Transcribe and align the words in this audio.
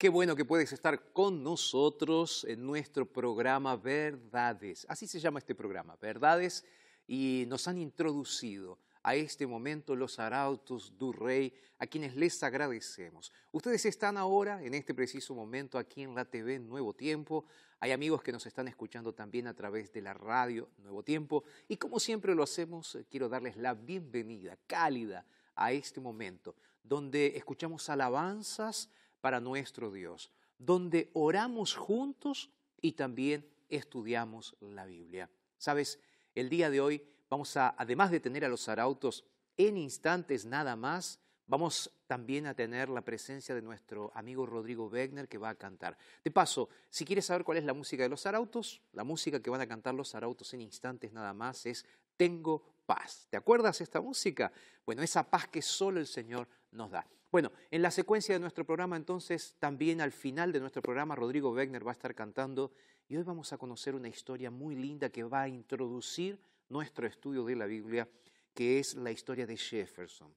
Qué 0.00 0.08
bueno 0.08 0.34
que 0.34 0.46
puedes 0.46 0.72
estar 0.72 1.12
con 1.12 1.44
nosotros 1.44 2.46
en 2.48 2.64
nuestro 2.64 3.04
programa 3.04 3.76
Verdades. 3.76 4.86
Así 4.88 5.06
se 5.06 5.20
llama 5.20 5.40
este 5.40 5.54
programa, 5.54 5.94
Verdades. 6.00 6.64
Y 7.06 7.44
nos 7.48 7.68
han 7.68 7.76
introducido 7.76 8.78
a 9.02 9.14
este 9.14 9.46
momento 9.46 9.94
los 9.94 10.18
arautos 10.18 10.96
du 10.96 11.12
Rey, 11.12 11.52
a 11.78 11.86
quienes 11.86 12.16
les 12.16 12.42
agradecemos. 12.42 13.30
Ustedes 13.52 13.84
están 13.84 14.16
ahora, 14.16 14.64
en 14.64 14.72
este 14.72 14.94
preciso 14.94 15.34
momento, 15.34 15.76
aquí 15.76 16.00
en 16.00 16.14
la 16.14 16.24
TV 16.24 16.58
Nuevo 16.58 16.94
Tiempo. 16.94 17.44
Hay 17.78 17.92
amigos 17.92 18.22
que 18.22 18.32
nos 18.32 18.46
están 18.46 18.68
escuchando 18.68 19.12
también 19.12 19.48
a 19.48 19.54
través 19.54 19.92
de 19.92 20.00
la 20.00 20.14
radio 20.14 20.70
Nuevo 20.78 21.02
Tiempo. 21.02 21.44
Y 21.68 21.76
como 21.76 22.00
siempre 22.00 22.34
lo 22.34 22.42
hacemos, 22.42 22.94
eh, 22.94 23.04
quiero 23.10 23.28
darles 23.28 23.58
la 23.58 23.74
bienvenida 23.74 24.56
cálida 24.66 25.26
a 25.54 25.72
este 25.72 26.00
momento, 26.00 26.56
donde 26.82 27.36
escuchamos 27.36 27.90
alabanzas 27.90 28.88
para 29.20 29.40
nuestro 29.40 29.90
Dios, 29.90 30.32
donde 30.58 31.10
oramos 31.14 31.74
juntos 31.74 32.50
y 32.80 32.92
también 32.92 33.46
estudiamos 33.68 34.56
la 34.60 34.86
Biblia. 34.86 35.30
Sabes, 35.58 36.00
el 36.34 36.48
día 36.48 36.70
de 36.70 36.80
hoy 36.80 37.02
vamos 37.28 37.56
a, 37.56 37.74
además 37.78 38.10
de 38.10 38.20
tener 38.20 38.44
a 38.44 38.48
los 38.48 38.68
arautos 38.68 39.24
en 39.56 39.76
instantes 39.76 40.44
nada 40.44 40.76
más, 40.76 41.20
vamos 41.46 41.90
también 42.06 42.46
a 42.46 42.54
tener 42.54 42.88
la 42.88 43.02
presencia 43.02 43.54
de 43.54 43.62
nuestro 43.62 44.10
amigo 44.14 44.46
Rodrigo 44.46 44.86
Wegner 44.86 45.28
que 45.28 45.38
va 45.38 45.50
a 45.50 45.54
cantar. 45.54 45.96
De 46.24 46.30
paso, 46.30 46.68
si 46.88 47.04
quieres 47.04 47.26
saber 47.26 47.44
cuál 47.44 47.58
es 47.58 47.64
la 47.64 47.74
música 47.74 48.02
de 48.02 48.08
los 48.08 48.24
arautos, 48.26 48.80
la 48.92 49.04
música 49.04 49.40
que 49.40 49.50
van 49.50 49.60
a 49.60 49.66
cantar 49.66 49.94
los 49.94 50.14
arautos 50.14 50.54
en 50.54 50.60
instantes 50.60 51.12
nada 51.12 51.34
más 51.34 51.66
es 51.66 51.84
Tengo 52.16 52.62
paz. 52.86 53.26
¿Te 53.30 53.36
acuerdas 53.36 53.80
esta 53.80 54.00
música? 54.00 54.52
Bueno, 54.84 55.02
esa 55.02 55.28
paz 55.28 55.48
que 55.48 55.62
solo 55.62 56.00
el 56.00 56.06
Señor 56.06 56.48
nos 56.70 56.90
da. 56.90 57.06
Bueno, 57.32 57.52
en 57.70 57.82
la 57.82 57.92
secuencia 57.92 58.34
de 58.34 58.40
nuestro 58.40 58.64
programa, 58.64 58.96
entonces, 58.96 59.54
también 59.60 60.00
al 60.00 60.10
final 60.10 60.50
de 60.50 60.58
nuestro 60.58 60.82
programa, 60.82 61.14
Rodrigo 61.14 61.52
Wegner 61.52 61.86
va 61.86 61.92
a 61.92 61.94
estar 61.94 62.12
cantando 62.12 62.72
y 63.08 63.16
hoy 63.16 63.22
vamos 63.22 63.52
a 63.52 63.58
conocer 63.58 63.94
una 63.94 64.08
historia 64.08 64.50
muy 64.50 64.74
linda 64.74 65.10
que 65.10 65.22
va 65.22 65.42
a 65.42 65.48
introducir 65.48 66.40
nuestro 66.68 67.06
estudio 67.06 67.44
de 67.44 67.54
la 67.54 67.66
Biblia, 67.66 68.08
que 68.52 68.80
es 68.80 68.96
la 68.96 69.12
historia 69.12 69.46
de 69.46 69.56
Jefferson. 69.56 70.34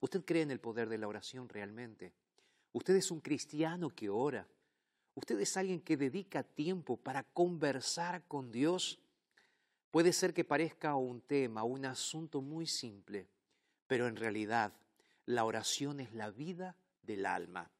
¿Usted 0.00 0.24
cree 0.24 0.42
en 0.42 0.50
el 0.50 0.60
poder 0.60 0.88
de 0.88 0.96
la 0.96 1.08
oración 1.08 1.46
realmente? 1.46 2.14
¿Usted 2.72 2.96
es 2.96 3.10
un 3.10 3.20
cristiano 3.20 3.90
que 3.90 4.08
ora? 4.08 4.48
¿Usted 5.14 5.38
es 5.40 5.58
alguien 5.58 5.82
que 5.82 5.98
dedica 5.98 6.42
tiempo 6.42 6.96
para 6.96 7.22
conversar 7.22 8.22
con 8.28 8.50
Dios? 8.50 8.98
Puede 9.90 10.14
ser 10.14 10.32
que 10.32 10.44
parezca 10.44 10.94
un 10.94 11.20
tema, 11.20 11.64
un 11.64 11.84
asunto 11.84 12.40
muy 12.40 12.66
simple, 12.66 13.26
pero 13.86 14.06
en 14.06 14.16
realidad 14.16 14.72
la 15.28 15.44
oración 15.44 16.00
es 16.00 16.14
la 16.14 16.30
vida 16.30 16.74
del 17.02 17.26
alma. 17.26 17.70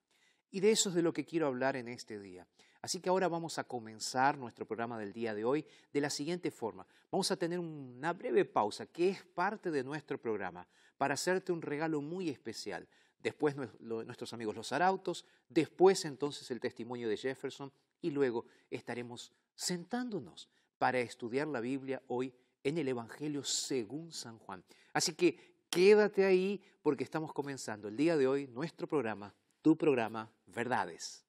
Y 0.51 0.61
de 0.61 0.71
eso 0.71 0.91
es 0.91 0.95
de 0.95 1.03
lo 1.03 1.15
que 1.15 1.25
quiero 1.25 1.47
hablar 1.47 1.77
en 1.77 1.89
este 1.89 2.21
día. 2.21 2.47
Así 2.83 3.01
que 3.01 3.09
ahora 3.09 3.27
vamos 3.27 3.59
a 3.59 3.65
comenzar 3.65 4.37
nuestro 4.37 4.67
programa 4.67 4.99
del 4.99 5.15
día 5.15 5.35
de 5.35 5.47
hoy 5.47 5.65
de 5.91 6.01
la 6.03 6.11
siguiente 6.11 6.51
forma. 6.51 6.87
Vamos 7.11 7.31
a 7.31 7.37
tener 7.37 7.59
una 7.59 8.13
breve 8.13 8.45
pausa 8.45 8.85
que 8.87 9.09
es 9.09 9.25
parte 9.25 9.71
de 9.71 9.83
nuestro 9.83 10.21
programa 10.21 10.69
para 10.99 11.15
hacerte 11.15 11.51
un 11.51 11.63
regalo 11.63 12.03
muy 12.03 12.29
especial. 12.29 12.87
Después 13.19 13.57
nuestros 13.81 14.33
amigos 14.35 14.55
los 14.55 14.73
arautos, 14.73 15.25
después 15.49 16.05
entonces 16.05 16.51
el 16.51 16.61
testimonio 16.61 17.09
de 17.09 17.17
Jefferson 17.17 17.73
y 18.03 18.11
luego 18.11 18.45
estaremos 18.71 19.33
sentándonos 19.55 20.51
para 20.77 21.01
estudiar 21.01 21.49
la 21.49 21.61
Biblia 21.61 22.03
hoy 22.09 22.35
en 22.63 22.77
el 22.77 22.89
Evangelio 22.89 23.43
según 23.43 24.13
San 24.13 24.39
Juan. 24.39 24.63
Así 24.93 25.15
que 25.15 25.58
quédate 25.71 26.25
ahí 26.25 26.61
porque 26.83 27.05
estamos 27.05 27.33
comenzando 27.33 27.89
el 27.89 27.97
día 27.97 28.17
de 28.17 28.27
hoy 28.27 28.47
nuestro 28.49 28.87
programa, 28.87 29.35
tu 29.63 29.77
programa 29.77 30.31
Verdades. 30.47 31.25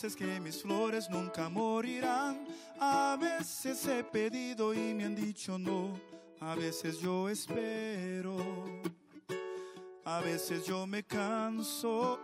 Pienses 0.00 0.16
que 0.16 0.40
mis 0.40 0.62
flores 0.62 1.10
nunca 1.10 1.50
morirán. 1.50 2.46
A 2.80 3.18
veces 3.20 3.86
he 3.86 4.02
pedido 4.02 4.72
y 4.72 4.94
me 4.94 5.04
han 5.04 5.14
dicho 5.14 5.58
no. 5.58 5.92
A 6.40 6.54
veces 6.54 7.00
yo 7.00 7.28
espero, 7.28 8.38
a 10.06 10.20
veces 10.20 10.64
yo 10.64 10.86
me 10.86 11.02
canso, 11.02 12.18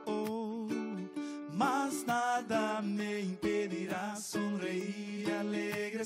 mas 1.53 2.07
nada 2.07 2.81
me 2.81 3.21
impedirá 3.21 4.17
sonreír 4.17 5.27
y 5.29 5.31
alegre. 5.31 6.05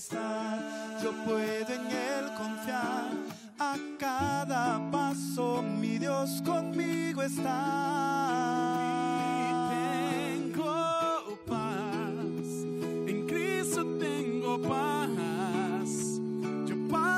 Yo 1.00 1.12
puedo 1.24 1.72
en 1.72 1.86
Él 1.86 2.34
confiar, 2.36 3.12
a 3.60 3.76
cada 3.96 4.90
paso 4.90 5.62
mi 5.62 5.98
Dios 5.98 6.42
conmigo 6.44 7.22
está. 7.22 8.40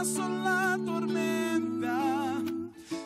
La 0.05 0.77
tormenta, 0.85 2.43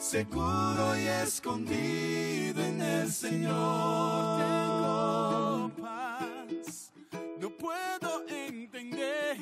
seguro 0.00 0.98
y 0.98 1.06
escondido 1.06 2.62
en 2.64 2.81
el 2.81 3.12
Señor. 3.12 4.38
tengo 4.38 5.70
paz. 5.82 6.90
No 7.38 7.50
puedo 7.50 8.26
entender 8.28 9.37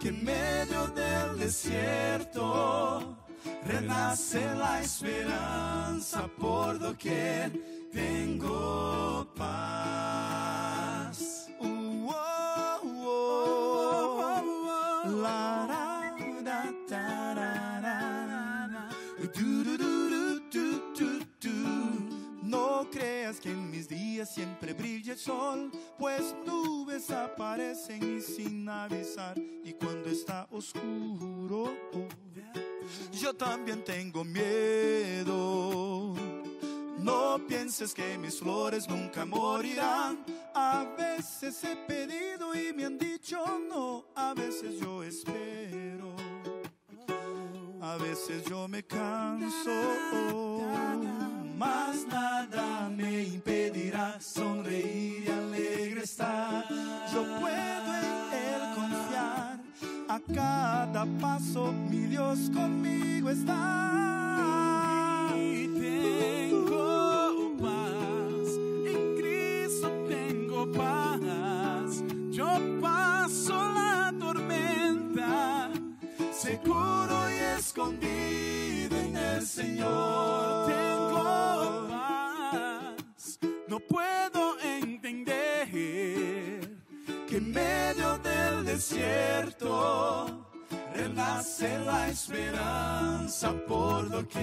que 0.00 0.08
en 0.08 0.24
medio 0.24 0.88
del 0.88 1.38
desierto 1.38 3.16
renace 3.64 4.44
la 4.56 4.80
esperanza 4.80 6.26
por 6.36 6.80
doquier 6.80 7.52
tengo 7.92 9.32
paz. 9.36 10.11
Siempre 24.24 24.72
brilla 24.72 25.12
el 25.12 25.18
sol, 25.18 25.70
pues 25.98 26.34
nubes 26.46 27.10
aparecen 27.10 28.18
y 28.18 28.20
sin 28.20 28.68
avisar. 28.68 29.38
Y 29.38 29.72
cuando 29.72 30.08
está 30.08 30.46
oscuro, 30.50 31.74
yo 33.12 33.34
también 33.34 33.84
tengo 33.84 34.24
miedo. 34.24 36.14
No 36.98 37.40
pienses 37.48 37.92
que 37.92 38.16
mis 38.16 38.38
flores 38.38 38.88
nunca 38.88 39.24
morirán. 39.24 40.24
A 40.54 40.84
veces 40.96 41.64
he 41.64 41.74
pedido 41.74 42.54
y 42.54 42.72
me 42.72 42.84
han 42.84 42.98
dicho 42.98 43.44
no. 43.68 44.06
A 44.14 44.34
veces 44.34 44.78
yo 44.80 45.02
espero. 45.02 46.14
A 47.80 47.96
veces 47.96 48.44
yo 48.44 48.68
me 48.68 48.84
canso. 48.84 49.72
Mas 51.56 52.06
nada 52.06 52.88
me 52.88 53.24
sonreír 54.20 55.24
y 55.26 55.30
alegre 55.30 56.02
estar. 56.02 56.64
Yo 57.12 57.22
puedo 57.40 57.94
en 57.94 58.32
Él 58.32 58.62
confiar. 58.74 59.60
A 60.08 60.20
cada 60.34 61.06
paso 61.20 61.72
mi 61.72 62.06
Dios 62.06 62.50
conmigo 62.52 63.30
está. 63.30 65.32
y 65.36 65.68
tengo 65.78 67.56
paz. 67.60 68.48
En 68.86 69.16
Cristo 69.16 69.88
tengo 70.08 70.70
paz. 70.72 72.02
Yo 72.30 72.48
paso 72.80 73.54
la 73.72 74.12
tormenta. 74.18 75.70
seguro 76.32 77.30
y 77.30 77.34
escondido 77.58 78.96
en 78.96 79.16
el 79.16 79.46
Señor. 79.46 80.61
Desierto 88.82 90.26
renace 90.92 91.78
la 91.86 92.08
esperanza 92.08 93.54
por 93.68 94.10
doquier. 94.10 94.42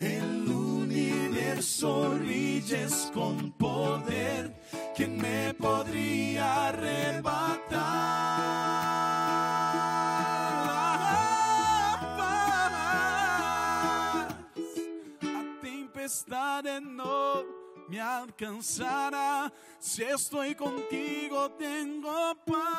El 0.00 0.48
universo 0.48 2.10
brilles 2.18 3.10
con 3.12 3.52
poder 3.52 4.54
que 4.96 5.06
me 5.06 5.52
podría 5.52 6.68
arrebatar. 6.68 7.60
Tempestade 15.60 16.80
no 16.80 17.59
me 17.90 18.00
alcanzará. 18.00 19.52
Si 19.80 20.02
estoy 20.02 20.54
contigo, 20.54 21.50
tengo 21.58 22.34
paz. 22.46 22.70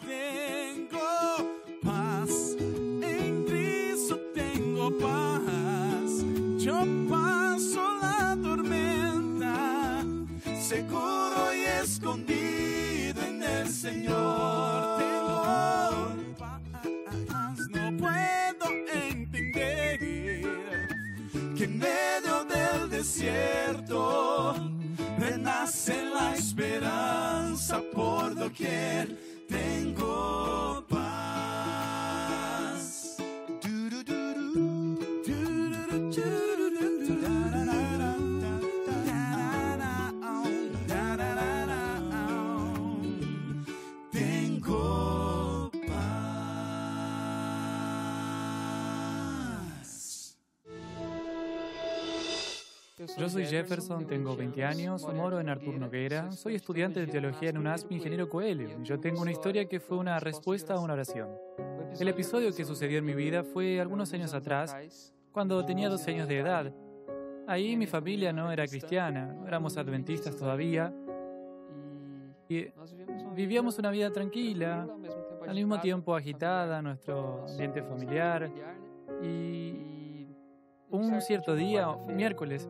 Tengo 0.00 1.60
paz. 1.82 2.56
En 2.60 3.44
Cristo 3.44 4.20
tengo 4.34 4.96
paz. 4.98 6.22
Yo 6.58 6.76
paso 7.10 7.98
la 8.00 8.38
tormenta. 8.40 10.04
seguro 10.60 11.54
y 11.54 11.64
escondido 11.82 13.22
en 13.22 13.42
el 13.42 13.68
Señor. 13.68 14.67
En 21.78 21.80
medio 21.80 22.44
del 22.44 22.90
desierto. 22.90 24.54
Renace 25.18 26.04
la 26.04 26.34
esperanza 26.34 27.80
por 27.94 28.34
doquier 28.34 29.16
Yo 53.28 53.32
soy 53.32 53.44
Jefferson, 53.44 54.06
tengo 54.06 54.34
20 54.34 54.64
años, 54.64 55.06
moro 55.14 55.38
en 55.38 55.50
Artur 55.50 55.74
Noguera, 55.74 56.32
soy 56.32 56.54
estudiante 56.54 57.00
de 57.00 57.08
teología 57.08 57.50
en 57.50 57.58
UNASP 57.58 57.92
Ingeniero 57.92 58.26
Coelho. 58.26 58.82
Yo 58.82 58.98
tengo 58.98 59.20
una 59.20 59.30
historia 59.30 59.68
que 59.68 59.80
fue 59.80 59.98
una 59.98 60.18
respuesta 60.18 60.72
a 60.72 60.80
una 60.80 60.94
oración. 60.94 61.28
El 62.00 62.08
episodio 62.08 62.54
que 62.54 62.64
sucedió 62.64 62.96
en 62.96 63.04
mi 63.04 63.12
vida 63.12 63.44
fue 63.44 63.82
algunos 63.82 64.10
años 64.14 64.32
atrás, 64.32 64.74
cuando 65.30 65.62
tenía 65.66 65.90
12 65.90 66.10
años 66.10 66.26
de 66.26 66.38
edad. 66.38 66.72
Ahí 67.46 67.76
mi 67.76 67.86
familia 67.86 68.32
no 68.32 68.50
era 68.50 68.66
cristiana, 68.66 69.36
éramos 69.46 69.76
adventistas 69.76 70.34
todavía, 70.34 70.90
y 72.48 72.68
vivíamos 73.34 73.78
una 73.78 73.90
vida 73.90 74.10
tranquila, 74.10 74.88
al 75.46 75.54
mismo 75.54 75.78
tiempo 75.80 76.16
agitada, 76.16 76.80
nuestro 76.80 77.44
ambiente 77.46 77.82
familiar, 77.82 78.50
y 79.22 79.98
un 80.90 81.20
cierto 81.20 81.54
día, 81.54 81.94
miércoles, 82.08 82.66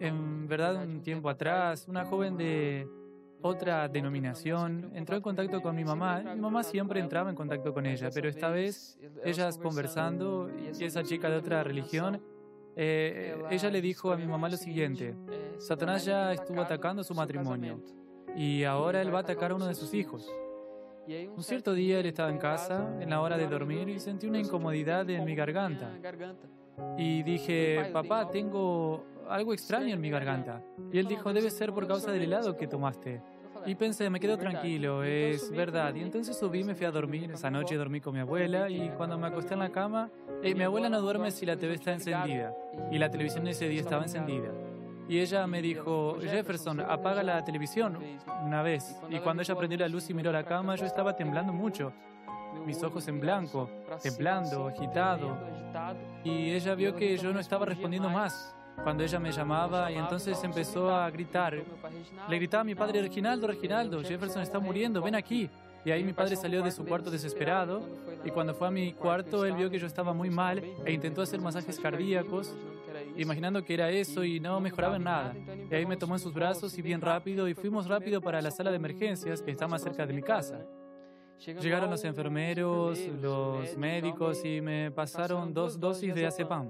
en 0.00 0.48
verdad 0.48 0.82
un 0.82 1.02
tiempo 1.02 1.28
atrás, 1.28 1.86
una 1.88 2.04
joven 2.04 2.36
de 2.36 2.88
otra 3.40 3.88
denominación 3.88 4.90
entró 4.94 5.16
en 5.16 5.22
contacto 5.22 5.60
con 5.60 5.76
mi 5.76 5.84
mamá. 5.84 6.20
Mi 6.34 6.40
mamá 6.40 6.62
siempre 6.62 7.00
entraba 7.00 7.30
en 7.30 7.36
contacto 7.36 7.72
con 7.72 7.86
ella, 7.86 8.10
pero 8.12 8.28
esta 8.28 8.50
vez 8.50 8.98
ellas 9.24 9.58
conversando 9.58 10.50
y 10.78 10.84
esa 10.84 11.02
chica 11.02 11.30
de 11.30 11.36
otra 11.36 11.62
religión, 11.62 12.20
eh, 12.76 13.36
ella 13.50 13.70
le 13.70 13.80
dijo 13.80 14.12
a 14.12 14.16
mi 14.16 14.26
mamá 14.26 14.48
lo 14.48 14.56
siguiente, 14.56 15.14
Satanás 15.58 16.04
ya 16.04 16.32
estuvo 16.32 16.60
atacando 16.60 17.02
su 17.02 17.14
matrimonio 17.14 17.80
y 18.36 18.64
ahora 18.64 19.02
él 19.02 19.12
va 19.12 19.18
a 19.18 19.22
atacar 19.22 19.50
a 19.50 19.54
uno 19.54 19.66
de 19.66 19.74
sus 19.74 19.94
hijos. 19.94 20.28
Un 21.08 21.42
cierto 21.42 21.72
día 21.72 22.00
él 22.00 22.06
estaba 22.06 22.28
en 22.28 22.36
casa, 22.36 22.94
en 23.00 23.08
la 23.08 23.22
hora 23.22 23.38
de 23.38 23.46
dormir, 23.46 23.88
y 23.88 23.98
sentí 23.98 24.26
una 24.26 24.38
incomodidad 24.38 25.08
en 25.08 25.24
mi 25.24 25.34
garganta. 25.34 25.90
Y 26.98 27.22
dije, 27.22 27.88
papá, 27.94 28.28
tengo 28.28 29.06
algo 29.28 29.52
extraño 29.52 29.94
en 29.94 30.00
mi 30.00 30.10
garganta. 30.10 30.62
Y 30.92 30.98
él 30.98 31.06
dijo, 31.06 31.32
debe 31.32 31.50
ser 31.50 31.72
por 31.72 31.86
causa 31.86 32.10
del 32.10 32.22
helado 32.22 32.56
que 32.56 32.66
tomaste. 32.66 33.20
Y 33.66 33.74
pensé, 33.74 34.08
me 34.08 34.20
quedo 34.20 34.38
tranquilo, 34.38 35.02
es 35.02 35.50
verdad. 35.50 35.94
Y 35.94 36.00
entonces 36.00 36.38
subí, 36.38 36.64
me 36.64 36.74
fui 36.74 36.86
a 36.86 36.90
dormir. 36.90 37.30
Esa 37.32 37.50
noche 37.50 37.76
dormí 37.76 38.00
con 38.00 38.14
mi 38.14 38.20
abuela 38.20 38.68
y 38.70 38.88
cuando 38.90 39.18
me 39.18 39.26
acosté 39.26 39.54
en 39.54 39.60
la 39.60 39.70
cama, 39.70 40.10
eh, 40.42 40.54
mi 40.54 40.62
abuela 40.62 40.88
no 40.88 41.00
duerme 41.00 41.30
si 41.30 41.44
la 41.44 41.56
TV 41.56 41.74
está 41.74 41.92
encendida. 41.92 42.54
Y 42.90 42.98
la 42.98 43.10
televisión 43.10 43.46
ese 43.46 43.68
día 43.68 43.80
estaba 43.80 44.04
encendida. 44.04 44.52
Y 45.08 45.20
ella 45.20 45.46
me 45.46 45.62
dijo, 45.62 46.18
Jefferson, 46.20 46.80
apaga 46.80 47.22
la 47.22 47.42
televisión 47.44 47.98
una 48.44 48.62
vez. 48.62 48.96
Y 49.10 49.18
cuando 49.18 49.42
ella 49.42 49.54
prendió 49.54 49.78
la 49.78 49.88
luz 49.88 50.08
y 50.10 50.14
miró 50.14 50.30
la 50.32 50.44
cama, 50.44 50.76
yo 50.76 50.84
estaba 50.84 51.16
temblando 51.16 51.52
mucho. 51.52 51.92
Mis 52.66 52.82
ojos 52.82 53.08
en 53.08 53.20
blanco, 53.20 53.70
temblando, 54.02 54.68
agitado. 54.68 55.36
Y 56.24 56.50
ella 56.50 56.74
vio 56.74 56.94
que 56.94 57.16
yo 57.16 57.32
no 57.32 57.40
estaba 57.40 57.64
respondiendo 57.66 58.10
más. 58.10 58.54
Cuando 58.82 59.02
ella 59.02 59.18
me 59.18 59.32
llamaba 59.32 59.90
y 59.90 59.96
entonces 59.96 60.42
empezó 60.44 60.94
a 60.94 61.10
gritar. 61.10 61.62
Le 62.28 62.36
gritaba 62.36 62.62
a 62.62 62.64
mi 62.64 62.74
padre, 62.74 63.02
Reginaldo, 63.02 63.46
Reginaldo, 63.46 64.02
Jefferson 64.02 64.42
está 64.42 64.58
muriendo, 64.58 65.02
ven 65.02 65.14
aquí. 65.14 65.50
Y 65.84 65.90
ahí 65.90 66.02
mi 66.04 66.12
padre 66.12 66.36
salió 66.36 66.62
de 66.62 66.70
su 66.70 66.84
cuarto 66.84 67.10
desesperado 67.10 67.82
y 68.24 68.30
cuando 68.30 68.54
fue 68.54 68.68
a 68.68 68.70
mi 68.70 68.92
cuarto 68.92 69.44
él 69.44 69.54
vio 69.54 69.70
que 69.70 69.78
yo 69.78 69.86
estaba 69.86 70.12
muy 70.12 70.28
mal 70.28 70.62
e 70.84 70.92
intentó 70.92 71.22
hacer 71.22 71.40
masajes 71.40 71.78
cardíacos 71.78 72.52
imaginando 73.16 73.64
que 73.64 73.74
era 73.74 73.90
eso 73.90 74.24
y 74.24 74.40
no 74.40 74.60
mejoraba 74.60 74.96
en 74.96 75.04
nada. 75.04 75.34
Y 75.70 75.74
ahí 75.74 75.86
me 75.86 75.96
tomó 75.96 76.14
en 76.14 76.20
sus 76.20 76.32
brazos 76.32 76.76
y 76.78 76.82
bien 76.82 77.00
rápido 77.00 77.48
y 77.48 77.54
fuimos 77.54 77.86
rápido 77.86 78.20
para 78.20 78.40
la 78.40 78.50
sala 78.50 78.70
de 78.70 78.76
emergencias 78.76 79.42
que 79.42 79.50
está 79.50 79.66
más 79.66 79.82
cerca 79.82 80.06
de 80.06 80.12
mi 80.12 80.22
casa. 80.22 80.60
Llegaron 81.38 81.90
los 81.90 82.04
enfermeros, 82.04 82.98
los 83.20 83.76
médicos 83.76 84.44
y 84.44 84.60
me 84.60 84.90
pasaron 84.90 85.54
dos 85.54 85.78
dosis 85.78 86.14
de 86.14 86.26
azepam. 86.26 86.68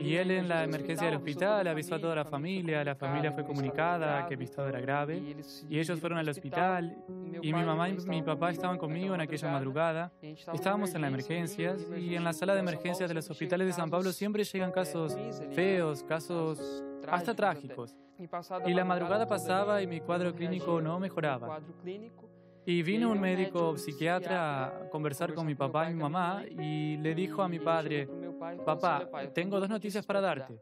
Y 0.00 0.16
él 0.16 0.30
en 0.30 0.48
la 0.48 0.64
emergencia 0.64 1.06
del 1.06 1.16
hospital 1.16 1.66
avisó 1.66 1.96
a 1.96 2.00
toda 2.00 2.14
la 2.14 2.24
familia, 2.24 2.84
la 2.84 2.94
familia 2.94 3.32
fue 3.32 3.44
comunicada 3.44 4.26
que 4.26 4.36
mi 4.36 4.44
estado 4.44 4.68
era 4.68 4.80
grave 4.80 5.22
y 5.68 5.78
ellos 5.78 6.00
fueron 6.00 6.18
al 6.18 6.28
hospital 6.28 6.96
y 7.42 7.52
mi 7.52 7.62
mamá 7.62 7.88
y 7.88 7.96
mi 8.06 8.22
papá 8.22 8.50
estaban 8.50 8.78
conmigo 8.78 9.14
en 9.14 9.20
aquella 9.20 9.50
madrugada. 9.50 10.12
Estábamos 10.52 10.94
en 10.94 11.02
la 11.02 11.08
emergencia 11.08 11.76
y 11.96 12.14
en 12.14 12.24
la 12.24 12.32
sala 12.32 12.54
de 12.54 12.60
emergencias 12.60 13.08
de 13.08 13.14
los 13.14 13.28
hospitales 13.30 13.66
de 13.66 13.72
San 13.72 13.90
Pablo 13.90 14.12
siempre 14.12 14.44
llegan 14.44 14.72
casos 14.72 15.16
feos, 15.52 16.02
casos 16.04 16.82
hasta 17.08 17.34
trágicos. 17.34 17.94
Y 18.66 18.74
la 18.74 18.84
madrugada 18.84 19.26
pasaba 19.26 19.82
y 19.82 19.86
mi 19.86 20.00
cuadro 20.00 20.34
clínico 20.34 20.80
no 20.80 21.00
mejoraba. 21.00 21.60
Y 22.66 22.82
vino 22.82 23.10
un 23.10 23.20
médico 23.20 23.76
psiquiatra 23.76 24.66
a 24.66 24.88
conversar 24.90 25.34
con 25.34 25.46
mi 25.46 25.54
papá 25.54 25.90
y 25.90 25.94
mi 25.94 26.02
mamá 26.02 26.44
y 26.48 26.96
le 26.96 27.14
dijo 27.14 27.42
a 27.42 27.48
mi 27.48 27.58
padre, 27.58 28.08
papá, 28.64 29.08
tengo 29.34 29.60
dos 29.60 29.68
noticias 29.68 30.06
para 30.06 30.20
darte. 30.20 30.58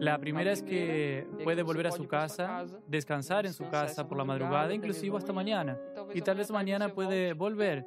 La 0.00 0.18
primera 0.18 0.50
es 0.50 0.62
que 0.62 1.26
puede 1.44 1.62
volver 1.62 1.86
a 1.86 1.92
su 1.92 2.08
casa, 2.08 2.66
descansar 2.86 3.46
en 3.46 3.52
su 3.52 3.68
casa 3.68 4.08
por 4.08 4.18
la 4.18 4.24
madrugada, 4.24 4.74
inclusive 4.74 5.16
hasta 5.16 5.32
mañana. 5.32 5.78
Y 6.14 6.20
tal 6.20 6.36
vez 6.36 6.50
mañana 6.50 6.88
puede 6.88 7.32
volver. 7.32 7.86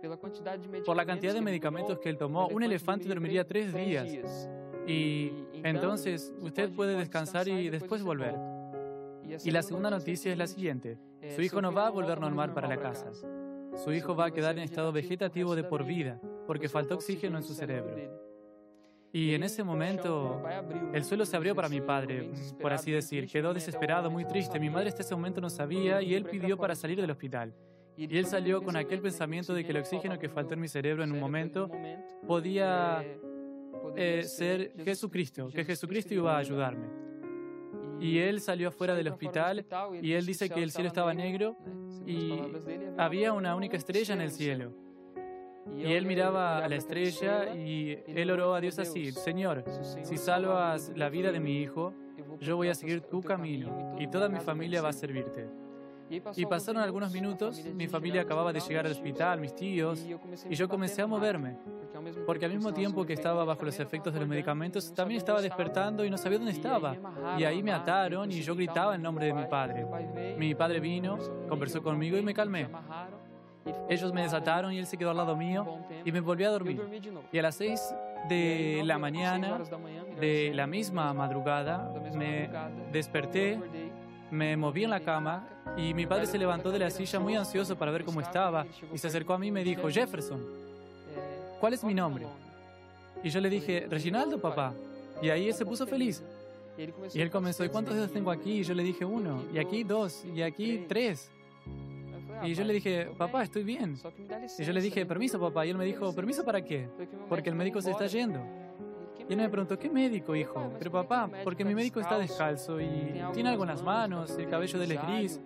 Por 0.85 0.95
la 0.95 1.05
cantidad 1.05 1.33
de 1.33 1.41
medicamentos 1.41 1.99
que 1.99 2.09
él 2.09 2.17
tomó, 2.17 2.47
un 2.47 2.63
elefante 2.63 3.07
dormiría 3.09 3.45
tres 3.45 3.73
días. 3.73 4.49
Y 4.87 5.31
entonces 5.63 6.33
usted 6.39 6.71
puede 6.73 6.95
descansar 6.95 7.47
y 7.47 7.69
después 7.69 8.01
volver. 8.03 8.35
Y 9.43 9.51
la 9.51 9.61
segunda 9.61 9.89
noticia 9.89 10.31
es 10.31 10.37
la 10.37 10.47
siguiente. 10.47 10.97
Su 11.35 11.41
hijo 11.41 11.61
no 11.61 11.71
va 11.71 11.87
a 11.87 11.89
volver 11.89 12.19
normal 12.19 12.53
para 12.53 12.67
la 12.67 12.77
casa. 12.77 13.11
Su 13.75 13.93
hijo 13.93 14.15
va 14.15 14.25
a 14.25 14.31
quedar 14.31 14.57
en 14.57 14.63
estado 14.63 14.91
vegetativo 14.91 15.55
de 15.55 15.63
por 15.63 15.85
vida 15.85 16.19
porque 16.47 16.69
faltó 16.69 16.95
oxígeno 16.95 17.37
en 17.37 17.43
su 17.43 17.53
cerebro. 17.53 17.95
Y 19.13 19.33
en 19.33 19.43
ese 19.43 19.63
momento 19.63 20.41
el 20.93 21.03
suelo 21.03 21.25
se 21.25 21.35
abrió 21.35 21.53
para 21.53 21.67
mi 21.67 21.81
padre, 21.81 22.31
por 22.61 22.71
así 22.71 22.91
decir. 22.91 23.27
Quedó 23.27 23.53
desesperado, 23.53 24.09
muy 24.09 24.25
triste. 24.25 24.59
Mi 24.59 24.69
madre 24.69 24.89
hasta 24.89 25.01
ese 25.01 25.15
momento 25.15 25.41
no 25.41 25.49
sabía 25.49 26.01
y 26.01 26.15
él 26.15 26.25
pidió 26.25 26.57
para 26.57 26.75
salir 26.75 26.99
del 26.99 27.11
hospital. 27.11 27.53
Y 27.97 28.17
él 28.17 28.25
salió 28.25 28.61
con 28.61 28.77
aquel 28.77 29.01
pensamiento 29.01 29.53
de 29.53 29.63
que 29.65 29.71
el 29.71 29.77
oxígeno 29.77 30.17
que 30.17 30.29
faltó 30.29 30.53
en 30.53 30.61
mi 30.61 30.67
cerebro 30.67 31.03
en 31.03 31.11
un 31.11 31.19
momento 31.19 31.69
podía 32.25 33.03
eh, 33.95 34.23
ser 34.23 34.73
Jesucristo, 34.83 35.49
que 35.49 35.65
Jesucristo 35.65 36.13
iba 36.13 36.35
a 36.35 36.37
ayudarme. 36.37 37.10
Y 38.01 38.17
él 38.17 38.41
salió 38.41 38.69
afuera 38.69 38.95
del 38.95 39.09
hospital 39.09 39.65
y 40.01 40.13
él 40.13 40.25
dice 40.25 40.49
que 40.49 40.63
el 40.63 40.71
cielo 40.71 40.87
estaba 40.87 41.13
negro 41.13 41.55
y 42.05 42.39
había 42.97 43.31
una 43.31 43.55
única 43.55 43.77
estrella 43.77 44.15
en 44.15 44.21
el 44.21 44.31
cielo. 44.31 44.73
Y 45.77 45.93
él 45.93 46.07
miraba 46.07 46.57
a 46.57 46.67
la 46.67 46.75
estrella 46.75 47.55
y 47.55 47.99
él 48.07 48.31
oró 48.31 48.55
a 48.55 48.59
Dios 48.59 48.79
así, 48.79 49.11
Señor, 49.11 49.63
si 50.03 50.17
salvas 50.17 50.91
la 50.95 51.09
vida 51.09 51.31
de 51.31 51.39
mi 51.39 51.61
hijo, 51.61 51.93
yo 52.39 52.57
voy 52.57 52.69
a 52.69 52.73
seguir 52.73 53.01
tu 53.01 53.21
camino 53.21 53.95
y 53.99 54.07
toda 54.07 54.27
mi 54.29 54.39
familia 54.39 54.81
va 54.81 54.89
a 54.89 54.93
servirte. 54.93 55.47
Y 56.35 56.45
pasaron 56.45 56.81
algunos 56.81 57.11
minutos, 57.13 57.63
mi 57.73 57.87
familia 57.87 58.21
acababa 58.21 58.51
de 58.51 58.59
llegar 58.59 58.85
al 58.85 58.91
hospital, 58.91 59.39
mis 59.39 59.55
tíos, 59.55 60.05
y 60.49 60.55
yo 60.55 60.67
comencé 60.67 61.01
a 61.01 61.07
moverme, 61.07 61.55
porque 62.25 62.45
al 62.45 62.53
mismo 62.53 62.73
tiempo 62.73 63.05
que 63.05 63.13
estaba 63.13 63.45
bajo 63.45 63.63
los 63.63 63.79
efectos 63.79 64.13
de 64.13 64.19
los 64.19 64.27
medicamentos, 64.27 64.93
también 64.93 65.19
estaba 65.19 65.41
despertando 65.41 66.03
y 66.03 66.09
no 66.09 66.17
sabía 66.17 66.37
dónde 66.37 66.53
estaba. 66.53 66.95
Y 67.37 67.43
ahí 67.43 67.63
me 67.63 67.71
ataron 67.71 68.31
y 68.31 68.41
yo 68.41 68.55
gritaba 68.55 68.95
el 68.95 69.01
nombre 69.01 69.27
de 69.27 69.33
mi 69.33 69.45
padre. 69.45 69.85
Mi 70.37 70.53
padre 70.55 70.79
vino, 70.79 71.17
conversó 71.47 71.81
conmigo 71.81 72.17
y 72.17 72.21
me 72.21 72.33
calmé. 72.33 72.67
Ellos 73.89 74.11
me 74.11 74.23
desataron 74.23 74.73
y 74.73 74.79
él 74.79 74.87
se 74.87 74.97
quedó 74.97 75.11
al 75.11 75.17
lado 75.17 75.35
mío 75.35 75.65
y 76.03 76.11
me 76.11 76.19
volvió 76.19 76.49
a 76.49 76.51
dormir. 76.51 76.81
Y 77.31 77.37
a 77.37 77.41
las 77.43 77.55
seis 77.55 77.93
de 78.27 78.81
la 78.85 78.97
mañana 78.97 79.59
de 80.19 80.51
la 80.53 80.67
misma 80.67 81.13
madrugada 81.13 81.93
me 82.15 82.49
desperté, 82.91 83.59
me 84.31 84.57
moví 84.57 84.83
en 84.83 84.89
la 84.89 85.01
cama 85.01 85.47
y 85.77 85.93
mi 85.93 86.05
padre 86.05 86.25
se 86.25 86.37
levantó 86.37 86.71
de 86.71 86.79
la 86.79 86.89
silla 86.89 87.19
muy 87.19 87.35
ansioso 87.35 87.77
para 87.77 87.91
ver 87.91 88.03
cómo 88.03 88.21
estaba 88.21 88.65
y 88.93 88.97
se 88.97 89.07
acercó 89.07 89.33
a 89.33 89.37
mí 89.37 89.47
y 89.47 89.51
me 89.51 89.63
dijo, 89.63 89.89
Jefferson, 89.89 90.41
¿cuál 91.59 91.73
es 91.73 91.83
mi 91.83 91.93
nombre? 91.93 92.25
Y 93.23 93.29
yo 93.29 93.39
le 93.39 93.49
dije, 93.49 93.87
Reginaldo, 93.89 94.39
papá. 94.39 94.73
Y 95.21 95.29
ahí 95.29 95.47
él 95.47 95.53
se 95.53 95.65
puso 95.65 95.85
feliz. 95.85 96.23
Y 97.13 97.21
él 97.21 97.29
comenzó, 97.29 97.63
¿y 97.63 97.69
cuántos 97.69 97.93
dedos 97.93 98.11
tengo 98.11 98.31
aquí? 98.31 98.59
Y 98.59 98.63
yo 98.63 98.73
le 98.73 98.83
dije, 98.83 99.05
uno. 99.05 99.43
Y 99.53 99.59
aquí 99.59 99.83
dos. 99.83 100.25
Y 100.25 100.41
aquí 100.41 100.85
tres. 100.87 101.29
Y 102.43 102.53
yo 102.55 102.63
le 102.63 102.73
dije, 102.73 103.09
papá, 103.17 103.43
estoy 103.43 103.63
bien. 103.63 103.99
Y 104.57 104.63
yo 104.63 104.73
le 104.73 104.81
dije, 104.81 105.05
permiso, 105.05 105.39
papá. 105.39 105.65
Y 105.65 105.69
él 105.69 105.77
me 105.77 105.85
dijo, 105.85 106.13
¿permiso 106.15 106.43
para 106.43 106.63
qué? 106.63 106.89
Porque 107.29 107.49
el 107.49 107.55
médico 107.55 107.81
se 107.81 107.91
está 107.91 108.07
yendo. 108.07 108.39
Y 109.29 109.33
él 109.33 109.37
me 109.37 109.49
preguntó, 109.49 109.77
¿qué 109.77 109.89
médico, 109.89 110.35
hijo? 110.35 110.73
Pero 110.79 110.91
papá, 110.91 111.29
porque 111.43 111.63
mi 111.63 111.75
médico 111.75 111.99
está 111.99 112.17
descalzo 112.17 112.81
y 112.81 113.21
tiene 113.33 113.49
algo 113.49 113.63
en 113.63 113.69
las 113.69 113.83
manos, 113.83 114.35
el 114.37 114.47
cabello 114.47 114.79
de 114.79 114.85
él 114.85 114.91
es 114.93 115.01
gris. 115.03 115.41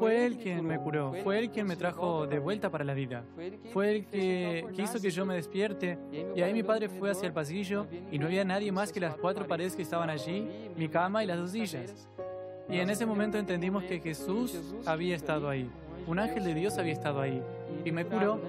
Fue 0.00 0.24
él 0.24 0.38
quien 0.38 0.66
me 0.66 0.78
curó, 0.78 1.12
fue 1.22 1.38
él 1.38 1.50
quien 1.50 1.66
me 1.66 1.76
trajo 1.76 2.26
de 2.26 2.38
vuelta 2.38 2.70
para 2.70 2.84
la 2.84 2.94
vida. 2.94 3.22
Fue 3.70 3.96
él 3.96 4.06
que, 4.06 4.66
que 4.74 4.82
hizo 4.82 4.98
que 4.98 5.10
yo 5.10 5.26
me 5.26 5.34
despierte. 5.34 5.98
Y 6.34 6.40
ahí 6.40 6.54
mi 6.54 6.62
padre 6.62 6.88
fue 6.88 7.10
hacia 7.10 7.26
el 7.26 7.34
pasillo 7.34 7.86
y 8.10 8.18
no 8.18 8.24
había 8.26 8.42
nadie 8.42 8.72
más 8.72 8.92
que 8.92 8.98
las 8.98 9.14
cuatro 9.16 9.46
paredes 9.46 9.76
que 9.76 9.82
estaban 9.82 10.08
allí, 10.08 10.48
mi 10.74 10.88
cama 10.88 11.22
y 11.22 11.26
las 11.26 11.36
dos 11.36 11.50
sillas. 11.50 12.08
Y 12.70 12.78
en 12.78 12.88
ese 12.88 13.04
momento 13.04 13.36
entendimos 13.36 13.84
que 13.84 14.00
Jesús 14.00 14.74
había 14.86 15.14
estado 15.14 15.50
ahí. 15.50 15.70
Un 16.06 16.18
ángel 16.18 16.44
de 16.44 16.54
Dios 16.54 16.78
había 16.78 16.94
estado 16.94 17.20
ahí 17.20 17.42
y 17.84 17.92
me 17.92 18.06
curó, 18.06 18.40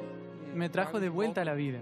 me 0.56 0.70
trajo 0.70 1.02
de 1.02 1.10
vuelta 1.10 1.42
a 1.42 1.46
la 1.46 1.54
vida. 1.54 1.80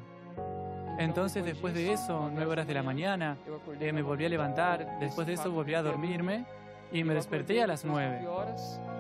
Entonces, 0.97 1.45
después 1.45 1.75
de 1.75 1.93
eso, 1.93 2.31
nueve 2.33 2.49
horas 2.49 2.67
de 2.67 2.73
la 2.73 2.81
mañana, 2.81 3.38
eh, 3.79 3.93
me 3.93 4.01
volví 4.01 4.25
a 4.25 4.29
levantar, 4.29 4.97
después 4.99 5.27
de 5.27 5.33
eso 5.33 5.51
volví 5.51 5.75
a 5.75 5.83
dormirme 5.83 6.45
y 6.91 7.03
me 7.03 7.13
desperté 7.13 7.62
a 7.62 7.67
las 7.67 7.86
nueve. 7.86 8.22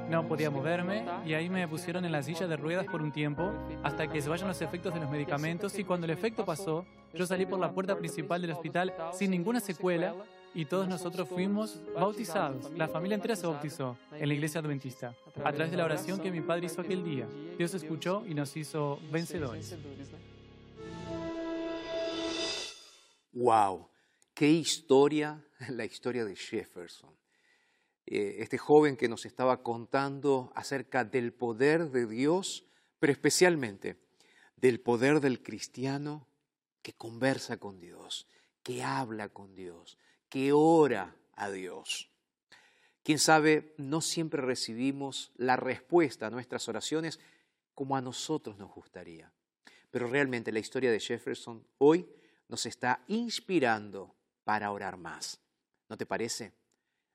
No 0.09 0.27
podía 0.27 0.49
moverme 0.49 1.05
y 1.25 1.33
ahí 1.33 1.49
me 1.49 1.67
pusieron 1.67 2.05
en 2.05 2.11
la 2.11 2.23
silla 2.23 2.47
de 2.47 2.57
ruedas 2.57 2.85
por 2.85 3.01
un 3.01 3.11
tiempo 3.11 3.51
hasta 3.83 4.07
que 4.07 4.21
se 4.21 4.29
vayan 4.29 4.47
los 4.47 4.61
efectos 4.61 4.93
de 4.93 4.99
los 4.99 5.09
medicamentos 5.09 5.77
y 5.77 5.83
cuando 5.83 6.05
el 6.05 6.11
efecto 6.11 6.45
pasó, 6.45 6.85
yo 7.13 7.25
salí 7.25 7.45
por 7.45 7.59
la 7.59 7.71
puerta 7.71 7.97
principal 7.97 8.41
del 8.41 8.51
hospital 8.51 8.93
sin 9.13 9.31
ninguna 9.31 9.59
secuela 9.59 10.15
y 10.53 10.65
todos 10.65 10.87
nosotros 10.87 11.27
fuimos 11.29 11.79
bautizados. 11.93 12.71
La 12.71 12.87
familia 12.87 13.15
entera 13.15 13.35
se 13.35 13.45
bautizó 13.45 13.97
en 14.11 14.27
la 14.27 14.33
iglesia 14.33 14.61
adventista 14.61 15.15
a 15.43 15.51
través 15.51 15.71
de 15.71 15.77
la 15.77 15.85
oración 15.85 16.19
que 16.19 16.31
mi 16.31 16.41
padre 16.41 16.65
hizo 16.65 16.81
aquel 16.81 17.03
día. 17.03 17.27
Dios 17.57 17.73
escuchó 17.73 18.23
y 18.27 18.33
nos 18.33 18.55
hizo 18.57 18.99
vencedores. 19.11 19.75
¡Wow! 23.31 23.89
¡Qué 24.33 24.49
historia! 24.49 25.43
La 25.69 25.85
historia 25.85 26.25
de 26.25 26.35
Jefferson. 26.35 27.11
Eh, 28.11 28.37
este 28.41 28.57
joven 28.57 28.97
que 28.97 29.07
nos 29.07 29.27
estaba 29.27 29.61
contando 29.61 30.51
acerca 30.55 31.05
del 31.05 31.31
poder 31.31 31.91
de 31.91 32.07
Dios, 32.07 32.65
pero 32.97 33.13
especialmente 33.13 33.97
del 34.55 34.79
poder 34.79 35.19
del 35.19 35.43
cristiano 35.43 36.27
que 36.81 36.93
conversa 36.93 37.57
con 37.57 37.79
Dios, 37.79 38.25
que 38.63 38.81
habla 38.81 39.29
con 39.29 39.53
Dios, 39.53 39.99
que 40.27 40.51
ora 40.53 41.15
a 41.35 41.51
Dios. 41.51 42.09
Quién 43.03 43.19
sabe, 43.19 43.75
no 43.77 44.01
siempre 44.01 44.41
recibimos 44.41 45.31
la 45.35 45.55
respuesta 45.55 46.25
a 46.25 46.31
nuestras 46.31 46.67
oraciones 46.67 47.19
como 47.75 47.95
a 47.95 48.01
nosotros 48.01 48.57
nos 48.57 48.73
gustaría. 48.73 49.31
Pero 49.91 50.07
realmente 50.07 50.51
la 50.51 50.57
historia 50.57 50.91
de 50.91 50.99
Jefferson 50.99 51.63
hoy 51.77 52.09
nos 52.47 52.65
está 52.65 53.03
inspirando 53.07 54.15
para 54.43 54.71
orar 54.71 54.97
más. 54.97 55.39
¿No 55.87 55.95
te 55.95 56.07
parece? 56.07 56.58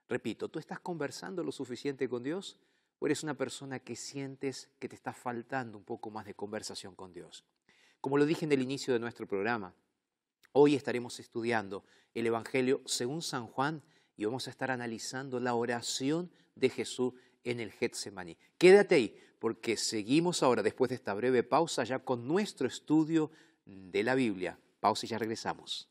Repito, 0.09 0.49
¿tú 0.49 0.59
estás 0.59 0.81
conversando 0.81 1.43
lo 1.43 1.53
suficiente 1.53 2.09
con 2.09 2.23
Dios 2.23 2.59
o 2.99 3.07
eres 3.07 3.23
una 3.23 3.35
persona 3.35 3.79
que 3.79 3.97
sientes 3.97 4.71
que 4.79 4.89
te 4.89 4.95
está 4.95 5.13
faltando 5.13 5.79
un 5.79 5.85
poco 5.85 6.11
más 6.11 6.27
de 6.27 6.35
conversación 6.35 6.95
con 6.95 7.13
Dios? 7.13 7.45
Como 8.01 8.19
lo 8.19 8.27
dije 8.27 8.45
en 8.45 8.53
el 8.53 8.63
inicio 8.63 8.93
de 8.93 9.01
nuestro 9.01 9.27
programa, 9.27 9.75
hoy 10.53 10.75
estaremos 10.75 11.19
estudiando 11.21 11.85
el 12.13 12.27
Evangelio 12.27 12.83
según 12.85 13.23
San 13.23 13.47
Juan 13.47 13.83
y 14.17 14.27
vamos 14.27 14.47
a 14.47 14.51
estar 14.51 14.71
analizando 14.71 15.41
la 15.41 15.55
oración 15.55 16.31
de 16.55 16.69
Jesús 16.69 17.15
en 17.43 17.61
el 17.61 17.73
Getsemaní. 17.73 18.37
Quédate 18.59 18.95
ahí, 18.95 19.19
porque 19.39 19.77
seguimos 19.77 20.43
ahora, 20.43 20.63
después 20.63 20.91
de 20.91 20.95
esta 20.95 21.15
breve 21.15 21.43
pausa, 21.43 21.85
ya 21.85 21.99
con 21.99 22.27
nuestro 22.27 22.67
estudio 22.67 23.31
de 23.65 24.03
la 24.03 24.15
Biblia. 24.15 24.59
Pausa 24.81 25.07
y 25.07 25.09
ya 25.09 25.19
regresamos. 25.19 25.91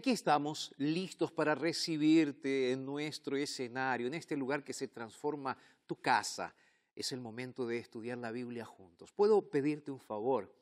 Aquí 0.00 0.12
estamos 0.12 0.72
listos 0.78 1.30
para 1.30 1.54
recibirte 1.54 2.72
en 2.72 2.86
nuestro 2.86 3.36
escenario, 3.36 4.06
en 4.06 4.14
este 4.14 4.34
lugar 4.34 4.64
que 4.64 4.72
se 4.72 4.88
transforma 4.88 5.54
tu 5.86 5.94
casa. 5.96 6.54
Es 6.96 7.12
el 7.12 7.20
momento 7.20 7.66
de 7.66 7.76
estudiar 7.76 8.16
la 8.16 8.32
Biblia 8.32 8.64
juntos. 8.64 9.12
¿Puedo 9.12 9.42
pedirte 9.42 9.90
un 9.90 10.00
favor? 10.00 10.56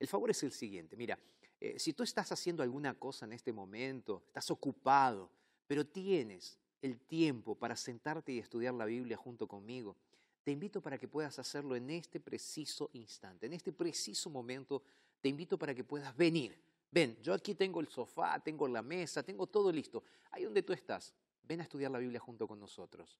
El 0.00 0.08
favor 0.08 0.32
es 0.32 0.42
el 0.42 0.50
siguiente. 0.50 0.96
Mira, 0.96 1.16
eh, 1.60 1.78
si 1.78 1.92
tú 1.92 2.02
estás 2.02 2.32
haciendo 2.32 2.64
alguna 2.64 2.94
cosa 2.94 3.24
en 3.24 3.34
este 3.34 3.52
momento, 3.52 4.24
estás 4.26 4.50
ocupado, 4.50 5.30
pero 5.68 5.86
tienes 5.86 6.58
el 6.82 6.98
tiempo 6.98 7.54
para 7.54 7.76
sentarte 7.76 8.32
y 8.32 8.40
estudiar 8.40 8.74
la 8.74 8.86
Biblia 8.86 9.16
junto 9.16 9.46
conmigo, 9.46 9.96
te 10.42 10.50
invito 10.50 10.82
para 10.82 10.98
que 10.98 11.06
puedas 11.06 11.38
hacerlo 11.38 11.76
en 11.76 11.88
este 11.88 12.18
preciso 12.18 12.90
instante, 12.94 13.46
en 13.46 13.52
este 13.52 13.72
preciso 13.72 14.28
momento, 14.28 14.82
te 15.20 15.28
invito 15.28 15.56
para 15.56 15.72
que 15.72 15.84
puedas 15.84 16.16
venir 16.16 16.58
Ven, 16.92 17.16
yo 17.22 17.32
aquí 17.32 17.54
tengo 17.54 17.80
el 17.80 17.88
sofá, 17.88 18.38
tengo 18.38 18.68
la 18.68 18.82
mesa, 18.82 19.22
tengo 19.22 19.46
todo 19.46 19.72
listo. 19.72 20.04
Ahí 20.30 20.44
donde 20.44 20.62
tú 20.62 20.74
estás, 20.74 21.14
ven 21.42 21.60
a 21.60 21.62
estudiar 21.62 21.90
la 21.90 21.98
Biblia 21.98 22.20
junto 22.20 22.46
con 22.46 22.60
nosotros. 22.60 23.18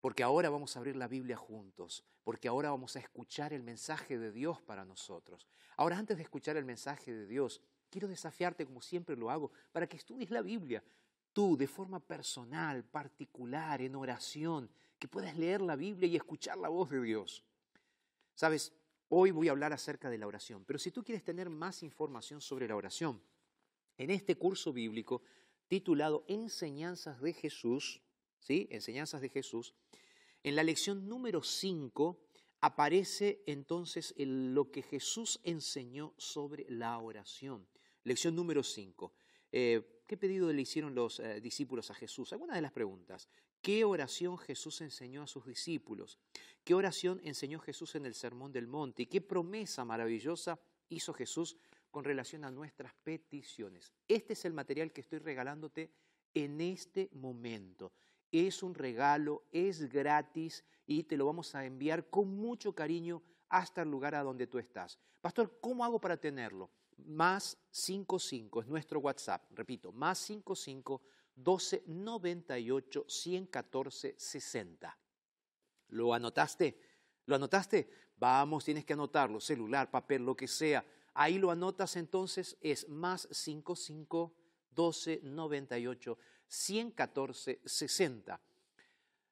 Porque 0.00 0.22
ahora 0.22 0.48
vamos 0.48 0.74
a 0.74 0.78
abrir 0.78 0.96
la 0.96 1.06
Biblia 1.06 1.36
juntos, 1.36 2.02
porque 2.24 2.48
ahora 2.48 2.70
vamos 2.70 2.96
a 2.96 3.00
escuchar 3.00 3.52
el 3.52 3.62
mensaje 3.62 4.18
de 4.18 4.32
Dios 4.32 4.62
para 4.62 4.86
nosotros. 4.86 5.46
Ahora, 5.76 5.98
antes 5.98 6.16
de 6.16 6.22
escuchar 6.22 6.56
el 6.56 6.64
mensaje 6.64 7.12
de 7.12 7.26
Dios, 7.26 7.60
quiero 7.90 8.08
desafiarte, 8.08 8.64
como 8.64 8.80
siempre 8.80 9.16
lo 9.16 9.30
hago, 9.30 9.50
para 9.70 9.86
que 9.86 9.98
estudies 9.98 10.30
la 10.30 10.40
Biblia. 10.40 10.82
Tú, 11.34 11.58
de 11.58 11.66
forma 11.66 12.00
personal, 12.00 12.84
particular, 12.84 13.82
en 13.82 13.96
oración, 13.96 14.70
que 14.98 15.08
puedas 15.08 15.36
leer 15.36 15.60
la 15.60 15.76
Biblia 15.76 16.08
y 16.08 16.16
escuchar 16.16 16.56
la 16.56 16.70
voz 16.70 16.88
de 16.88 17.02
Dios. 17.02 17.44
Sabes, 18.34 18.72
Hoy 19.08 19.30
voy 19.30 19.48
a 19.48 19.52
hablar 19.52 19.72
acerca 19.72 20.10
de 20.10 20.18
la 20.18 20.26
oración, 20.26 20.64
pero 20.64 20.78
si 20.78 20.90
tú 20.90 21.04
quieres 21.04 21.22
tener 21.22 21.48
más 21.48 21.82
información 21.82 22.40
sobre 22.40 22.66
la 22.66 22.76
oración, 22.76 23.22
en 23.96 24.10
este 24.10 24.36
curso 24.36 24.72
bíblico 24.72 25.22
titulado 25.68 26.24
Enseñanzas 26.28 27.20
de 27.20 27.32
Jesús, 27.32 28.02
¿sí? 28.40 28.66
Enseñanzas 28.70 29.20
de 29.20 29.28
Jesús, 29.28 29.74
en 30.42 30.56
la 30.56 30.62
lección 30.62 31.08
número 31.08 31.42
5 31.42 32.20
aparece 32.60 33.42
entonces 33.46 34.14
lo 34.16 34.70
que 34.70 34.82
Jesús 34.82 35.40
enseñó 35.44 36.14
sobre 36.18 36.66
la 36.68 36.98
oración. 36.98 37.66
Lección 38.02 38.34
número 38.34 38.62
5. 38.62 39.12
Eh, 39.52 39.95
¿Qué 40.06 40.16
pedido 40.16 40.52
le 40.52 40.62
hicieron 40.62 40.94
los 40.94 41.18
eh, 41.18 41.40
discípulos 41.40 41.90
a 41.90 41.94
Jesús? 41.94 42.32
Algunas 42.32 42.54
de 42.54 42.62
las 42.62 42.70
preguntas. 42.70 43.28
¿Qué 43.60 43.84
oración 43.84 44.38
Jesús 44.38 44.80
enseñó 44.80 45.22
a 45.22 45.26
sus 45.26 45.44
discípulos? 45.44 46.18
¿Qué 46.62 46.74
oración 46.74 47.20
enseñó 47.24 47.58
Jesús 47.58 47.96
en 47.96 48.06
el 48.06 48.14
Sermón 48.14 48.52
del 48.52 48.68
Monte? 48.68 49.02
¿Y 49.02 49.06
qué 49.06 49.20
promesa 49.20 49.84
maravillosa 49.84 50.60
hizo 50.88 51.12
Jesús 51.12 51.56
con 51.90 52.04
relación 52.04 52.44
a 52.44 52.52
nuestras 52.52 52.94
peticiones? 53.02 53.92
Este 54.06 54.34
es 54.34 54.44
el 54.44 54.52
material 54.52 54.92
que 54.92 55.00
estoy 55.00 55.18
regalándote 55.18 55.90
en 56.34 56.60
este 56.60 57.08
momento. 57.12 57.92
Es 58.30 58.62
un 58.62 58.76
regalo, 58.76 59.42
es 59.50 59.90
gratis 59.90 60.64
y 60.86 61.02
te 61.02 61.16
lo 61.16 61.26
vamos 61.26 61.52
a 61.56 61.64
enviar 61.64 62.08
con 62.08 62.28
mucho 62.36 62.72
cariño 62.72 63.22
hasta 63.48 63.82
el 63.82 63.90
lugar 63.90 64.14
a 64.14 64.22
donde 64.22 64.46
tú 64.46 64.58
estás. 64.58 65.00
Pastor, 65.20 65.58
¿cómo 65.60 65.84
hago 65.84 66.00
para 66.00 66.16
tenerlo? 66.16 66.70
Más 66.98 67.58
55 67.70 68.62
es 68.62 68.66
nuestro 68.66 69.00
WhatsApp. 69.00 69.50
Repito, 69.54 69.92
más 69.92 70.18
55 70.18 71.02
12 71.34 71.84
98 71.86 73.04
114 73.06 74.14
60. 74.16 74.98
¿Lo 75.88 76.14
anotaste? 76.14 76.80
¿Lo 77.26 77.36
anotaste? 77.36 77.88
Vamos, 78.18 78.64
tienes 78.64 78.84
que 78.84 78.94
anotarlo, 78.94 79.40
celular, 79.40 79.90
papel, 79.90 80.24
lo 80.24 80.34
que 80.34 80.48
sea. 80.48 80.84
Ahí 81.14 81.38
lo 81.38 81.50
anotas 81.50 81.96
entonces, 81.96 82.56
es 82.60 82.88
más 82.88 83.28
55 83.30 84.34
12 84.70 85.20
98 85.22 86.18
114 86.46 87.60
60. 87.64 88.40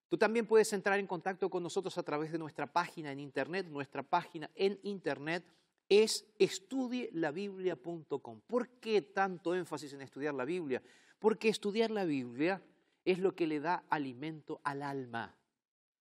Tú 0.08 0.18
también 0.18 0.46
puedes 0.46 0.72
entrar 0.72 0.98
en 0.98 1.06
contacto 1.06 1.50
con 1.50 1.62
nosotros 1.62 1.96
a 1.98 2.02
través 2.02 2.30
de 2.30 2.38
nuestra 2.38 2.72
página 2.72 3.10
en 3.10 3.20
internet. 3.20 3.66
Nuestra 3.66 4.02
página 4.02 4.50
en 4.54 4.78
internet 4.82 5.44
es 5.88 6.26
estudielabiblia.com. 6.38 8.40
¿Por 8.46 8.68
qué 8.80 9.02
tanto 9.02 9.54
énfasis 9.54 9.92
en 9.92 10.02
estudiar 10.02 10.34
la 10.34 10.44
Biblia? 10.44 10.82
Porque 11.18 11.48
estudiar 11.48 11.90
la 11.90 12.04
Biblia 12.04 12.62
es 13.04 13.18
lo 13.18 13.34
que 13.34 13.46
le 13.46 13.60
da 13.60 13.84
alimento 13.90 14.60
al 14.64 14.82
alma, 14.82 15.36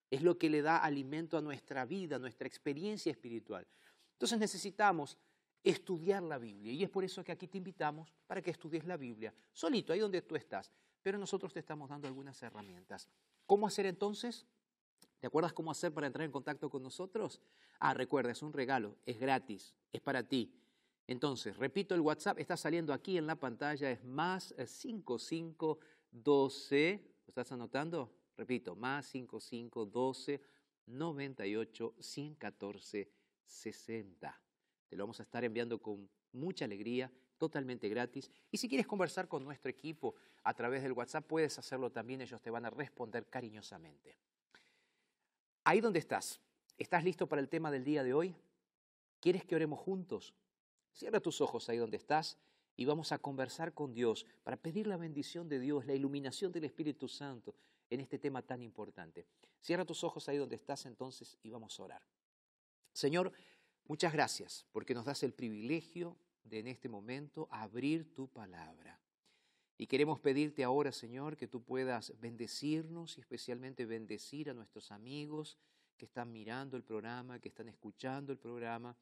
es 0.09 0.21
lo 0.21 0.37
que 0.37 0.49
le 0.49 0.61
da 0.61 0.77
alimento 0.77 1.37
a 1.37 1.41
nuestra 1.41 1.85
vida, 1.85 2.15
a 2.15 2.19
nuestra 2.19 2.47
experiencia 2.47 3.11
espiritual. 3.11 3.67
Entonces 4.13 4.39
necesitamos 4.39 5.17
estudiar 5.63 6.23
la 6.23 6.37
Biblia 6.37 6.73
y 6.73 6.83
es 6.83 6.89
por 6.89 7.03
eso 7.03 7.23
que 7.23 7.31
aquí 7.31 7.47
te 7.47 7.57
invitamos 7.57 8.13
para 8.27 8.41
que 8.41 8.51
estudies 8.51 8.85
la 8.85 8.97
Biblia, 8.97 9.33
solito, 9.51 9.93
ahí 9.93 9.99
donde 9.99 10.21
tú 10.21 10.35
estás, 10.35 10.71
pero 11.01 11.17
nosotros 11.17 11.53
te 11.53 11.59
estamos 11.59 11.89
dando 11.89 12.07
algunas 12.07 12.41
herramientas. 12.41 13.09
¿Cómo 13.45 13.67
hacer 13.67 13.85
entonces? 13.85 14.45
¿Te 15.23 15.27
acuerdas 15.27 15.53
cómo 15.53 15.71
hacer 15.71 15.93
para 15.93 16.05
entrar 16.05 16.25
en 16.25 16.33
contacto 16.33 16.69
con 16.69 16.83
nosotros? 16.83 17.39
Ah, 17.79 17.93
recuerda, 17.93 18.33
es 18.33 18.41
un 18.41 18.51
regalo, 18.51 18.97
es 19.05 19.17
gratis, 19.17 19.73
es 19.93 20.01
para 20.01 20.27
ti. 20.27 20.53
Entonces, 21.07 21.55
repito, 21.55 21.95
el 21.95 22.01
WhatsApp 22.01 22.39
está 22.39 22.57
saliendo 22.57 22.91
aquí 22.91 23.17
en 23.17 23.25
la 23.25 23.37
pantalla, 23.37 23.89
es 23.89 24.03
más 24.03 24.53
5512, 24.67 26.89
eh, 26.89 27.01
¿lo 27.25 27.29
estás 27.29 27.53
anotando? 27.53 28.13
Repito, 28.35 28.75
más 28.75 29.05
5512 29.05 30.41
98 30.87 31.95
114 31.97 33.09
60. 33.45 34.41
Te 34.89 34.95
lo 34.97 35.03
vamos 35.03 35.21
a 35.21 35.23
estar 35.23 35.45
enviando 35.45 35.81
con 35.81 36.09
mucha 36.33 36.65
alegría, 36.65 37.09
totalmente 37.37 37.87
gratis. 37.87 38.29
Y 38.51 38.57
si 38.57 38.67
quieres 38.67 38.87
conversar 38.87 39.29
con 39.29 39.45
nuestro 39.45 39.71
equipo 39.71 40.15
a 40.43 40.53
través 40.53 40.83
del 40.83 40.91
WhatsApp, 40.91 41.25
puedes 41.25 41.57
hacerlo 41.57 41.93
también, 41.93 42.19
ellos 42.19 42.41
te 42.41 42.49
van 42.49 42.65
a 42.65 42.69
responder 42.69 43.25
cariñosamente. 43.27 44.17
Ahí 45.65 45.79
donde 45.79 45.99
estás, 45.99 46.41
¿estás 46.77 47.05
listo 47.05 47.27
para 47.27 47.41
el 47.41 47.47
tema 47.47 47.71
del 47.71 47.85
día 47.85 48.03
de 48.03 48.13
hoy? 48.13 48.35
¿Quieres 49.21 49.45
que 49.45 49.55
oremos 49.55 49.79
juntos? 49.79 50.33
Cierra 50.91 51.21
tus 51.21 51.39
ojos 51.39 51.69
ahí 51.69 51.77
donde 51.77 51.95
estás 51.95 52.37
y 52.75 52.83
vamos 52.83 53.13
a 53.13 53.19
conversar 53.19 53.73
con 53.73 53.93
Dios 53.93 54.25
para 54.43 54.57
pedir 54.57 54.87
la 54.87 54.97
bendición 54.97 55.47
de 55.47 55.59
Dios, 55.59 55.85
la 55.85 55.93
iluminación 55.93 56.51
del 56.51 56.65
Espíritu 56.65 57.07
Santo 57.07 57.55
en 57.89 58.01
este 58.01 58.19
tema 58.19 58.41
tan 58.41 58.61
importante. 58.61 59.25
Cierra 59.61 59.85
tus 59.85 60.03
ojos 60.03 60.27
ahí 60.27 60.37
donde 60.37 60.57
estás 60.57 60.85
entonces 60.85 61.37
y 61.43 61.49
vamos 61.49 61.79
a 61.79 61.83
orar. 61.83 62.01
Señor, 62.91 63.31
muchas 63.85 64.11
gracias 64.11 64.65
porque 64.73 64.93
nos 64.93 65.05
das 65.05 65.23
el 65.23 65.33
privilegio 65.33 66.17
de 66.43 66.59
en 66.59 66.67
este 66.67 66.89
momento 66.89 67.47
abrir 67.49 68.13
tu 68.13 68.27
palabra. 68.27 68.99
Y 69.77 69.87
queremos 69.87 70.19
pedirte 70.19 70.63
ahora, 70.63 70.91
Señor, 70.91 71.35
que 71.35 71.47
tú 71.47 71.63
puedas 71.63 72.13
bendecirnos 72.19 73.17
y 73.17 73.21
especialmente 73.21 73.85
bendecir 73.85 74.49
a 74.49 74.53
nuestros 74.53 74.91
amigos 74.91 75.57
que 75.97 76.05
están 76.05 76.31
mirando 76.31 76.77
el 76.77 76.83
programa, 76.83 77.39
que 77.39 77.49
están 77.49 77.67
escuchando 77.67 78.31
el 78.31 78.37
programa, 78.37 78.95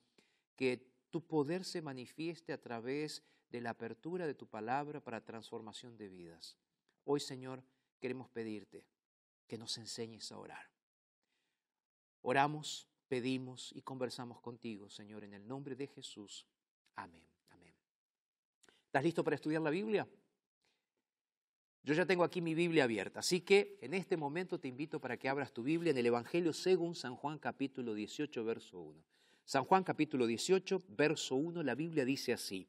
que 0.55 0.87
tu 1.09 1.25
poder 1.25 1.65
se 1.65 1.81
manifieste 1.81 2.53
a 2.53 2.61
través 2.61 3.23
de 3.49 3.61
la 3.61 3.71
apertura 3.71 4.25
de 4.25 4.33
tu 4.33 4.47
palabra 4.47 5.01
para 5.01 5.23
transformación 5.23 5.97
de 5.97 6.07
vidas. 6.07 6.57
Hoy, 7.03 7.19
Señor, 7.19 7.63
queremos 7.99 8.29
pedirte 8.29 8.85
que 9.47 9.57
nos 9.57 9.77
enseñes 9.77 10.31
a 10.31 10.37
orar. 10.37 10.69
Oramos, 12.21 12.87
pedimos 13.07 13.71
y 13.75 13.81
conversamos 13.81 14.39
contigo, 14.39 14.89
Señor, 14.89 15.25
en 15.25 15.33
el 15.33 15.45
nombre 15.45 15.75
de 15.75 15.87
Jesús. 15.87 16.45
Amén. 16.95 17.25
Amén. 17.49 17.73
¿Estás 18.85 19.03
listo 19.03 19.23
para 19.23 19.35
estudiar 19.35 19.61
la 19.61 19.69
Biblia? 19.69 20.07
Yo 21.83 21.95
ya 21.95 22.05
tengo 22.05 22.23
aquí 22.23 22.41
mi 22.41 22.53
Biblia 22.53 22.83
abierta, 22.83 23.21
así 23.21 23.41
que 23.41 23.79
en 23.81 23.95
este 23.95 24.15
momento 24.15 24.59
te 24.59 24.67
invito 24.67 25.01
para 25.01 25.17
que 25.17 25.27
abras 25.27 25.51
tu 25.51 25.63
Biblia 25.63 25.89
en 25.89 25.97
el 25.97 26.05
Evangelio 26.05 26.53
según 26.53 26.93
San 26.93 27.15
Juan 27.15 27.39
capítulo 27.39 27.95
18, 27.95 28.45
verso 28.45 28.79
1. 28.79 29.03
San 29.45 29.65
Juan 29.65 29.83
capítulo 29.83 30.27
18, 30.27 30.83
verso 30.89 31.35
1, 31.35 31.63
la 31.63 31.73
Biblia 31.73 32.05
dice 32.05 32.33
así. 32.33 32.67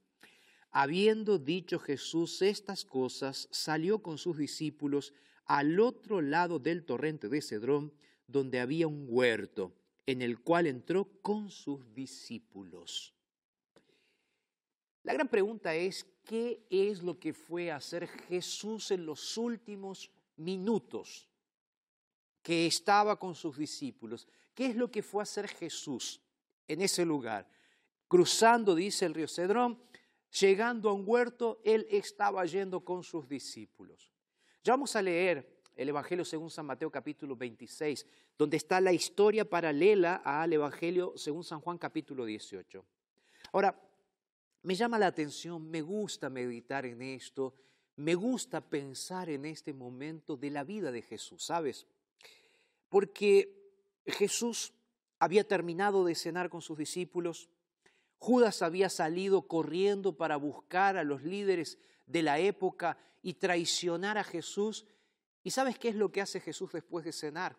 Habiendo 0.70 1.38
dicho 1.38 1.78
Jesús 1.78 2.40
estas 2.40 2.86
cosas, 2.86 3.48
salió 3.50 3.98
con 3.98 4.16
sus 4.16 4.38
discípulos 4.38 5.12
al 5.44 5.78
otro 5.78 6.22
lado 6.22 6.58
del 6.58 6.86
torrente 6.86 7.28
de 7.28 7.42
Cedrón, 7.42 7.92
donde 8.26 8.60
había 8.60 8.86
un 8.86 9.04
huerto, 9.10 9.74
en 10.06 10.22
el 10.22 10.40
cual 10.40 10.66
entró 10.66 11.04
con 11.20 11.50
sus 11.50 11.92
discípulos. 11.92 13.12
La 15.02 15.12
gran 15.12 15.28
pregunta 15.28 15.74
es, 15.74 16.06
¿qué 16.24 16.64
es 16.70 17.02
lo 17.02 17.18
que 17.18 17.32
fue 17.32 17.70
a 17.70 17.76
hacer 17.76 18.08
Jesús 18.08 18.90
en 18.90 19.06
los 19.06 19.36
últimos 19.36 20.10
minutos 20.36 21.28
que 22.42 22.66
estaba 22.66 23.18
con 23.18 23.34
sus 23.34 23.56
discípulos. 23.56 24.26
¿Qué 24.54 24.66
es 24.66 24.76
lo 24.76 24.90
que 24.90 25.02
fue 25.02 25.22
a 25.22 25.24
hacer 25.24 25.48
Jesús 25.48 26.20
en 26.66 26.82
ese 26.82 27.04
lugar? 27.04 27.48
Cruzando, 28.08 28.74
dice 28.74 29.06
el 29.06 29.14
río 29.14 29.28
Cedrón, 29.28 29.80
llegando 30.40 30.90
a 30.90 30.92
un 30.92 31.04
huerto, 31.06 31.60
él 31.64 31.86
estaba 31.90 32.44
yendo 32.44 32.84
con 32.84 33.02
sus 33.02 33.28
discípulos. 33.28 34.10
Ya 34.64 34.74
vamos 34.74 34.94
a 34.96 35.02
leer 35.02 35.62
el 35.74 35.88
Evangelio 35.88 36.24
según 36.24 36.50
San 36.50 36.66
Mateo 36.66 36.90
capítulo 36.90 37.34
26, 37.36 38.06
donde 38.36 38.58
está 38.58 38.80
la 38.80 38.92
historia 38.92 39.48
paralela 39.48 40.16
al 40.16 40.52
Evangelio 40.52 41.14
según 41.16 41.44
San 41.44 41.60
Juan 41.60 41.78
capítulo 41.78 42.24
18. 42.24 42.84
Ahora, 43.52 43.80
me 44.62 44.74
llama 44.74 44.98
la 44.98 45.08
atención, 45.08 45.70
me 45.70 45.82
gusta 45.82 46.30
meditar 46.30 46.86
en 46.86 47.02
esto, 47.02 47.54
me 47.96 48.14
gusta 48.14 48.60
pensar 48.60 49.28
en 49.28 49.44
este 49.44 49.72
momento 49.72 50.36
de 50.36 50.50
la 50.50 50.64
vida 50.64 50.92
de 50.92 51.02
Jesús, 51.02 51.44
¿sabes? 51.44 51.86
Porque 52.88 53.74
Jesús 54.06 54.72
había 55.18 55.46
terminado 55.46 56.04
de 56.04 56.14
cenar 56.14 56.48
con 56.48 56.62
sus 56.62 56.78
discípulos, 56.78 57.48
Judas 58.18 58.62
había 58.62 58.88
salido 58.88 59.48
corriendo 59.48 60.16
para 60.16 60.36
buscar 60.36 60.96
a 60.96 61.02
los 61.02 61.24
líderes 61.24 61.78
de 62.06 62.22
la 62.22 62.38
época 62.38 62.96
y 63.20 63.34
traicionar 63.34 64.16
a 64.16 64.22
Jesús. 64.22 64.86
¿Y 65.42 65.50
sabes 65.50 65.76
qué 65.76 65.88
es 65.88 65.96
lo 65.96 66.12
que 66.12 66.20
hace 66.20 66.38
Jesús 66.38 66.70
después 66.72 67.04
de 67.04 67.12
cenar? 67.12 67.56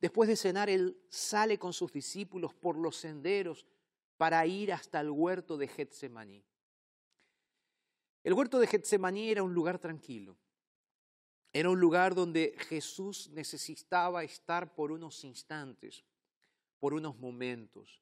Después 0.00 0.28
de 0.28 0.36
cenar, 0.36 0.70
Él 0.70 0.96
sale 1.08 1.58
con 1.58 1.72
sus 1.72 1.92
discípulos 1.92 2.54
por 2.54 2.76
los 2.76 2.96
senderos 2.96 3.66
para 4.22 4.46
ir 4.46 4.72
hasta 4.72 5.00
el 5.00 5.10
huerto 5.10 5.56
de 5.56 5.66
Getsemaní. 5.66 6.44
El 8.22 8.34
huerto 8.34 8.60
de 8.60 8.68
Getsemaní 8.68 9.30
era 9.30 9.42
un 9.42 9.52
lugar 9.52 9.80
tranquilo. 9.80 10.38
Era 11.52 11.68
un 11.68 11.80
lugar 11.80 12.14
donde 12.14 12.54
Jesús 12.68 13.30
necesitaba 13.30 14.22
estar 14.22 14.76
por 14.76 14.92
unos 14.92 15.24
instantes, 15.24 16.04
por 16.78 16.94
unos 16.94 17.18
momentos. 17.18 18.00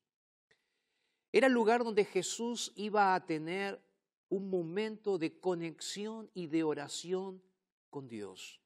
Era 1.33 1.47
el 1.47 1.55
lugar 1.55 1.85
donde 1.85 2.05
Jesús 2.05 2.71
iba 2.77 3.15
a 3.15 3.25
tener 3.25 3.83
un 4.29 4.51
momento 4.51 5.17
de 5.17 5.41
conexión 5.41 6.31
y 6.35 6.49
de 6.49 6.65
oración 6.65 7.43
con 7.89 8.09
Dios. 8.09 8.61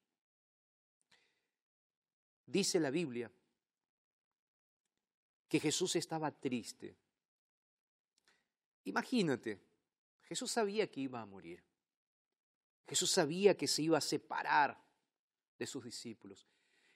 Dice 2.45 2.81
la 2.81 2.91
Biblia 2.91 3.31
que 5.47 5.61
Jesús 5.61 5.95
estaba 5.95 6.31
triste. 6.31 6.97
Imagínate, 8.85 9.59
Jesús 10.21 10.51
sabía 10.51 10.89
que 10.89 11.01
iba 11.01 11.21
a 11.21 11.25
morir. 11.25 11.63
Jesús 12.87 13.11
sabía 13.11 13.57
que 13.57 13.67
se 13.67 13.81
iba 13.81 13.97
a 13.97 14.01
separar 14.01 14.79
de 15.57 15.67
sus 15.67 15.83
discípulos. 15.83 16.47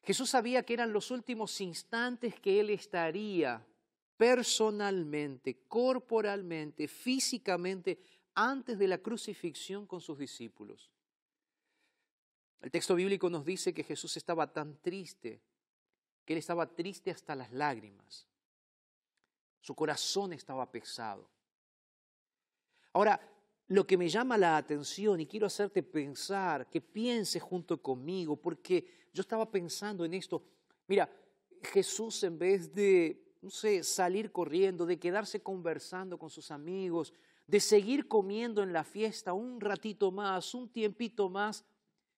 Jesús 0.02 0.30
sabía 0.30 0.64
que 0.64 0.74
eran 0.74 0.94
los 0.94 1.12
últimos 1.12 1.60
instantes 1.62 2.40
que 2.40 2.60
él 2.60 2.70
estaría 2.70 3.66
personalmente, 4.16 5.64
corporalmente, 5.68 6.88
físicamente, 6.88 8.00
antes 8.36 8.78
de 8.78 8.88
la 8.88 9.00
crucifixión 9.00 9.88
con 9.88 10.00
sus 10.00 10.18
discípulos. 10.18 10.92
El 12.62 12.72
texto 12.72 12.96
bíblico 12.96 13.30
nos 13.30 13.46
dice 13.46 13.74
que 13.74 13.84
Jesús 13.84 14.16
estaba 14.18 14.52
tan 14.52 14.78
triste, 14.82 15.42
que 16.26 16.34
él 16.34 16.40
estaba 16.40 16.68
triste 16.68 17.12
hasta 17.12 17.36
las 17.36 17.52
lágrimas. 17.52 18.28
Su 19.62 19.74
corazón 19.76 20.34
estaba 20.34 20.70
pesado. 20.72 21.30
Ahora, 22.94 23.20
lo 23.68 23.86
que 23.86 23.98
me 23.98 24.10
llama 24.10 24.38
la 24.38 24.58
atención 24.58 25.20
y 25.20 25.28
quiero 25.28 25.48
hacerte 25.48 25.84
pensar, 25.84 26.70
que 26.70 26.82
pienses 26.82 27.42
junto 27.42 27.82
conmigo, 27.82 28.36
porque 28.36 29.08
yo 29.14 29.22
estaba 29.22 29.50
pensando 29.50 30.04
en 30.06 30.16
esto. 30.16 30.44
Mira, 30.88 31.10
Jesús 31.62 32.24
en 32.24 32.40
vez 32.40 32.74
de, 32.74 33.36
no 33.42 33.50
sé, 33.50 33.84
salir 33.84 34.32
corriendo, 34.32 34.86
de 34.86 34.98
quedarse 34.98 35.42
conversando 35.42 36.18
con 36.18 36.30
sus 36.30 36.50
amigos, 36.50 37.14
de 37.46 37.60
seguir 37.60 38.08
comiendo 38.08 38.64
en 38.64 38.74
la 38.74 38.84
fiesta 38.84 39.34
un 39.34 39.62
ratito 39.62 40.12
más, 40.12 40.54
un 40.56 40.70
tiempito 40.70 41.30
más, 41.30 41.64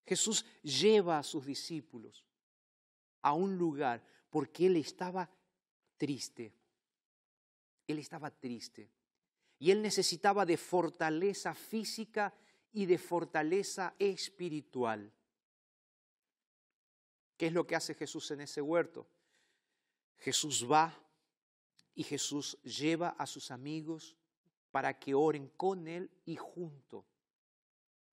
Jesús 0.06 0.46
lleva 0.62 1.20
a 1.20 1.24
sus 1.24 1.46
discípulos 1.46 2.26
a 3.22 3.34
un 3.34 3.58
lugar 3.58 4.04
porque 4.30 4.66
Él 4.66 4.78
estaba 4.78 5.30
triste. 5.98 6.54
Él 7.88 8.00
estaba 8.00 8.32
triste. 8.32 8.90
Y 9.62 9.70
él 9.70 9.84
necesitaba 9.84 10.44
de 10.44 10.58
fortaleza 10.58 11.54
física 11.54 12.34
y 12.74 12.88
de 12.88 12.98
fortaleza 12.98 13.94
espiritual. 14.00 15.14
¿Qué 17.38 17.46
es 17.46 17.54
lo 17.54 17.68
que 17.68 17.76
hace 17.76 17.94
Jesús 17.94 18.32
en 18.32 18.42
ese 18.42 18.60
huerto? 18.60 19.06
Jesús 20.18 20.66
va 20.68 21.00
y 21.94 22.02
Jesús 22.02 22.58
lleva 22.64 23.10
a 23.10 23.28
sus 23.28 23.52
amigos 23.52 24.18
para 24.72 24.98
que 24.98 25.14
oren 25.14 25.50
con 25.50 25.88
Él 25.88 26.10
y 26.26 26.38
junto 26.38 27.06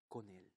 con 0.06 0.28
Él. 0.28 0.52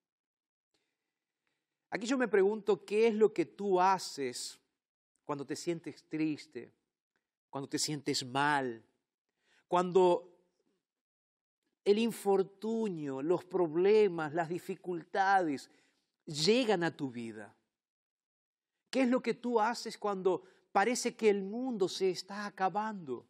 Aquí 1.90 2.06
yo 2.06 2.18
me 2.18 2.28
pregunto, 2.28 2.84
¿qué 2.84 3.08
es 3.08 3.16
lo 3.16 3.34
que 3.34 3.46
tú 3.46 3.80
haces 3.80 4.60
cuando 5.24 5.46
te 5.46 5.56
sientes 5.56 6.04
triste, 6.10 6.74
cuando 7.50 7.70
te 7.70 7.80
sientes 7.80 8.26
mal, 8.26 8.84
cuando 9.70 10.31
el 11.84 11.98
infortunio, 11.98 13.22
los 13.22 13.44
problemas, 13.44 14.34
las 14.34 14.50
dificultades 14.50 15.70
llegan 16.26 16.84
a 16.84 16.96
tu 16.96 17.10
vida? 17.10 17.56
¿Qué 18.90 19.04
es 19.04 19.10
lo 19.10 19.22
que 19.22 19.34
tú 19.34 19.60
haces 19.60 19.98
cuando 19.98 20.44
parece 20.72 21.16
que 21.16 21.30
el 21.30 21.42
mundo 21.42 21.88
se 21.88 22.10
está 22.10 22.46
acabando? 22.46 23.26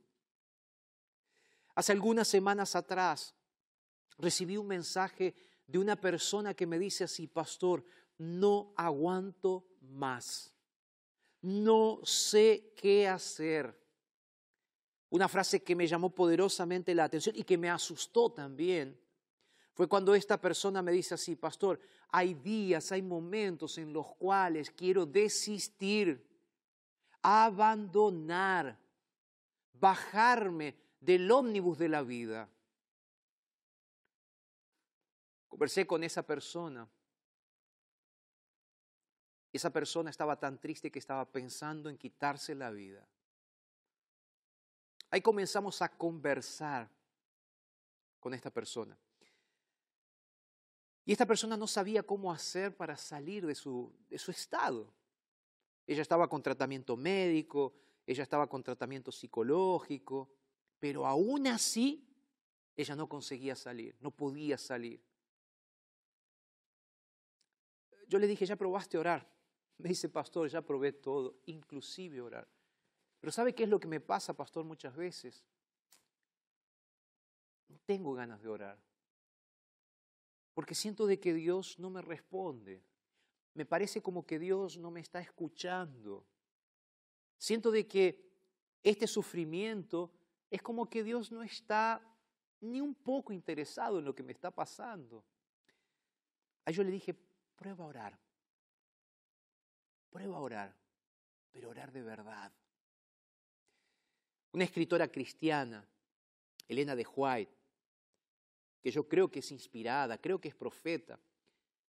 Hace 1.76 1.92
algunas 1.92 2.28
semanas 2.28 2.76
atrás 2.76 3.34
recibí 4.18 4.58
un 4.58 4.68
mensaje 4.68 5.34
de 5.68 5.80
una 5.80 5.96
persona 5.96 6.54
que 6.54 6.68
me 6.68 6.78
dice 6.78 7.06
así, 7.06 7.28
pastor, 7.28 7.86
no 8.18 8.74
aguanto 8.76 9.66
más, 9.82 10.54
no 11.42 12.00
sé 12.04 12.74
qué 12.76 13.08
hacer. 13.08 13.81
Una 15.12 15.28
frase 15.28 15.62
que 15.62 15.76
me 15.76 15.88
llamó 15.88 16.10
poderosamente 16.10 16.95
la 16.95 17.04
atención 17.04 17.36
y 17.36 17.43
que 17.43 17.58
me 17.58 17.69
asustó 17.69 18.32
también 18.32 18.97
fue 19.74 19.88
cuando 19.88 20.15
esta 20.15 20.39
persona 20.39 20.82
me 20.82 20.93
dice 20.93 21.15
así, 21.15 21.36
pastor, 21.36 21.82
hay 22.10 22.34
días, 22.34 22.93
hay 22.93 23.02
momentos 23.02 23.78
en 23.78 23.91
los 23.91 24.15
cuales 24.15 24.71
quiero 24.71 25.06
desistir, 25.06 26.26
abandonar, 27.21 28.80
bajarme 29.74 30.78
del 31.02 31.30
ómnibus 31.30 31.78
de 31.78 31.89
la 31.89 32.04
vida. 32.04 32.50
Conversé 35.50 35.86
con 35.86 36.06
esa 36.06 36.26
persona. 36.26 36.88
Esa 39.52 39.69
persona 39.71 40.10
estaba 40.10 40.39
tan 40.39 40.58
triste 40.58 40.89
que 40.89 41.00
estaba 41.00 41.30
pensando 41.30 41.89
en 41.89 41.97
quitarse 41.97 42.56
la 42.56 42.71
vida. 42.71 43.06
Ahí 45.12 45.21
comenzamos 45.21 45.82
a 45.82 45.89
conversar 45.89 46.89
con 48.19 48.34
esta 48.34 48.50
persona. 48.50 48.97
Y 51.04 51.12
esta 51.12 51.26
persona 51.26 51.58
no 51.58 51.67
sabía 51.67 52.02
cómo 52.02 52.32
hacer 52.32 52.76
para 52.76 52.95
salir 52.95 53.45
de 53.45 53.54
su, 53.54 53.93
de 54.10 54.17
su 54.17 54.32
estado. 54.32 54.93
Ella 55.86 56.02
estaba 56.02 56.30
con 56.30 56.41
tratamiento 56.41 56.95
médico, 56.95 57.74
ella 58.08 58.24
estaba 58.24 58.47
con 58.47 58.63
tratamiento 58.63 59.12
psicológico, 59.12 60.30
pero 60.80 61.06
aún 61.06 61.47
así 61.47 62.08
ella 62.78 62.95
no 62.95 63.10
conseguía 63.10 63.56
salir, 63.56 63.95
no 64.00 64.12
podía 64.12 64.58
salir. 64.58 65.04
Yo 68.08 68.17
le 68.17 68.28
dije, 68.28 68.45
ya 68.45 68.56
probaste 68.56 68.97
orar. 68.97 69.30
Me 69.78 69.89
dice, 69.89 70.08
pastor, 70.08 70.47
ya 70.47 70.62
probé 70.62 70.93
todo, 70.93 71.39
inclusive 71.47 72.21
orar. 72.21 72.47
Pero 73.22 73.32
¿sabe 73.32 73.54
qué 73.54 73.64
es 73.64 73.70
lo 73.70 73.80
que 73.80 73.88
me 73.88 74.00
pasa, 74.00 74.34
pastor, 74.34 74.66
muchas 74.66 74.96
veces? 74.96 75.46
No 77.70 77.78
tengo 77.86 78.14
ganas 78.14 78.42
de 78.42 78.50
orar. 78.50 78.78
Porque 80.56 80.76
siento 80.76 81.06
de 81.06 81.20
que 81.20 81.34
Dios 81.34 81.78
no 81.78 81.92
me 81.92 82.02
responde. 82.02 82.84
Me 83.54 83.66
parece 83.66 84.02
como 84.02 84.26
que 84.26 84.40
Dios 84.40 84.78
no 84.78 84.90
me 84.90 85.02
está 85.02 85.22
escuchando. 85.22 86.26
Siento 87.38 87.70
de 87.70 87.88
que 87.88 88.28
este 88.84 89.06
sufrimiento 89.06 90.12
es 90.50 90.62
como 90.64 90.90
que 90.90 91.04
Dios 91.04 91.32
no 91.32 91.44
está 91.44 92.02
ni 92.60 92.82
un 92.82 92.96
poco 92.96 93.34
interesado 93.34 94.00
en 94.00 94.06
lo 94.06 94.16
que 94.16 94.24
me 94.24 94.32
está 94.32 94.50
pasando. 94.50 95.24
A 96.66 96.72
yo 96.72 96.84
le 96.84 96.92
dije, 96.92 97.16
prueba 97.56 97.86
a 97.86 97.88
orar. 97.88 98.20
Prueba 100.10 100.38
a 100.38 100.42
orar, 100.42 100.76
pero 101.52 101.70
orar 101.70 101.92
de 101.92 102.02
verdad. 102.02 102.52
Una 104.54 104.64
escritora 104.66 105.08
cristiana, 105.08 105.88
Elena 106.68 106.96
de 106.96 107.06
White, 107.06 107.56
que 108.82 108.92
yo 108.92 109.08
creo 109.08 109.30
que 109.30 109.40
es 109.40 109.52
inspirada, 109.52 110.18
creo 110.18 110.40
que 110.40 110.50
es 110.50 110.56
profeta, 110.56 111.20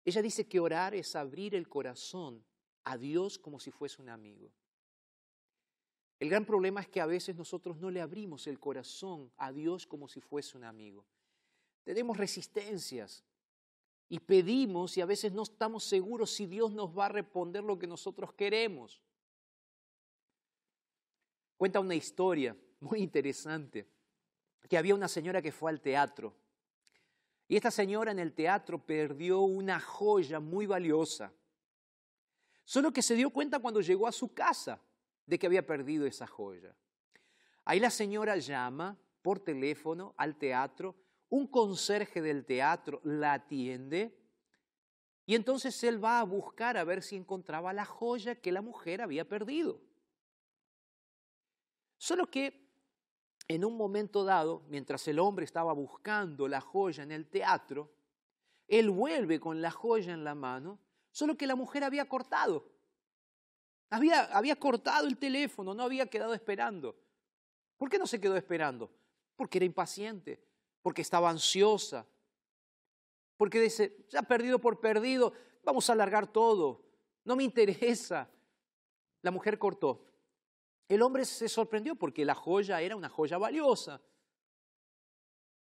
ella 0.05 0.23
dice 0.23 0.49
que 0.49 0.59
orar 0.59 0.95
es 0.95 1.15
abrir 1.15 1.55
el 1.55 1.69
corazón 1.69 2.43
a 2.85 2.97
Dios 2.97 3.39
como 3.39 3.61
si 3.61 3.71
fuese 3.71 4.01
un 4.01 4.09
amigo. 4.09 4.51
El 6.19 6.31
gran 6.31 6.45
problema 6.45 6.81
es 6.81 6.89
que 6.89 7.01
a 7.01 7.07
veces 7.07 7.37
nosotros 7.37 7.77
no 7.77 7.91
le 7.91 8.01
abrimos 8.01 8.47
el 8.47 8.59
corazón 8.59 9.31
a 9.37 9.53
Dios 9.53 9.87
como 9.87 10.09
si 10.09 10.21
fuese 10.21 10.57
un 10.57 10.65
amigo. 10.65 11.05
Tenemos 11.85 12.17
resistencias 12.17 13.23
y 14.09 14.19
pedimos 14.19 14.97
y 14.97 15.01
a 15.01 15.07
veces 15.07 15.33
no 15.33 15.43
estamos 15.43 15.85
seguros 15.85 16.31
si 16.31 16.47
Dios 16.47 16.73
nos 16.73 16.97
va 16.97 17.07
a 17.07 17.11
responder 17.11 17.63
lo 17.63 17.79
que 17.79 17.87
nosotros 17.87 18.33
queremos. 18.33 19.01
Cuenta 21.59 21.81
una 21.81 21.95
historia 21.95 22.57
muy 22.81 23.01
interesante, 23.01 23.87
que 24.67 24.79
había 24.79 24.95
una 24.95 25.09
señora 25.09 25.43
que 25.43 25.53
fue 25.53 25.71
al 25.71 25.83
teatro 25.83 26.35
y 27.49 27.57
esta 27.57 27.71
señora 27.71 28.13
en 28.13 28.19
el 28.19 28.35
teatro 28.35 28.79
perdió 28.79 29.41
una 29.41 29.81
joya 29.81 30.39
muy 30.39 30.67
valiosa. 30.67 31.33
Solo 32.65 32.93
que 32.93 33.01
se 33.01 33.15
dio 33.15 33.31
cuenta 33.31 33.59
cuando 33.59 33.81
llegó 33.81 34.07
a 34.07 34.13
su 34.13 34.35
casa 34.35 34.79
de 35.25 35.39
que 35.39 35.47
había 35.47 35.67
perdido 35.67 36.07
esa 36.07 36.27
joya. 36.27 36.77
Ahí 37.65 37.81
la 37.81 37.91
señora 37.91 38.37
llama 38.37 38.99
por 39.23 39.41
teléfono 39.41 40.15
al 40.19 40.37
teatro, 40.37 40.95
un 41.31 41.47
conserje 41.47 42.21
del 42.21 42.45
teatro 42.45 43.01
la 43.03 43.33
atiende 43.33 44.15
y 45.25 45.35
entonces 45.35 45.83
él 45.85 46.03
va 46.03 46.21
a 46.21 46.25
buscar 46.25 46.77
a 46.77 46.85
ver 46.85 47.03
si 47.03 47.17
encontraba 47.17 47.73
la 47.73 47.85
joya 47.87 48.35
que 48.35 48.53
la 48.53 48.63
mujer 48.63 49.01
había 49.01 49.27
perdido. 49.27 49.81
Solo 51.99 52.31
que 52.31 52.69
en 53.49 53.65
un 53.65 53.77
momento 53.77 54.25
dado, 54.25 54.63
mientras 54.69 55.07
el 55.09 55.19
hombre 55.19 55.45
estaba 55.45 55.73
buscando 55.73 56.49
la 56.49 56.61
joya 56.61 57.03
en 57.03 57.13
el 57.13 57.27
teatro, 57.29 57.91
él 58.69 58.91
vuelve 58.91 59.41
con 59.41 59.61
la 59.61 59.71
joya 59.71 60.13
en 60.13 60.23
la 60.23 60.35
mano, 60.35 60.79
solo 61.11 61.37
que 61.37 61.47
la 61.47 61.57
mujer 61.57 61.83
había 61.85 62.09
cortado. 62.09 62.71
Había, 63.91 64.57
cortado 64.57 65.09
el 65.09 65.17
teléfono, 65.17 65.73
no 65.73 65.83
había 65.83 66.07
quedado 66.07 66.35
esperando. 66.35 66.95
¿Por 67.79 67.89
qué 67.89 67.99
no 67.99 68.07
se 68.07 68.21
quedó 68.21 68.37
esperando? 68.37 68.91
Porque 69.35 69.57
era 69.59 69.65
impaciente, 69.65 70.45
porque 70.83 71.01
estaba 71.01 71.31
ansiosa, 71.31 72.07
porque 73.39 73.61
dice, 73.61 74.05
ya 74.11 74.23
perdido 74.23 74.59
por 74.59 74.79
perdido, 74.81 75.33
vamos 75.65 75.89
a 75.89 75.95
alargar 75.95 76.27
todo, 76.31 76.85
no 77.25 77.35
me 77.35 77.45
interesa. 77.45 78.29
La 79.23 79.31
mujer 79.31 79.59
cortó. 79.59 80.08
El 80.89 81.03
hombre 81.03 81.25
se 81.25 81.49
sorprendió 81.49 81.95
porque 81.97 82.25
la 82.25 82.35
joya 82.35 82.81
era 82.81 82.97
una 82.97 83.11
joya 83.11 83.37
valiosa. 83.37 84.01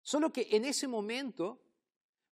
Solo 0.01 0.33
que 0.33 0.49
en 0.53 0.65
ese 0.65 0.87
momento, 0.87 1.61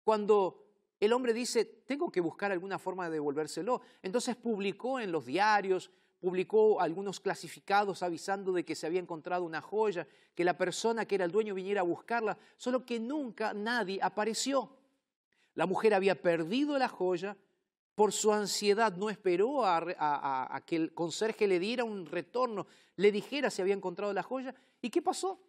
cuando 0.04 0.64
el 1.00 1.12
hombre 1.12 1.32
dice, 1.32 1.64
tengo 1.64 2.12
que 2.12 2.20
buscar 2.20 2.52
alguna 2.52 2.78
forma 2.78 3.06
de 3.06 3.14
devolvérselo, 3.14 3.80
entonces 4.02 4.36
publicó 4.36 5.00
en 5.00 5.10
los 5.10 5.24
diarios, 5.24 5.90
publicó 6.20 6.80
algunos 6.80 7.20
clasificados 7.20 8.02
avisando 8.02 8.52
de 8.52 8.64
que 8.64 8.74
se 8.74 8.86
había 8.86 9.00
encontrado 9.00 9.44
una 9.44 9.60
joya, 9.60 10.06
que 10.34 10.44
la 10.44 10.56
persona 10.56 11.06
que 11.06 11.16
era 11.16 11.24
el 11.24 11.32
dueño 11.32 11.54
viniera 11.54 11.80
a 11.80 11.84
buscarla, 11.84 12.38
solo 12.56 12.84
que 12.84 13.00
nunca 13.00 13.54
nadie 13.54 13.98
apareció. 14.02 14.76
La 15.54 15.66
mujer 15.66 15.94
había 15.94 16.20
perdido 16.20 16.78
la 16.78 16.88
joya 16.88 17.36
por 17.94 18.12
su 18.12 18.32
ansiedad 18.32 18.96
no 18.96 19.08
esperó 19.10 19.64
a, 19.64 20.62
que 20.66 20.76
el 20.76 20.94
conserje 20.94 21.46
le 21.46 21.58
diera 21.58 21.84
un 21.84 22.06
retorno, 22.06 22.66
le 22.96 23.12
dijera 23.12 23.50
si 23.50 23.62
había 23.62 23.74
encontrado 23.74 24.12
la 24.12 24.22
joya. 24.22 24.54
¿Y 24.82 24.90
qué 24.90 25.00
pasó? 25.00 25.40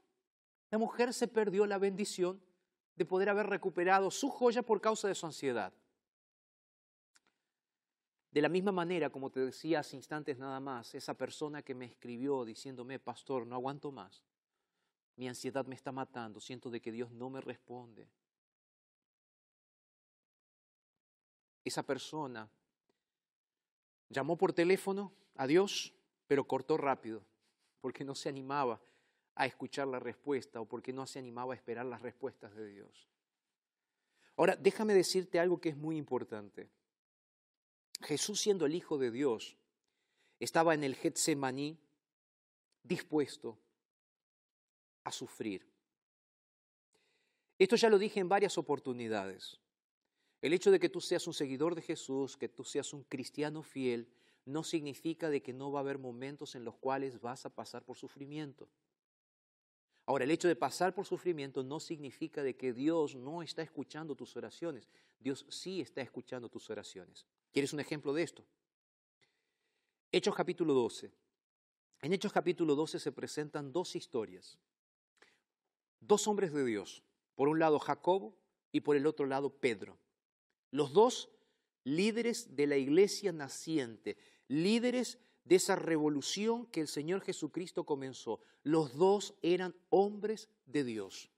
La 0.70 0.78
mujer 0.78 1.14
se 1.14 1.28
perdió 1.28 1.66
la 1.66 1.78
bendición 1.78 2.42
de 2.96 3.06
poder 3.06 3.30
haber 3.30 3.48
recuperado 3.48 4.12
su 4.12 4.30
joya 4.30 4.62
por 4.62 4.80
causa 4.80 5.08
de 5.08 5.16
su 5.16 5.26
ansiedad. 5.26 5.74
De 8.32 8.42
la 8.42 8.50
misma 8.50 8.72
manera, 8.72 9.10
como 9.10 9.30
te 9.30 9.40
decía 9.40 9.80
hace 9.80 9.96
instantes 9.96 10.38
nada 10.38 10.60
más, 10.60 10.94
esa 10.94 11.14
persona 11.14 11.62
que 11.62 11.74
me 11.74 11.86
escribió 11.86 12.44
diciéndome, 12.44 13.00
pastor, 13.00 13.48
no 13.48 13.56
aguanto 13.56 13.92
más, 13.92 14.24
mi 15.16 15.28
ansiedad 15.28 15.66
me 15.66 15.76
está 15.76 15.94
matando, 15.94 16.42
siento 16.42 16.70
de 16.70 16.82
que 16.82 16.92
Dios 16.92 17.12
no 17.12 17.30
me 17.30 17.40
responde, 17.40 18.10
esa 21.65 21.84
persona 21.84 22.49
llamó 24.10 24.38
por 24.38 24.54
teléfono 24.54 25.12
a 25.36 25.47
Dios, 25.47 25.93
pero 26.28 26.47
cortó 26.47 26.78
rápido, 26.78 27.25
porque 27.82 28.06
no 28.06 28.15
se 28.15 28.30
animaba 28.30 28.80
a 29.36 29.45
escuchar 29.45 29.88
la 29.88 29.99
respuesta 29.99 30.62
o 30.62 30.65
porque 30.65 30.93
no 30.93 31.06
se 31.06 31.19
animaba 31.19 31.54
a 31.54 31.58
esperar 31.58 31.86
las 31.86 32.01
respuestas 32.01 32.56
de 32.56 32.67
Dios. 32.67 33.10
Ahora, 34.38 34.56
déjame 34.56 34.93
decirte 34.93 35.39
algo 35.39 35.60
que 35.60 35.69
es 35.69 35.78
muy 35.78 35.97
importante. 35.97 36.69
Jesús, 38.01 38.39
siendo 38.39 38.65
el 38.65 38.75
Hijo 38.75 38.97
de 38.97 39.12
Dios, 39.12 39.58
estaba 40.39 40.73
en 40.73 40.84
el 40.84 40.95
Getsemaní 40.95 41.80
dispuesto 42.84 43.58
a 45.04 45.12
sufrir. 45.12 45.65
Esto 47.58 47.75
ya 47.75 47.89
lo 47.89 47.97
dije 47.97 48.19
en 48.19 48.30
varias 48.30 48.58
oportunidades. 48.58 49.60
El 50.46 50.54
hecho 50.54 50.70
de 50.70 50.80
que 50.80 50.90
tú 50.90 51.02
seas 51.02 51.26
un 51.26 51.34
seguidor 51.34 51.74
de 51.74 51.82
Jesús, 51.82 52.38
que 52.38 52.48
tú 52.48 52.64
seas 52.64 52.94
un 52.94 53.02
cristiano 53.02 53.64
fiel, 53.64 54.08
no 54.46 54.64
significa 54.64 55.32
de 55.32 55.42
que 55.42 55.54
no 55.54 55.72
va 55.72 55.80
a 55.80 55.82
haber 55.82 55.98
momentos 55.98 56.54
en 56.54 56.64
los 56.64 56.76
cuales 56.76 57.20
vas 57.20 57.48
a 57.48 57.50
pasar 57.50 57.84
por 57.84 57.98
sufrimiento. 57.98 58.70
Ahora, 60.06 60.24
el 60.24 60.30
hecho 60.30 60.48
de 60.48 60.56
pasar 60.56 60.94
por 60.94 61.08
sufrimiento 61.08 61.64
no 61.64 61.80
significa 61.80 62.44
de 62.44 62.56
que 62.56 62.74
Dios 62.74 63.16
no 63.16 63.42
está 63.42 63.64
escuchando 63.64 64.14
tus 64.14 64.38
oraciones. 64.38 64.88
Dios 65.20 65.48
sí 65.50 65.82
está 65.82 66.02
escuchando 66.02 66.48
tus 66.48 66.70
oraciones. 66.70 67.26
¿Quieres 67.52 67.74
un 67.74 67.80
ejemplo 67.80 68.14
de 68.14 68.22
esto? 68.22 68.46
Hechos 70.12 70.36
capítulo 70.36 70.76
12. 70.76 71.12
En 72.04 72.14
Hechos 72.14 72.32
capítulo 72.32 72.76
12 72.76 73.00
se 73.00 73.12
presentan 73.12 73.72
dos 73.72 73.96
historias. 73.96 74.60
Dos 76.00 76.28
hombres 76.28 76.54
de 76.54 76.64
Dios. 76.66 77.02
Por 77.34 77.48
un 77.48 77.58
lado 77.58 77.80
Jacobo 77.80 78.38
y 78.72 78.82
por 78.82 78.96
el 78.96 79.08
otro 79.08 79.26
lado 79.26 79.50
Pedro. 79.50 79.98
Los 80.76 80.92
dos 80.92 81.30
líderes 81.86 82.54
de 82.54 82.68
la 82.68 82.76
iglesia 82.76 83.32
naciente, 83.32 84.18
líderes 84.50 85.20
de 85.46 85.56
esa 85.56 85.78
revolución 85.78 86.66
que 86.66 86.82
el 86.82 86.90
Señor 86.90 87.22
Jesucristo 87.22 87.86
comenzó. 87.86 88.42
Los 88.62 88.94
dos 88.98 89.36
eran 89.42 89.74
hombres 89.90 90.50
de 90.66 90.84
Dios. 90.84 91.32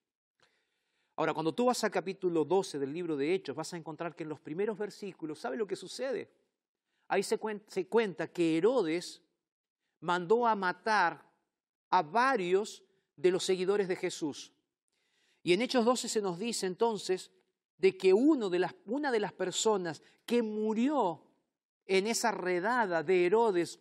Ahora, 1.16 1.36
cuando 1.36 1.54
tú 1.54 1.66
vas 1.66 1.84
al 1.84 1.92
capítulo 1.92 2.46
12 2.46 2.80
del 2.80 2.92
libro 2.92 3.16
de 3.16 3.36
Hechos, 3.36 3.56
vas 3.56 3.72
a 3.76 3.78
encontrar 3.78 4.16
que 4.16 4.24
en 4.24 4.30
los 4.30 4.40
primeros 4.40 4.76
versículos, 4.76 5.38
¿sabe 5.38 5.56
lo 5.56 5.68
que 5.68 5.76
sucede? 5.76 6.32
Ahí 7.08 7.22
se 7.22 7.38
cuenta, 7.38 7.70
se 7.70 7.86
cuenta 7.86 8.32
que 8.32 8.58
Herodes 8.58 9.22
mandó 10.00 10.48
a 10.48 10.56
matar 10.56 11.24
a 11.92 12.02
varios 12.02 12.84
de 13.16 13.30
los 13.30 13.44
seguidores 13.44 13.88
de 13.88 13.98
Jesús. 13.98 14.52
Y 15.44 15.54
en 15.54 15.62
Hechos 15.62 15.86
12 15.86 16.10
se 16.10 16.24
nos 16.24 16.40
dice 16.40 16.66
entonces 16.66 17.30
de 17.78 17.98
que 17.98 18.14
uno 18.14 18.50
de 18.50 18.60
las, 18.60 18.76
una 18.86 19.12
de 19.12 19.20
las 19.20 19.34
personas 19.34 20.02
que 20.26 20.42
murió 20.42 21.24
en 21.86 22.08
esa 22.08 22.32
redada 22.32 23.04
de 23.04 23.26
Herodes 23.26 23.80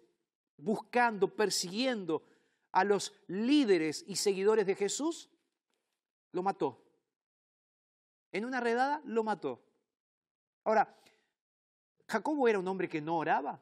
buscando, 0.57 1.35
persiguiendo 1.35 2.23
a 2.73 2.85
los 2.85 3.13
líderes 3.27 4.05
y 4.07 4.17
seguidores 4.17 4.67
de 4.67 4.75
Jesús, 4.75 5.31
lo 6.33 6.43
mató. 6.43 6.83
En 8.33 8.45
una 8.45 8.61
redada 8.61 9.01
lo 9.05 9.25
mató. 9.25 9.63
Ahora, 10.65 10.95
¿Jacobo 12.09 12.49
era 12.49 12.59
un 12.59 12.69
hombre 12.69 12.89
que 12.89 13.01
no 13.01 13.17
oraba? 13.17 13.61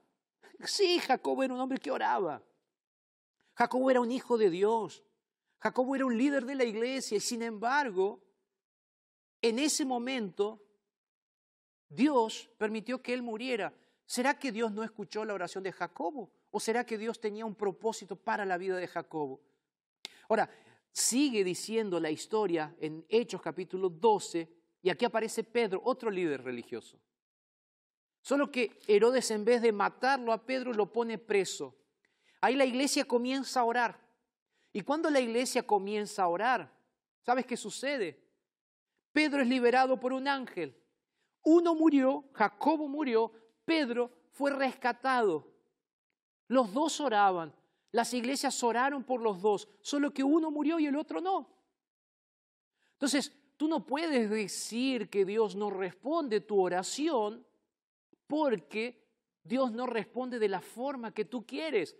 Sí, 0.65 0.99
Jacobo 0.99 1.43
era 1.43 1.55
un 1.55 1.61
hombre 1.61 1.79
que 1.79 1.91
oraba. 1.91 2.43
Jacobo 3.55 3.91
era 3.91 4.01
un 4.01 4.11
hijo 4.11 4.37
de 4.37 4.51
Dios. 4.51 5.05
Jacobo 5.59 5.95
era 5.95 6.07
un 6.07 6.17
líder 6.19 6.45
de 6.45 6.55
la 6.55 6.65
iglesia 6.65 7.17
y 7.17 7.21
sin 7.21 7.43
embargo, 7.43 8.24
en 9.49 9.59
ese 9.59 9.85
momento 9.85 10.63
Dios 11.87 12.49
permitió 12.57 13.03
que 13.03 13.13
él 13.13 13.23
muriera. 13.23 13.75
¿Será 14.07 14.39
que 14.39 14.51
Dios 14.51 14.73
no 14.73 14.83
escuchó 14.83 15.23
la 15.25 15.35
oración 15.35 15.63
de 15.63 15.71
Jacobo? 15.71 16.31
¿O 16.51 16.59
será 16.59 16.87
que 16.87 16.97
Dios 16.97 17.21
tenía 17.21 17.45
un 17.45 17.55
propósito 17.55 18.17
para 18.17 18.47
la 18.47 18.57
vida 18.57 18.77
de 18.79 18.89
Jacobo? 18.89 19.43
Ahora, 20.31 20.49
sigue 20.91 21.45
diciendo 21.45 22.01
la 22.01 22.11
historia 22.11 22.75
en 22.81 23.05
Hechos 23.09 23.43
capítulo 23.43 23.91
12, 23.91 24.49
y 24.81 24.89
aquí 24.89 25.05
aparece 25.05 25.45
Pedro, 25.45 25.83
otro 25.85 26.11
líder 26.11 26.43
religioso. 26.43 26.99
Solo 28.23 28.51
que 28.51 28.79
Herodes 28.87 29.31
en 29.31 29.45
vez 29.45 29.61
de 29.61 29.73
matarlo 29.73 30.33
a 30.33 30.47
Pedro 30.47 30.73
lo 30.73 30.91
pone 30.91 31.19
preso. 31.19 31.77
Ahí 32.41 32.57
la 32.57 32.65
iglesia 32.65 33.05
comienza 33.05 33.61
a 33.61 33.65
orar. 33.65 34.01
Y 34.73 34.81
cuando 34.81 35.11
la 35.11 35.21
iglesia 35.21 35.67
comienza 35.67 36.23
a 36.23 36.29
orar, 36.29 36.73
¿sabes 37.21 37.45
qué 37.45 37.59
sucede? 37.59 38.24
Pedro 39.15 39.43
es 39.43 39.49
liberado 39.49 39.99
por 40.01 40.13
un 40.13 40.27
ángel. 40.27 40.77
Uno 41.45 41.77
murió, 41.77 42.25
Jacobo 42.33 42.89
murió, 42.89 43.31
Pedro 43.65 44.11
fue 44.33 44.51
rescatado. 44.51 45.55
Los 46.49 46.73
dos 46.73 47.01
oraban, 47.01 47.55
las 47.93 48.13
iglesias 48.13 48.61
oraron 48.65 49.05
por 49.05 49.21
los 49.21 49.41
dos, 49.41 49.69
solo 49.83 50.11
que 50.13 50.25
uno 50.25 50.51
murió 50.51 50.81
y 50.81 50.87
el 50.87 50.97
otro 50.97 51.21
no. 51.21 51.49
Entonces, 52.95 53.33
tú 53.57 53.69
no 53.69 53.87
puedes 53.87 54.29
decir 54.29 55.09
que 55.09 55.25
Dios 55.25 55.55
no 55.55 55.71
responde 55.71 56.41
tu 56.41 56.61
oración 56.61 57.47
porque 58.27 59.01
Dios 59.45 59.71
no 59.71 59.87
responde 59.87 60.41
de 60.41 60.49
la 60.49 60.61
forma 60.61 61.15
que 61.15 61.25
tú 61.25 61.47
quieres. 61.47 61.97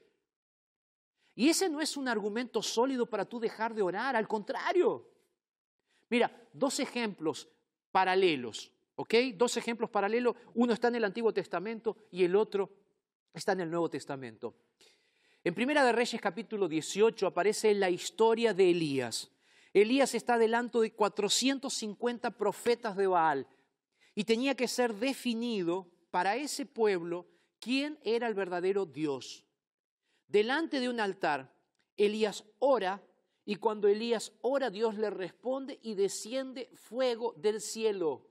Y 1.37 1.49
ese 1.49 1.69
no 1.69 1.81
es 1.81 1.97
un 1.97 2.09
argumento 2.09 2.61
sólido 2.61 3.07
para 3.07 3.25
tú 3.25 3.39
dejar 3.39 3.73
de 3.73 3.83
orar, 3.83 4.17
al 4.17 4.27
contrario. 4.27 5.14
Mira, 6.15 6.31
dos 6.53 6.79
ejemplos 6.79 7.49
paralelos, 7.91 8.71
¿ok? 8.95 9.15
Dos 9.35 9.57
ejemplos 9.57 9.91
paralelos, 9.91 10.37
uno 10.55 10.73
está 10.73 10.87
en 10.87 10.95
el 10.95 11.03
Antiguo 11.03 11.35
Testamento 11.35 11.97
y 12.13 12.23
el 12.23 12.37
otro 12.37 12.71
está 13.33 13.51
en 13.51 13.63
el 13.63 13.71
Nuevo 13.73 13.91
Testamento. 13.91 14.55
En 15.43 15.55
Primera 15.55 15.85
de 15.85 15.91
Reyes 15.91 16.21
capítulo 16.21 16.69
18 16.69 17.27
aparece 17.27 17.75
la 17.75 17.91
historia 17.91 18.55
de 18.55 18.71
Elías. 18.71 19.33
Elías 19.73 20.15
está 20.15 20.39
delante 20.39 20.79
de 20.79 20.93
450 20.93 22.31
profetas 22.31 22.95
de 22.97 23.09
Baal 23.09 23.49
y 24.15 24.23
tenía 24.23 24.55
que 24.55 24.69
ser 24.69 24.95
definido 24.95 25.89
para 26.13 26.37
ese 26.37 26.65
pueblo 26.65 27.27
quién 27.59 27.99
era 28.05 28.29
el 28.29 28.35
verdadero 28.35 28.87
Dios. 28.87 29.45
Delante 30.29 30.79
de 30.79 30.89
un 30.89 31.01
altar, 31.01 31.53
Elías 31.97 32.45
ora 32.61 33.03
y 33.45 33.57
cuando 33.57 33.89
Elías 33.89 34.33
ora, 34.41 34.71
Dios 34.71 34.97
le 34.97 35.11
responde 35.11 35.79
y 35.83 35.95
desciende 35.95 36.71
fuego 36.75 37.35
del 37.37 37.61
cielo. 37.61 38.27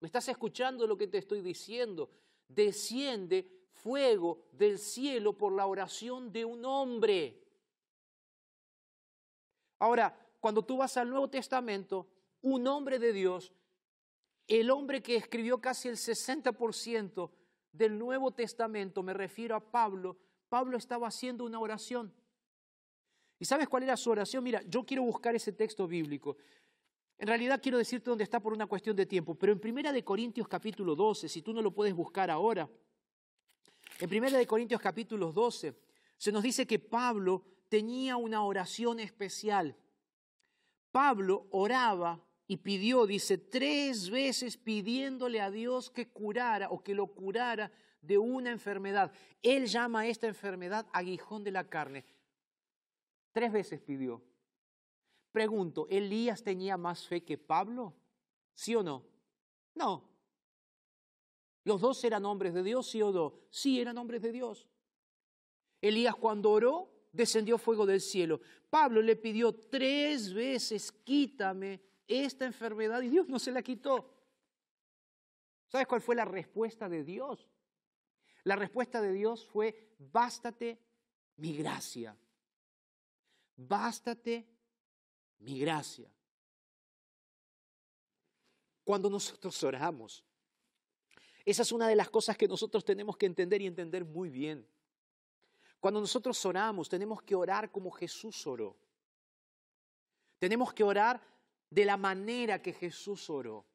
¿Me 0.00 0.06
estás 0.06 0.28
escuchando 0.28 0.86
lo 0.86 0.96
que 0.96 1.06
te 1.06 1.18
estoy 1.18 1.42
diciendo? 1.42 2.10
Desciende 2.48 3.48
fuego 3.72 4.46
del 4.52 4.78
cielo 4.78 5.36
por 5.36 5.52
la 5.52 5.66
oración 5.66 6.32
de 6.32 6.44
un 6.44 6.64
hombre. 6.64 7.40
Ahora, 9.78 10.16
cuando 10.40 10.62
tú 10.64 10.76
vas 10.76 10.96
al 10.96 11.08
Nuevo 11.08 11.28
Testamento, 11.30 12.08
un 12.42 12.66
hombre 12.66 12.98
de 12.98 13.12
Dios, 13.12 13.52
el 14.48 14.70
hombre 14.70 15.02
que 15.02 15.16
escribió 15.16 15.60
casi 15.60 15.88
el 15.88 15.96
60% 15.96 17.30
del 17.72 17.96
Nuevo 17.96 18.32
Testamento, 18.32 19.04
me 19.04 19.14
refiero 19.14 19.54
a 19.54 19.60
Pablo, 19.60 20.16
Pablo 20.48 20.78
estaba 20.78 21.08
haciendo 21.08 21.44
una 21.44 21.60
oración. 21.60 22.12
¿Y 23.38 23.44
sabes 23.44 23.68
cuál 23.68 23.84
era 23.84 23.96
su 23.96 24.10
oración? 24.10 24.42
Mira, 24.42 24.62
yo 24.66 24.84
quiero 24.84 25.02
buscar 25.04 25.34
ese 25.34 25.52
texto 25.52 25.86
bíblico. 25.86 26.36
En 27.18 27.28
realidad 27.28 27.60
quiero 27.62 27.78
decirte 27.78 28.10
dónde 28.10 28.24
está 28.24 28.40
por 28.40 28.52
una 28.52 28.66
cuestión 28.66 28.94
de 28.96 29.06
tiempo, 29.06 29.34
pero 29.34 29.52
en 29.52 29.60
Primera 29.60 29.92
de 29.92 30.04
Corintios 30.04 30.46
capítulo 30.48 30.94
12, 30.94 31.28
si 31.28 31.42
tú 31.42 31.52
no 31.52 31.62
lo 31.62 31.72
puedes 31.72 31.94
buscar 31.94 32.30
ahora, 32.30 32.68
en 33.98 34.08
Primera 34.08 34.38
de 34.38 34.46
Corintios 34.46 34.80
capítulo 34.80 35.32
12 35.32 35.74
se 36.16 36.32
nos 36.32 36.42
dice 36.42 36.66
que 36.66 36.78
Pablo 36.78 37.44
tenía 37.68 38.16
una 38.16 38.42
oración 38.44 39.00
especial. 39.00 39.76
Pablo 40.90 41.46
oraba 41.50 42.20
y 42.46 42.56
pidió, 42.58 43.06
dice, 43.06 43.38
tres 43.38 44.10
veces 44.10 44.56
pidiéndole 44.56 45.40
a 45.40 45.50
Dios 45.50 45.90
que 45.90 46.08
curara 46.08 46.70
o 46.70 46.82
que 46.82 46.94
lo 46.94 47.08
curara 47.08 47.70
de 48.00 48.18
una 48.18 48.50
enfermedad. 48.50 49.12
Él 49.42 49.66
llama 49.66 50.00
a 50.00 50.06
esta 50.06 50.26
enfermedad 50.26 50.86
aguijón 50.92 51.44
de 51.44 51.50
la 51.50 51.68
carne. 51.68 52.04
Tres 53.32 53.52
veces 53.52 53.80
pidió. 53.80 54.22
Pregunto, 55.32 55.86
¿Elías 55.88 56.42
tenía 56.42 56.76
más 56.76 57.06
fe 57.06 57.24
que 57.24 57.38
Pablo? 57.38 57.94
¿Sí 58.54 58.74
o 58.74 58.82
no? 58.82 59.04
No. 59.74 60.08
¿Los 61.64 61.80
dos 61.80 62.02
eran 62.04 62.24
hombres 62.24 62.54
de 62.54 62.62
Dios, 62.62 62.88
sí 62.88 63.02
o 63.02 63.12
no? 63.12 63.34
Sí, 63.50 63.80
eran 63.80 63.98
hombres 63.98 64.22
de 64.22 64.32
Dios. 64.32 64.66
Elías 65.80 66.16
cuando 66.16 66.50
oró, 66.50 66.90
descendió 67.12 67.58
fuego 67.58 67.86
del 67.86 68.00
cielo. 68.00 68.40
Pablo 68.70 69.02
le 69.02 69.16
pidió 69.16 69.54
tres 69.54 70.32
veces, 70.32 70.90
quítame 70.90 71.80
esta 72.06 72.46
enfermedad 72.46 73.02
y 73.02 73.08
Dios 73.08 73.28
no 73.28 73.38
se 73.38 73.52
la 73.52 73.62
quitó. 73.62 74.14
¿Sabes 75.68 75.86
cuál 75.86 76.00
fue 76.00 76.16
la 76.16 76.24
respuesta 76.24 76.88
de 76.88 77.04
Dios? 77.04 77.46
La 78.44 78.56
respuesta 78.56 79.02
de 79.02 79.12
Dios 79.12 79.46
fue, 79.46 79.94
bástate 79.98 80.80
mi 81.36 81.56
gracia. 81.56 82.16
Bástate 83.58 84.46
mi 85.40 85.58
gracia. 85.58 86.08
Cuando 88.84 89.10
nosotros 89.10 89.60
oramos, 89.64 90.24
esa 91.44 91.62
es 91.62 91.72
una 91.72 91.88
de 91.88 91.96
las 91.96 92.08
cosas 92.08 92.36
que 92.36 92.46
nosotros 92.46 92.84
tenemos 92.84 93.16
que 93.16 93.26
entender 93.26 93.60
y 93.60 93.66
entender 93.66 94.04
muy 94.04 94.30
bien. 94.30 94.64
Cuando 95.80 96.00
nosotros 96.00 96.44
oramos, 96.46 96.88
tenemos 96.88 97.20
que 97.22 97.34
orar 97.34 97.72
como 97.72 97.90
Jesús 97.90 98.46
oró. 98.46 98.76
Tenemos 100.38 100.72
que 100.72 100.84
orar 100.84 101.20
de 101.68 101.84
la 101.84 101.96
manera 101.96 102.62
que 102.62 102.72
Jesús 102.72 103.28
oró. 103.28 103.66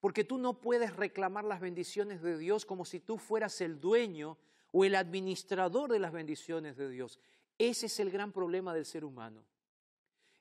Porque 0.00 0.24
tú 0.24 0.38
no 0.38 0.60
puedes 0.60 0.94
reclamar 0.96 1.44
las 1.44 1.60
bendiciones 1.60 2.20
de 2.20 2.36
Dios 2.36 2.66
como 2.66 2.84
si 2.84 2.98
tú 2.98 3.16
fueras 3.16 3.60
el 3.60 3.80
dueño 3.80 4.38
o 4.72 4.84
el 4.84 4.96
administrador 4.96 5.92
de 5.92 6.00
las 6.00 6.12
bendiciones 6.12 6.76
de 6.76 6.88
Dios. 6.88 7.20
Ese 7.58 7.86
es 7.86 8.00
el 8.00 8.10
gran 8.10 8.32
problema 8.32 8.74
del 8.74 8.84
ser 8.84 9.04
humano. 9.04 9.44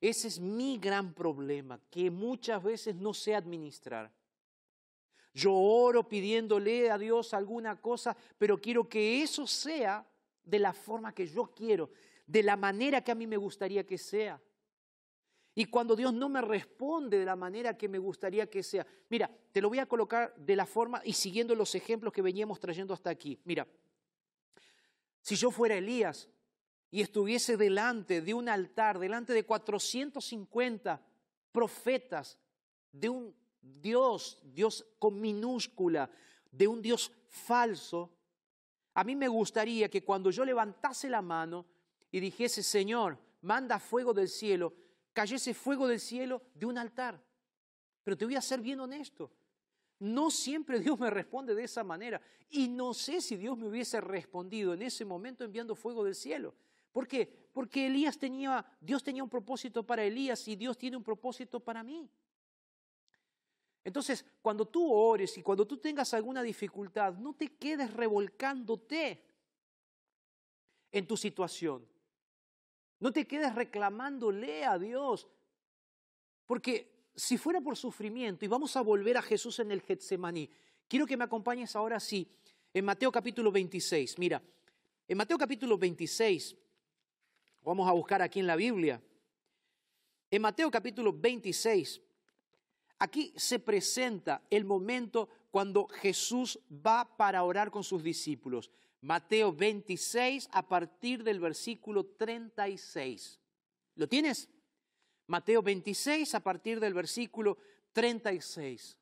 Ese 0.01 0.27
es 0.27 0.39
mi 0.39 0.77
gran 0.77 1.13
problema, 1.13 1.79
que 1.89 2.11
muchas 2.11 2.61
veces 2.61 2.95
no 2.95 3.13
sé 3.13 3.35
administrar. 3.35 4.11
Yo 5.33 5.53
oro 5.53 6.07
pidiéndole 6.07 6.91
a 6.91 6.97
Dios 6.97 7.33
alguna 7.33 7.79
cosa, 7.79 8.15
pero 8.37 8.59
quiero 8.59 8.87
que 8.87 9.23
eso 9.23 9.47
sea 9.47 10.05
de 10.43 10.59
la 10.59 10.73
forma 10.73 11.13
que 11.13 11.25
yo 11.25 11.45
quiero, 11.55 11.89
de 12.27 12.43
la 12.43 12.57
manera 12.57 13.03
que 13.03 13.11
a 13.11 13.15
mí 13.15 13.25
me 13.25 13.37
gustaría 13.37 13.85
que 13.85 13.97
sea. 13.97 14.41
Y 15.55 15.65
cuando 15.65 15.95
Dios 15.95 16.13
no 16.13 16.29
me 16.29 16.41
responde 16.41 17.19
de 17.19 17.25
la 17.25 17.35
manera 17.35 17.77
que 17.77 17.87
me 17.87 17.99
gustaría 17.99 18.49
que 18.49 18.63
sea, 18.63 18.85
mira, 19.09 19.29
te 19.51 19.61
lo 19.61 19.69
voy 19.69 19.79
a 19.79 19.85
colocar 19.85 20.35
de 20.35 20.55
la 20.55 20.65
forma 20.65 21.01
y 21.05 21.13
siguiendo 21.13 21.55
los 21.55 21.75
ejemplos 21.75 22.11
que 22.11 22.21
veníamos 22.21 22.59
trayendo 22.59 22.93
hasta 22.93 23.09
aquí. 23.09 23.39
Mira, 23.45 23.67
si 25.21 25.35
yo 25.35 25.51
fuera 25.51 25.75
Elías 25.75 26.27
y 26.93 27.01
estuviese 27.01 27.57
delante 27.57 28.21
de 28.21 28.35
un 28.35 28.47
altar, 28.47 28.99
delante 28.99 29.33
de 29.33 29.43
450 29.43 31.01
profetas, 31.51 32.37
de 32.91 33.09
un 33.09 33.35
Dios, 33.59 34.39
Dios 34.43 34.85
con 34.99 35.19
minúscula, 35.19 36.07
de 36.51 36.67
un 36.67 36.83
Dios 36.83 37.11
falso, 37.29 38.11
a 38.93 39.03
mí 39.03 39.15
me 39.15 39.27
gustaría 39.27 39.89
que 39.89 40.03
cuando 40.03 40.29
yo 40.29 40.45
levantase 40.45 41.09
la 41.09 41.23
mano 41.23 41.65
y 42.11 42.19
dijese, 42.19 42.61
Señor, 42.61 43.17
manda 43.41 43.79
fuego 43.79 44.13
del 44.13 44.29
cielo, 44.29 44.75
cayese 45.13 45.55
fuego 45.55 45.87
del 45.87 45.99
cielo 45.99 46.43
de 46.53 46.67
un 46.67 46.77
altar. 46.77 47.19
Pero 48.03 48.15
te 48.15 48.25
voy 48.25 48.35
a 48.35 48.41
ser 48.41 48.61
bien 48.61 48.79
honesto. 48.79 49.31
No 49.97 50.29
siempre 50.29 50.79
Dios 50.79 50.99
me 50.99 51.09
responde 51.09 51.55
de 51.55 51.63
esa 51.63 51.83
manera. 51.83 52.21
Y 52.51 52.67
no 52.67 52.93
sé 52.93 53.19
si 53.19 53.35
Dios 53.35 53.57
me 53.57 53.67
hubiese 53.67 53.99
respondido 53.99 54.75
en 54.75 54.83
ese 54.83 55.05
momento 55.05 55.43
enviando 55.43 55.73
fuego 55.73 56.03
del 56.03 56.13
cielo. 56.13 56.53
¿Por 56.93 57.07
qué? 57.07 57.49
Porque 57.51 57.87
Elías 57.87 58.17
tenía, 58.17 58.65
Dios 58.79 59.03
tenía 59.03 59.23
un 59.23 59.29
propósito 59.29 59.83
para 59.85 60.05
Elías 60.05 60.47
y 60.47 60.55
Dios 60.55 60.77
tiene 60.77 60.95
un 60.95 61.03
propósito 61.03 61.59
para 61.59 61.83
mí. 61.83 62.09
Entonces, 63.83 64.23
cuando 64.41 64.65
tú 64.65 64.89
ores 64.93 65.37
y 65.37 65.41
cuando 65.41 65.67
tú 65.67 65.77
tengas 65.77 66.13
alguna 66.13 66.41
dificultad, 66.43 67.15
no 67.15 67.33
te 67.33 67.57
quedes 67.57 67.91
revolcándote 67.93 69.21
en 70.91 71.07
tu 71.07 71.17
situación. 71.17 71.85
No 72.99 73.11
te 73.11 73.27
quedes 73.27 73.53
reclamándole 73.53 74.63
a 74.63 74.77
Dios. 74.77 75.27
Porque 76.45 77.09
si 77.15 77.37
fuera 77.37 77.59
por 77.59 77.75
sufrimiento, 77.75 78.45
y 78.45 78.47
vamos 78.47 78.77
a 78.77 78.81
volver 78.81 79.17
a 79.17 79.21
Jesús 79.21 79.59
en 79.59 79.71
el 79.71 79.81
Getsemaní, 79.81 80.49
quiero 80.87 81.05
que 81.05 81.17
me 81.17 81.23
acompañes 81.23 81.75
ahora 81.75 81.99
sí, 81.99 82.29
en 82.73 82.85
Mateo 82.85 83.11
capítulo 83.11 83.51
26. 83.51 84.17
Mira, 84.19 84.41
en 85.07 85.17
Mateo 85.17 85.37
capítulo 85.37 85.77
26, 85.77 86.55
vamos 87.63 87.87
a 87.87 87.93
buscar 87.93 88.21
aquí 88.21 88.39
en 88.39 88.47
la 88.47 88.55
Biblia, 88.55 89.01
en 90.29 90.41
Mateo 90.41 90.71
capítulo 90.71 91.13
26, 91.13 92.01
aquí 92.99 93.33
se 93.35 93.59
presenta 93.59 94.41
el 94.49 94.65
momento 94.65 95.29
cuando 95.51 95.87
Jesús 95.87 96.59
va 96.71 97.15
para 97.15 97.43
orar 97.43 97.69
con 97.69 97.83
sus 97.83 98.01
discípulos. 98.01 98.71
Mateo 99.01 99.53
26 99.53 100.49
a 100.51 100.67
partir 100.67 101.23
del 101.23 101.39
versículo 101.39 102.05
36. 102.05 103.39
¿Lo 103.95 104.07
tienes? 104.07 104.49
Mateo 105.27 105.61
26 105.61 106.33
a 106.33 106.39
partir 106.39 106.79
del 106.79 106.95
versículo 106.95 107.57
36. 107.91 108.97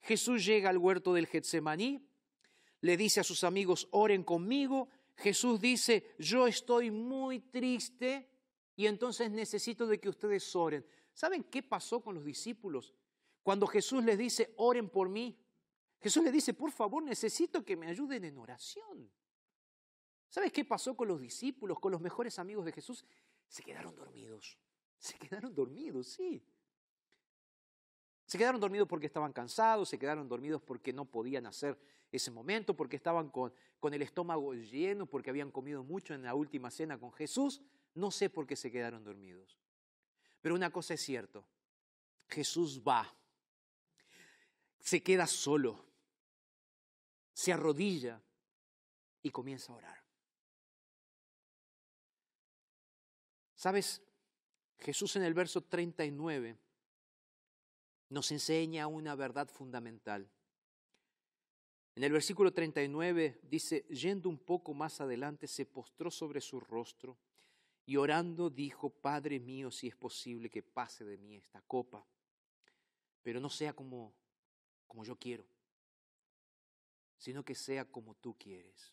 Jesús 0.00 0.44
llega 0.44 0.70
al 0.70 0.78
huerto 0.78 1.12
del 1.12 1.26
Getsemaní, 1.26 2.06
le 2.80 2.96
dice 2.96 3.20
a 3.20 3.24
sus 3.24 3.44
amigos, 3.44 3.88
oren 3.90 4.22
conmigo. 4.22 4.88
Jesús 5.16 5.60
dice, 5.60 6.14
yo 6.18 6.46
estoy 6.46 6.90
muy 6.90 7.40
triste 7.40 8.30
y 8.76 8.86
entonces 8.86 9.30
necesito 9.30 9.86
de 9.86 10.00
que 10.00 10.08
ustedes 10.08 10.54
oren. 10.56 10.84
¿Saben 11.12 11.44
qué 11.44 11.62
pasó 11.62 12.02
con 12.02 12.16
los 12.16 12.24
discípulos? 12.24 12.94
Cuando 13.42 13.66
Jesús 13.66 14.02
les 14.02 14.18
dice, 14.18 14.54
oren 14.56 14.88
por 14.88 15.08
mí, 15.08 15.38
Jesús 16.00 16.24
les 16.24 16.32
dice, 16.32 16.52
por 16.54 16.72
favor, 16.72 17.02
necesito 17.02 17.64
que 17.64 17.76
me 17.76 17.86
ayuden 17.86 18.24
en 18.24 18.38
oración. 18.38 19.10
¿Sabes 20.28 20.52
qué 20.52 20.64
pasó 20.64 20.96
con 20.96 21.08
los 21.08 21.20
discípulos, 21.20 21.78
con 21.78 21.92
los 21.92 22.00
mejores 22.00 22.38
amigos 22.38 22.64
de 22.64 22.72
Jesús? 22.72 23.04
Se 23.48 23.62
quedaron 23.62 23.94
dormidos. 23.94 24.58
Se 24.98 25.18
quedaron 25.18 25.54
dormidos, 25.54 26.08
sí. 26.08 26.44
Se 28.26 28.38
quedaron 28.38 28.60
dormidos 28.60 28.88
porque 28.88 29.06
estaban 29.06 29.32
cansados, 29.32 29.88
se 29.88 29.98
quedaron 29.98 30.28
dormidos 30.28 30.62
porque 30.62 30.92
no 30.92 31.04
podían 31.04 31.46
hacer 31.46 31.78
ese 32.10 32.30
momento, 32.30 32.74
porque 32.74 32.96
estaban 32.96 33.28
con, 33.28 33.52
con 33.84 33.92
el 33.92 34.00
estómago 34.00 34.54
lleno 34.54 35.04
porque 35.04 35.28
habían 35.28 35.50
comido 35.50 35.84
mucho 35.84 36.14
en 36.14 36.22
la 36.22 36.34
última 36.34 36.70
cena 36.70 36.98
con 36.98 37.12
Jesús, 37.12 37.60
no 37.92 38.10
sé 38.10 38.30
por 38.30 38.46
qué 38.46 38.56
se 38.56 38.72
quedaron 38.72 39.04
dormidos. 39.04 39.58
Pero 40.40 40.54
una 40.54 40.70
cosa 40.70 40.94
es 40.94 41.02
cierto, 41.02 41.44
Jesús 42.26 42.80
va, 42.80 43.14
se 44.80 45.02
queda 45.02 45.26
solo, 45.26 45.84
se 47.34 47.52
arrodilla 47.52 48.22
y 49.22 49.28
comienza 49.28 49.74
a 49.74 49.76
orar. 49.76 50.02
¿Sabes? 53.54 54.00
Jesús 54.78 55.14
en 55.16 55.24
el 55.24 55.34
verso 55.34 55.60
39 55.60 56.56
nos 58.08 58.32
enseña 58.32 58.86
una 58.86 59.14
verdad 59.14 59.46
fundamental. 59.50 60.26
En 61.96 62.02
el 62.02 62.12
versículo 62.12 62.52
39 62.52 63.40
dice, 63.42 63.84
yendo 63.88 64.28
un 64.28 64.38
poco 64.38 64.74
más 64.74 65.00
adelante, 65.00 65.46
se 65.46 65.64
postró 65.64 66.10
sobre 66.10 66.40
su 66.40 66.58
rostro 66.58 67.16
y 67.86 67.96
orando 67.96 68.50
dijo, 68.50 68.90
Padre 68.90 69.38
mío, 69.38 69.70
si 69.70 69.88
es 69.88 69.94
posible 69.96 70.50
que 70.50 70.62
pase 70.62 71.04
de 71.04 71.18
mí 71.18 71.36
esta 71.36 71.60
copa, 71.62 72.04
pero 73.22 73.40
no 73.40 73.48
sea 73.48 73.72
como, 73.72 74.12
como 74.88 75.04
yo 75.04 75.16
quiero, 75.16 75.46
sino 77.16 77.44
que 77.44 77.54
sea 77.54 77.84
como 77.84 78.14
tú 78.14 78.36
quieres. 78.36 78.92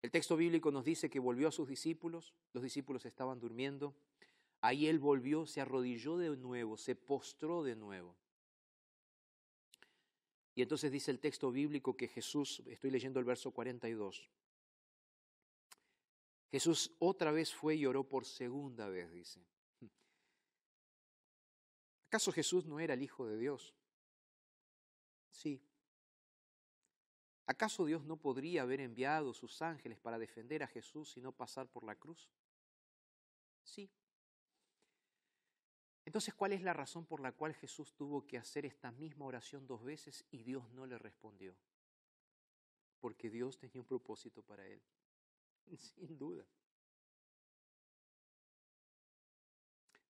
El 0.00 0.10
texto 0.10 0.36
bíblico 0.36 0.70
nos 0.70 0.84
dice 0.84 1.10
que 1.10 1.18
volvió 1.18 1.48
a 1.48 1.52
sus 1.52 1.68
discípulos, 1.68 2.34
los 2.52 2.62
discípulos 2.62 3.04
estaban 3.04 3.40
durmiendo, 3.40 3.94
ahí 4.60 4.86
él 4.86 4.98
volvió, 5.00 5.46
se 5.46 5.60
arrodilló 5.60 6.18
de 6.18 6.36
nuevo, 6.36 6.76
se 6.76 6.94
postró 6.94 7.64
de 7.64 7.74
nuevo. 7.74 8.14
Y 10.54 10.62
entonces 10.62 10.92
dice 10.92 11.10
el 11.10 11.18
texto 11.18 11.50
bíblico 11.50 11.96
que 11.96 12.08
Jesús, 12.08 12.62
estoy 12.66 12.90
leyendo 12.90 13.18
el 13.18 13.24
verso 13.24 13.50
42, 13.50 14.28
Jesús 16.50 16.94
otra 17.00 17.32
vez 17.32 17.52
fue 17.52 17.74
y 17.74 17.84
oró 17.84 18.08
por 18.08 18.24
segunda 18.24 18.88
vez, 18.88 19.10
dice. 19.12 19.44
¿Acaso 22.06 22.30
Jesús 22.30 22.64
no 22.64 22.78
era 22.78 22.94
el 22.94 23.02
Hijo 23.02 23.26
de 23.26 23.36
Dios? 23.36 23.74
Sí. 25.32 25.60
¿Acaso 27.46 27.84
Dios 27.84 28.04
no 28.04 28.16
podría 28.16 28.62
haber 28.62 28.80
enviado 28.80 29.34
sus 29.34 29.60
ángeles 29.62 29.98
para 29.98 30.16
defender 30.16 30.62
a 30.62 30.68
Jesús 30.68 31.16
y 31.16 31.20
no 31.20 31.32
pasar 31.32 31.66
por 31.68 31.82
la 31.82 31.96
cruz? 31.96 32.30
Sí. 33.64 33.90
Entonces, 36.04 36.34
¿cuál 36.34 36.52
es 36.52 36.62
la 36.62 36.72
razón 36.72 37.06
por 37.06 37.20
la 37.20 37.32
cual 37.32 37.54
Jesús 37.54 37.94
tuvo 37.94 38.26
que 38.26 38.36
hacer 38.36 38.66
esta 38.66 38.90
misma 38.92 39.24
oración 39.24 39.66
dos 39.66 39.82
veces 39.82 40.24
y 40.30 40.42
Dios 40.42 40.70
no 40.72 40.86
le 40.86 40.98
respondió? 40.98 41.56
Porque 43.00 43.30
Dios 43.30 43.58
tenía 43.58 43.80
un 43.80 43.86
propósito 43.86 44.42
para 44.42 44.66
él. 44.66 44.82
Sin 45.78 46.18
duda. 46.18 46.44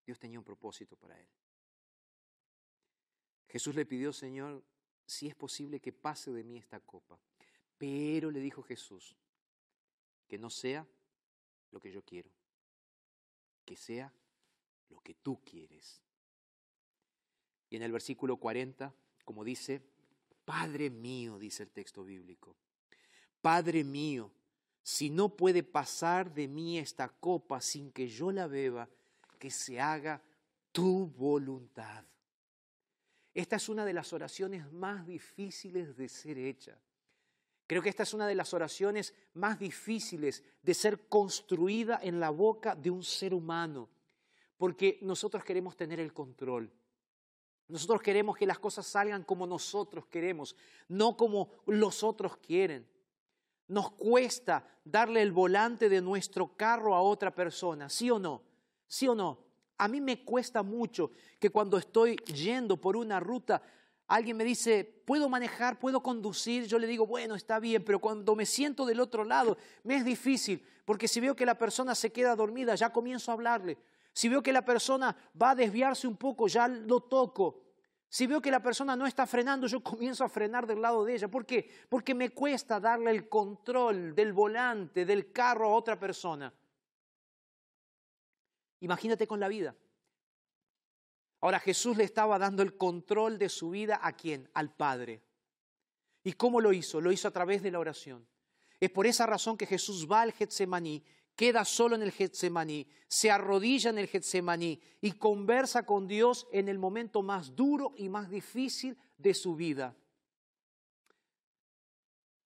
Dios 0.05 0.19
tenía 0.19 0.39
un 0.39 0.45
propósito 0.45 0.97
para 0.97 1.19
él. 1.19 1.29
Jesús 3.49 3.75
le 3.75 3.87
pidió, 3.87 4.13
Señor, 4.13 4.65
si 5.07 5.29
es 5.29 5.35
posible 5.35 5.81
que 5.81 5.93
pase 5.93 6.33
de 6.33 6.43
mí 6.43 6.59
esta 6.59 6.81
copa. 6.81 7.19
Pero 7.79 8.31
le 8.31 8.41
dijo 8.41 8.63
Jesús, 8.63 9.17
que 10.27 10.39
no 10.39 10.51
sea 10.51 10.87
lo 11.71 11.81
que 11.81 11.91
yo 11.91 12.03
quiero, 12.03 12.31
que 13.65 13.77
sea 13.77 14.13
lo 14.95 15.03
que 15.03 15.15
tú 15.15 15.41
quieres. 15.45 16.01
Y 17.69 17.77
en 17.77 17.83
el 17.83 17.93
versículo 17.93 18.37
40, 18.37 18.95
como 19.25 19.45
dice, 19.45 19.83
Padre 20.45 20.91
mío, 20.91 21.39
dice 21.39 21.65
el 21.65 21.71
texto 21.71 22.05
bíblico, 22.05 22.57
Padre 23.41 23.85
mío, 23.85 24.31
si 24.83 25.11
no 25.11 25.31
puede 25.31 25.63
pasar 25.63 26.33
de 26.33 26.47
mí 26.47 26.79
esta 26.79 27.09
copa 27.09 27.61
sin 27.61 27.91
que 27.91 28.09
yo 28.09 28.31
la 28.31 28.47
beba, 28.47 28.89
que 29.39 29.51
se 29.51 29.81
haga 29.81 30.23
tu 30.71 31.07
voluntad. 31.07 32.05
Esta 33.33 33.57
es 33.57 33.69
una 33.69 33.85
de 33.85 33.93
las 33.93 34.13
oraciones 34.13 34.71
más 34.73 35.07
difíciles 35.07 35.97
de 35.97 36.09
ser 36.09 36.39
hecha. 36.39 36.79
Creo 37.67 37.83
que 37.83 37.89
esta 37.89 38.03
es 38.03 38.13
una 38.15 38.27
de 38.27 38.35
las 38.35 38.53
oraciones 38.55 39.15
más 39.33 39.59
difíciles 39.59 40.45
de 40.63 40.75
ser 40.75 41.09
construida 41.09 41.99
en 42.03 42.21
la 42.21 42.31
boca 42.31 42.77
de 42.77 42.91
un 42.91 43.03
ser 43.03 43.33
humano, 43.33 43.89
porque 44.65 44.99
nosotros 45.03 45.45
queremos 45.45 45.77
tener 45.77 46.01
el 46.01 46.15
control. 46.15 46.73
Nosotros 47.69 48.01
queremos 48.01 48.35
que 48.35 48.47
las 48.47 48.59
cosas 48.59 48.87
salgan 48.87 49.23
como 49.23 49.47
nosotros 49.47 50.07
queremos, 50.07 50.57
no 50.89 51.19
como 51.19 51.51
los 51.67 52.03
otros 52.03 52.39
quieren. 52.39 52.89
Nos 53.69 53.91
cuesta 53.91 54.67
darle 54.83 55.21
el 55.21 55.33
volante 55.33 55.91
de 55.91 56.01
nuestro 56.01 56.57
carro 56.57 56.95
a 56.95 57.03
otra 57.03 57.35
persona, 57.35 57.91
¿sí 57.91 58.11
o 58.11 58.19
no? 58.19 58.41
¿Sí 58.87 59.07
o 59.07 59.15
no? 59.15 59.39
A 59.77 59.87
mí 59.87 60.01
me 60.01 60.25
cuesta 60.25 60.63
mucho 60.63 61.11
que 61.39 61.51
cuando 61.51 61.77
estoy 61.77 62.17
yendo 62.25 62.81
por 62.81 62.97
una 62.97 63.21
ruta, 63.21 63.61
alguien 64.07 64.39
me 64.39 64.45
dice, 64.45 64.83
¿puedo 65.05 65.29
manejar? 65.29 65.79
¿Puedo 65.79 66.03
conducir? 66.03 66.65
Yo 66.65 66.79
le 66.79 66.87
digo, 66.87 67.07
bueno, 67.07 67.35
está 67.35 67.61
bien, 67.61 67.85
pero 67.85 67.99
cuando 67.99 68.35
me 68.35 68.47
siento 68.47 68.87
del 68.87 69.01
otro 69.01 69.25
lado, 69.25 69.59
me 69.83 69.97
es 69.97 70.07
difícil, 70.07 70.65
porque 70.87 71.07
si 71.07 71.21
veo 71.21 71.37
que 71.37 71.45
la 71.45 71.59
persona 71.59 71.95
se 71.95 72.11
queda 72.11 72.35
dormida, 72.35 72.75
ya 72.77 72.91
comienzo 72.91 73.31
a 73.31 73.35
hablarle. 73.35 73.77
Si 74.15 74.29
veo 74.29 74.43
que 74.43 74.53
la 74.53 74.65
persona 74.65 75.15
va 75.41 75.51
a 75.51 75.55
desviarse 75.57 76.07
un 76.07 76.17
poco, 76.17 76.47
ya 76.47 76.69
lo 76.69 77.01
toco. 77.01 77.65
Si 78.09 78.29
veo 78.29 78.41
que 78.41 78.53
la 78.53 78.63
persona 78.63 78.95
no 78.95 79.09
está 79.09 79.27
frenando, 79.27 79.67
yo 79.67 79.81
comienzo 79.83 80.25
a 80.25 80.29
frenar 80.29 80.69
del 80.69 80.81
lado 80.81 81.05
de 81.05 81.15
ella. 81.15 81.29
¿Por 81.29 81.45
qué? 81.45 81.69
Porque 81.89 82.15
me 82.15 82.31
cuesta 82.31 82.79
darle 82.79 83.11
el 83.11 83.29
control 83.29 84.15
del 84.15 84.33
volante, 84.33 85.05
del 85.05 85.33
carro 85.33 85.67
a 85.67 85.75
otra 85.75 85.99
persona. 85.99 86.55
Imagínate 88.81 89.27
con 89.27 89.41
la 89.41 89.49
vida. 89.49 89.75
Ahora 91.41 91.59
Jesús 91.59 91.97
le 91.97 92.05
estaba 92.05 92.39
dando 92.39 92.63
el 92.63 92.77
control 92.77 93.37
de 93.37 93.49
su 93.49 93.71
vida 93.71 93.99
a 94.01 94.13
quién? 94.13 94.49
Al 94.55 94.73
Padre. 94.73 95.23
¿Y 96.23 96.35
cómo 96.35 96.61
lo 96.61 96.73
hizo? 96.73 97.01
Lo 97.01 97.11
hizo 97.11 97.27
a 97.27 97.33
través 97.33 97.63
de 97.63 97.73
la 97.73 97.81
oración. 97.81 98.27
Es 98.79 98.91
por 98.91 99.07
esa 99.07 99.27
razón 99.27 99.57
que 99.57 99.67
Jesús 99.67 100.09
va 100.11 100.23
al 100.23 100.33
Getsemaní 100.33 101.05
queda 101.37 101.65
solo 101.65 101.97
en 101.97 102.03
el 102.03 102.13
Getsemaní, 102.13 102.87
se 103.09 103.31
arrodilla 103.31 103.91
en 103.91 103.99
el 103.99 104.09
Getsemaní 104.09 104.81
y 105.01 105.13
conversa 105.13 105.85
con 105.85 106.07
Dios 106.07 106.47
en 106.53 106.69
el 106.69 106.79
momento 106.79 107.23
más 107.23 107.55
duro 107.55 107.93
y 107.97 108.09
más 108.09 108.31
difícil 108.31 108.97
de 109.19 109.35
su 109.35 109.55
vida. 109.55 109.97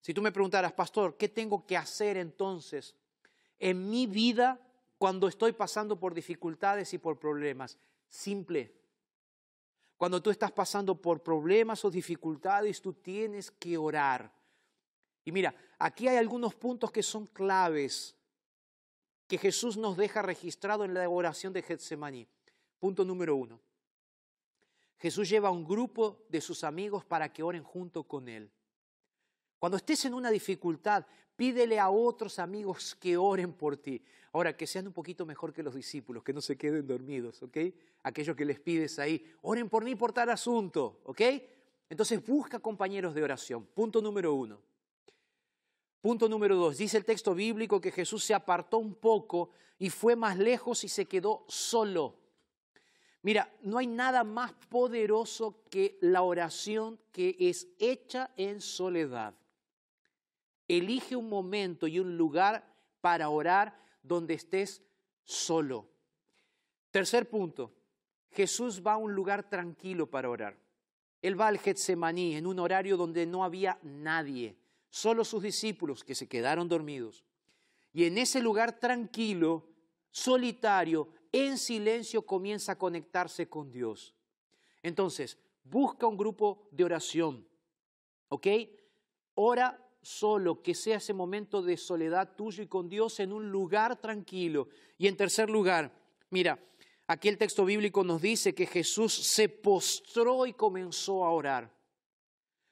Si 0.01 0.15
tú 0.15 0.23
me 0.23 0.33
preguntaras, 0.33 0.73
pastor, 0.73 1.17
¿qué 1.17 1.29
tengo 1.29 1.67
que 1.67 1.77
hacer 1.77 2.17
entonces 2.17 2.95
en 3.59 3.91
mi 3.91 4.07
vida 4.07 4.61
cuando 4.97 5.29
estoy 5.29 5.53
pasando 5.53 5.99
por 5.99 6.15
dificultades 6.15 6.95
y 6.95 6.99
por 6.99 7.19
problemas? 7.19 7.79
Simple. 8.09 8.75
Cuando 9.99 10.23
tú 10.23 10.31
estás 10.31 10.53
pasando 10.53 10.95
por 10.95 11.23
problemas 11.23 11.85
o 11.85 11.91
dificultades, 11.91 12.81
tú 12.81 12.95
tienes 12.95 13.51
que 13.51 13.77
orar. 13.77 14.33
Y 15.25 15.33
mira, 15.33 15.55
aquí 15.79 16.09
hay 16.09 16.17
algunos 16.17 16.55
puntos 16.55 16.91
que 16.91 17.03
son 17.03 17.27
claves 17.27 18.18
que 19.29 19.39
Jesús 19.39 19.77
nos 19.77 19.97
deja 19.97 20.23
registrado 20.23 20.85
en 20.85 20.95
la 20.95 21.09
oración 21.09 21.53
de 21.53 21.63
Getsemaní. 21.63 22.27
Punto 22.81 23.05
número 23.05 23.37
uno. 23.37 23.61
Jesús 24.99 25.29
lleva 25.29 25.49
a 25.49 25.53
un 25.53 25.65
grupo 25.65 26.25
de 26.29 26.41
sus 26.41 26.65
amigos 26.65 27.05
para 27.05 27.33
que 27.33 27.43
oren 27.43 27.63
junto 27.63 28.05
con 28.05 28.29
Él. 28.29 28.51
Cuando 29.59 29.77
estés 29.77 30.07
en 30.07 30.15
una 30.15 30.31
dificultad, 30.31 31.07
pídele 31.37 31.79
a 31.79 31.91
otros 31.91 32.39
amigos 32.39 32.97
que 32.97 33.17
oren 33.17 33.53
por 33.53 33.77
ti. 33.77 34.03
Ahora, 34.33 34.57
que 34.57 34.67
sean 34.67 34.87
un 34.87 34.93
poquito 34.93 35.27
mejor 35.27 35.53
que 35.53 35.63
los 35.63 35.75
discípulos, 35.75 36.25
que 36.25 36.33
no 36.33 36.41
se 36.41 36.57
queden 36.57 36.87
dormidos, 36.87 37.43
¿ok? 37.43 37.59
Aquellos 38.05 38.35
que 38.35 38.45
les 38.45 38.61
pides 38.61 38.99
ahí, 38.99 39.25
oren 39.43 39.69
por 39.69 39.85
mí 39.85 39.95
por 39.95 40.13
tal 40.13 40.31
asunto, 40.31 41.01
¿ok? 41.05 41.21
Entonces 41.91 42.25
busca 42.25 42.59
compañeros 42.59 43.15
de 43.15 43.23
oración. 43.23 43.67
Punto 43.67 44.01
número 44.01 44.35
uno. 44.35 44.61
Punto 46.01 46.29
número 46.29 46.55
dos, 46.55 46.79
dice 46.79 46.97
el 46.97 47.05
texto 47.05 47.35
bíblico 47.35 47.81
que 47.81 47.91
Jesús 47.91 48.23
se 48.23 48.33
apartó 48.33 48.79
un 48.79 48.95
poco 48.95 49.51
y 49.79 49.91
fue 49.91 50.15
más 50.15 50.39
lejos 50.39 50.85
y 50.85 50.89
se 50.89 51.07
quedó 51.07 51.45
solo. 51.49 52.15
Mira, 53.23 53.53
no 53.63 53.79
hay 53.79 53.89
nada 53.89 54.23
más 54.23 54.53
poderoso 54.69 55.65
que 55.69 55.99
la 56.01 56.23
oración 56.23 57.01
que 57.11 57.37
es 57.41 57.67
hecha 57.81 58.31
en 58.37 58.61
soledad. 58.61 59.35
Elige 60.69 61.17
un 61.17 61.29
momento 61.29 61.89
y 61.89 61.99
un 61.99 62.17
lugar 62.17 62.65
para 63.01 63.29
orar 63.29 63.77
donde 64.03 64.35
estés 64.35 64.83
solo. 65.25 65.89
Tercer 66.93 67.29
punto, 67.29 67.75
Jesús 68.31 68.83
va 68.87 68.93
a 68.93 68.99
un 68.99 69.15
lugar 69.15 69.49
tranquilo 69.51 70.09
para 70.09 70.31
orar. 70.31 70.57
Él 71.21 71.39
va 71.39 71.49
al 71.49 71.59
Getsemaní 71.59 72.37
en 72.37 72.47
un 72.47 72.61
horario 72.61 72.97
donde 72.97 73.27
no 73.27 73.43
había 73.43 73.81
nadie 73.83 74.57
solo 74.91 75.25
sus 75.25 75.43
discípulos 75.43 76.05
que 76.05 76.15
se 76.15 76.29
quedaron 76.29 76.69
dormidos. 76.69 77.25
Y 77.93 78.05
en 78.05 78.19
ese 78.19 78.41
lugar 78.41 78.79
tranquilo, 78.79 79.69
solitario, 80.11 81.09
en 81.33 81.59
silencio, 81.59 82.23
comienza 82.23 82.73
a 82.73 82.79
conectarse 82.79 83.49
con 83.49 83.71
Dios. 83.71 84.15
Entonces, 84.83 85.39
busca 85.65 86.07
un 86.07 86.17
grupo 86.17 86.69
de 86.71 86.85
oración, 86.85 87.47
¿ok? 88.29 88.47
Ora 89.35 89.85
solo, 90.03 90.63
que 90.63 90.75
sea 90.75 90.97
ese 90.97 91.13
momento 91.13 91.63
de 91.63 91.77
soledad 91.77 92.35
tuyo 92.37 92.63
y 92.63 92.67
con 92.67 92.89
Dios 92.89 93.21
en 93.21 93.33
un 93.33 93.51
lugar 93.51 94.01
tranquilo. 94.01 94.69
Y 94.97 95.07
en 95.07 95.17
tercer 95.17 95.51
lugar, 95.51 95.93
mira, 96.31 96.59
aquí 97.07 97.29
el 97.29 97.39
texto 97.39 97.65
bíblico 97.65 98.05
nos 98.05 98.23
dice 98.23 98.55
que 98.55 98.67
Jesús 98.67 99.13
se 99.13 99.49
postró 99.49 100.47
y 100.47 100.55
comenzó 100.55 101.25
a 101.25 101.31
orar. 101.31 101.78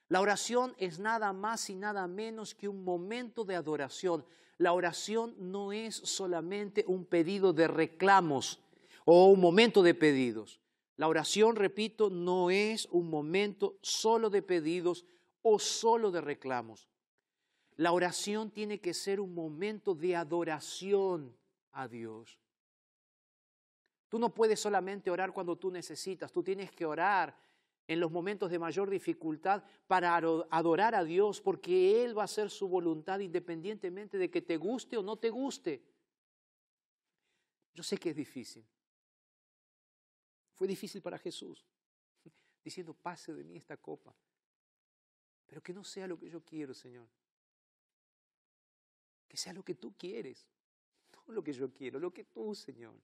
La 0.09 0.21
oración 0.21 0.75
es 0.79 0.99
nada 0.99 1.33
más 1.33 1.69
y 1.69 1.75
nada 1.75 2.07
menos 2.07 2.55
que 2.55 2.69
un 2.69 2.85
momento 2.85 3.45
de 3.45 3.57
adoración. 3.57 4.25
La 4.59 4.73
oración 4.73 5.35
no 5.39 5.73
es 5.73 5.97
solamente 5.97 6.85
un 6.87 7.05
pedido 7.05 7.53
de 7.53 7.67
reclamos 7.67 8.63
o 9.05 9.27
un 9.27 9.41
momento 9.41 9.83
de 9.83 9.95
pedidos. 9.95 10.61
La 10.97 11.09
oración, 11.09 11.57
repito, 11.57 12.09
no 12.09 12.51
es 12.51 12.87
un 12.87 13.11
momento 13.11 13.79
solo 13.83 14.31
de 14.31 14.43
pedidos 14.43 15.05
o 15.43 15.59
solo 15.59 16.11
de 16.11 16.21
reclamos. 16.21 16.89
La 17.77 17.93
oración 17.93 18.51
tiene 18.51 18.81
que 18.81 18.95
ser 18.95 19.21
un 19.21 19.35
momento 19.35 19.95
de 19.95 20.17
adoración 20.17 21.37
a 21.73 21.87
Dios. 21.89 22.39
Tú 24.09 24.19
no 24.19 24.33
puedes 24.33 24.61
solamente 24.61 25.11
orar 25.11 25.33
cuando 25.33 25.57
tú 25.57 25.71
necesitas, 25.71 26.33
tú 26.33 26.43
tienes 26.43 26.71
que 26.71 26.87
orar 26.87 27.37
en 27.89 28.01
los 28.01 28.11
momentos 28.11 28.51
de 28.51 28.59
mayor 28.59 28.91
dificultad 28.91 29.63
para 29.87 30.17
adorar 30.17 30.95
a 30.95 31.05
Dios, 31.05 31.41
porque 31.41 32.05
Él 32.05 32.17
va 32.17 32.23
a 32.23 32.25
hacer 32.25 32.51
su 32.51 32.69
voluntad 32.69 33.21
independientemente 33.21 34.19
de 34.19 34.31
que 34.31 34.43
te 34.43 34.57
guste 34.57 34.97
o 34.97 35.03
no 35.03 35.17
te 35.17 35.31
guste. 35.31 35.85
Yo 37.73 37.83
sé 37.83 37.97
que 37.97 38.11
es 38.11 38.17
difícil. 38.17 38.67
Fue 40.55 40.67
difícil 40.67 41.01
para 41.01 41.19
Jesús, 41.19 41.65
diciendo, 42.65 42.95
pase 42.95 43.33
de 43.35 43.45
mí 43.45 43.57
esta 43.57 43.77
copa, 43.77 44.17
pero 45.45 45.63
que 45.63 45.73
no 45.73 45.85
sea 45.85 46.09
lo 46.09 46.19
que 46.19 46.29
yo 46.29 46.43
quiero, 46.43 46.75
Señor. 46.75 47.09
Que 49.29 49.37
sea 49.37 49.53
lo 49.53 49.63
que 49.63 49.75
tú 49.75 49.95
quieres, 49.97 50.49
no 51.27 51.35
lo 51.35 51.45
que 51.45 51.53
yo 51.53 51.73
quiero, 51.73 52.01
lo 52.01 52.13
que 52.13 52.25
tú, 52.25 52.55
Señor. 52.55 53.01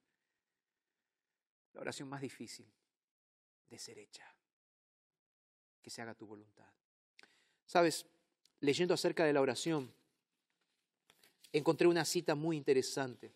La 1.71 1.81
oración 1.81 2.09
más 2.09 2.21
difícil 2.21 2.67
de 3.67 3.79
ser 3.79 3.97
hecha 3.97 4.35
que 5.83 5.89
se 5.89 6.01
haga 6.01 6.15
tu 6.15 6.25
voluntad. 6.25 6.65
Sabes, 7.67 8.05
leyendo 8.61 8.93
acerca 8.93 9.25
de 9.25 9.33
la 9.33 9.41
oración, 9.41 9.93
encontré 11.51 11.87
una 11.87 12.05
cita 12.05 12.33
muy 12.33 12.57
interesante 12.57 13.31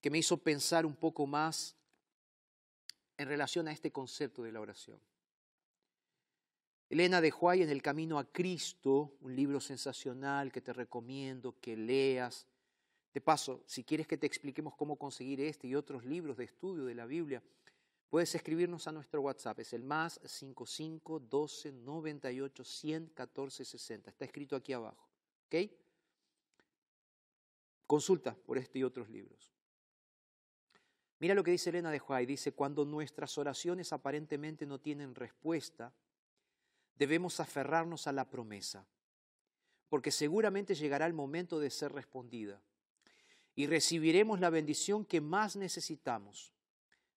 que 0.00 0.10
me 0.10 0.18
hizo 0.18 0.36
pensar 0.36 0.86
un 0.86 0.94
poco 0.94 1.26
más 1.26 1.74
en 3.18 3.28
relación 3.28 3.66
a 3.66 3.72
este 3.72 3.90
concepto 3.90 4.42
de 4.42 4.52
la 4.52 4.60
oración. 4.60 5.00
Elena 6.88 7.20
de 7.20 7.32
Huay 7.32 7.62
en 7.62 7.70
El 7.70 7.82
Camino 7.82 8.18
a 8.18 8.24
Cristo, 8.24 9.16
un 9.20 9.34
libro 9.34 9.58
sensacional 9.58 10.52
que 10.52 10.60
te 10.60 10.72
recomiendo 10.72 11.58
que 11.60 11.76
leas. 11.76 12.46
De 13.12 13.20
paso, 13.20 13.64
si 13.66 13.82
quieres 13.82 14.06
que 14.06 14.18
te 14.18 14.26
expliquemos 14.26 14.76
cómo 14.76 14.96
conseguir 14.96 15.40
este 15.40 15.66
y 15.66 15.74
otros 15.74 16.04
libros 16.04 16.36
de 16.36 16.44
estudio 16.44 16.84
de 16.84 16.94
la 16.94 17.06
Biblia, 17.06 17.42
Puedes 18.08 18.34
escribirnos 18.34 18.86
a 18.86 18.92
nuestro 18.92 19.20
WhatsApp, 19.20 19.60
es 19.60 19.72
el 19.72 19.82
más 19.82 20.20
55 20.24 21.20
12 21.20 21.72
98 21.72 22.64
100 22.64 23.06
14 23.08 23.64
60. 23.64 24.10
Está 24.10 24.24
escrito 24.24 24.56
aquí 24.56 24.72
abajo. 24.72 25.08
¿Ok? 25.46 25.70
Consulta 27.86 28.34
por 28.34 28.58
este 28.58 28.78
y 28.78 28.84
otros 28.84 29.08
libros. 29.08 29.52
Mira 31.18 31.34
lo 31.34 31.42
que 31.42 31.50
dice 31.50 31.70
Elena 31.70 31.90
de 31.90 32.00
Huay. 32.00 32.26
Dice, 32.26 32.52
cuando 32.52 32.84
nuestras 32.84 33.38
oraciones 33.38 33.92
aparentemente 33.92 34.66
no 34.66 34.78
tienen 34.80 35.14
respuesta, 35.14 35.92
debemos 36.96 37.40
aferrarnos 37.40 38.06
a 38.06 38.12
la 38.12 38.28
promesa, 38.28 38.86
porque 39.88 40.10
seguramente 40.10 40.74
llegará 40.74 41.06
el 41.06 41.14
momento 41.14 41.58
de 41.58 41.70
ser 41.70 41.92
respondida 41.92 42.60
y 43.54 43.66
recibiremos 43.66 44.40
la 44.40 44.50
bendición 44.50 45.04
que 45.04 45.20
más 45.20 45.56
necesitamos. 45.56 46.52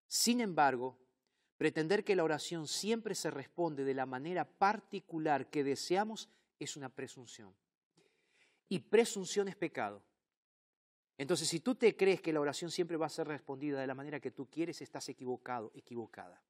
Sin 0.09 0.41
embargo, 0.41 0.97
pretender 1.55 2.03
que 2.03 2.15
la 2.15 2.23
oración 2.23 2.67
siempre 2.67 3.13
se 3.13 3.29
responde 3.29 3.83
de 3.83 3.93
la 3.93 4.07
manera 4.07 4.43
particular 4.43 5.51
que 5.51 5.63
deseamos 5.63 6.29
es 6.57 6.75
una 6.75 6.89
presunción. 6.89 7.53
Y 8.67 8.79
presunción 8.79 9.47
es 9.47 9.55
pecado. 9.55 10.01
Entonces, 11.15 11.47
si 11.47 11.59
tú 11.59 11.75
te 11.75 11.95
crees 11.95 12.21
que 12.21 12.33
la 12.33 12.39
oración 12.39 12.71
siempre 12.71 12.97
va 12.97 13.05
a 13.05 13.09
ser 13.09 13.27
respondida 13.27 13.79
de 13.79 13.85
la 13.85 13.93
manera 13.93 14.19
que 14.19 14.31
tú 14.31 14.47
quieres, 14.47 14.81
estás 14.81 15.09
equivocado, 15.09 15.71
equivocada. 15.75 16.41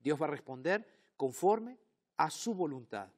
Dios 0.00 0.20
va 0.20 0.26
a 0.26 0.30
responder 0.30 0.86
conforme 1.16 1.78
a 2.16 2.30
su 2.30 2.54
voluntad. 2.54 3.08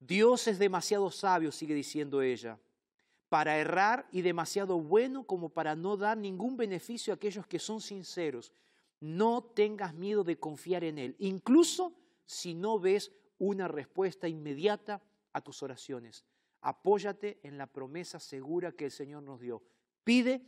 Dios 0.00 0.48
es 0.48 0.58
demasiado 0.58 1.08
sabio, 1.12 1.52
sigue 1.52 1.74
diciendo 1.74 2.20
ella, 2.20 2.58
para 3.28 3.58
errar 3.58 4.08
y 4.10 4.22
demasiado 4.22 4.80
bueno 4.80 5.24
como 5.24 5.50
para 5.50 5.76
no 5.76 5.96
dar 5.96 6.18
ningún 6.18 6.56
beneficio 6.56 7.12
a 7.12 7.16
aquellos 7.16 7.46
que 7.46 7.60
son 7.60 7.80
sinceros 7.80 8.52
no 9.02 9.42
tengas 9.42 9.94
miedo 9.94 10.22
de 10.22 10.38
confiar 10.38 10.84
en 10.84 10.96
Él, 10.96 11.16
incluso 11.18 11.92
si 12.24 12.54
no 12.54 12.78
ves 12.78 13.10
una 13.38 13.66
respuesta 13.66 14.28
inmediata 14.28 15.02
a 15.32 15.40
tus 15.40 15.62
oraciones. 15.64 16.24
Apóyate 16.60 17.40
en 17.42 17.58
la 17.58 17.66
promesa 17.66 18.20
segura 18.20 18.70
que 18.70 18.84
el 18.84 18.92
Señor 18.92 19.24
nos 19.24 19.40
dio. 19.40 19.60
Pide 20.04 20.40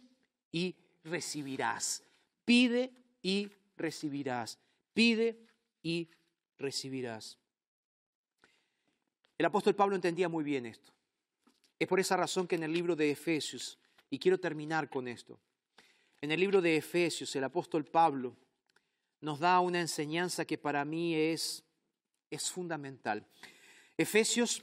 y 0.52 0.76
recibirás. 1.02 2.05
Pide 2.44 2.92
y 3.22 3.50
recibirás. 3.76 4.61
Pide 4.92 5.36
y 5.82 6.09
recibirás. 6.57 7.36
El 9.36 9.46
apóstol 9.46 9.74
Pablo 9.74 9.96
entendía 9.96 10.28
muy 10.28 10.44
bien 10.44 10.64
esto. 10.64 10.92
Es 11.76 11.88
por 11.88 11.98
esa 11.98 12.16
razón 12.16 12.46
que 12.46 12.55
en 12.55 12.62
el 12.62 12.72
libro 12.72 12.94
de 12.94 13.11
Efesios, 13.11 13.80
y 14.11 14.20
quiero 14.20 14.38
terminar 14.38 14.88
con 14.88 15.09
esto, 15.09 15.40
en 16.20 16.30
el 16.30 16.38
libro 16.38 16.62
de 16.62 16.76
Efesios 16.76 17.34
el 17.34 17.42
apóstol 17.42 17.84
Pablo 17.84 18.36
nos 19.25 19.41
da 19.41 19.59
una 19.61 19.81
enseñanza 19.81 20.45
que 20.45 20.59
para 20.59 20.85
mí 20.85 21.14
es, 21.14 21.64
es 22.31 22.51
fundamental. 22.51 23.27
Efesios, 23.97 24.62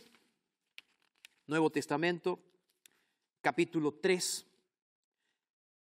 Nuevo 1.47 1.71
Testamento, 1.71 2.39
capítulo 3.41 3.95
3, 3.95 4.45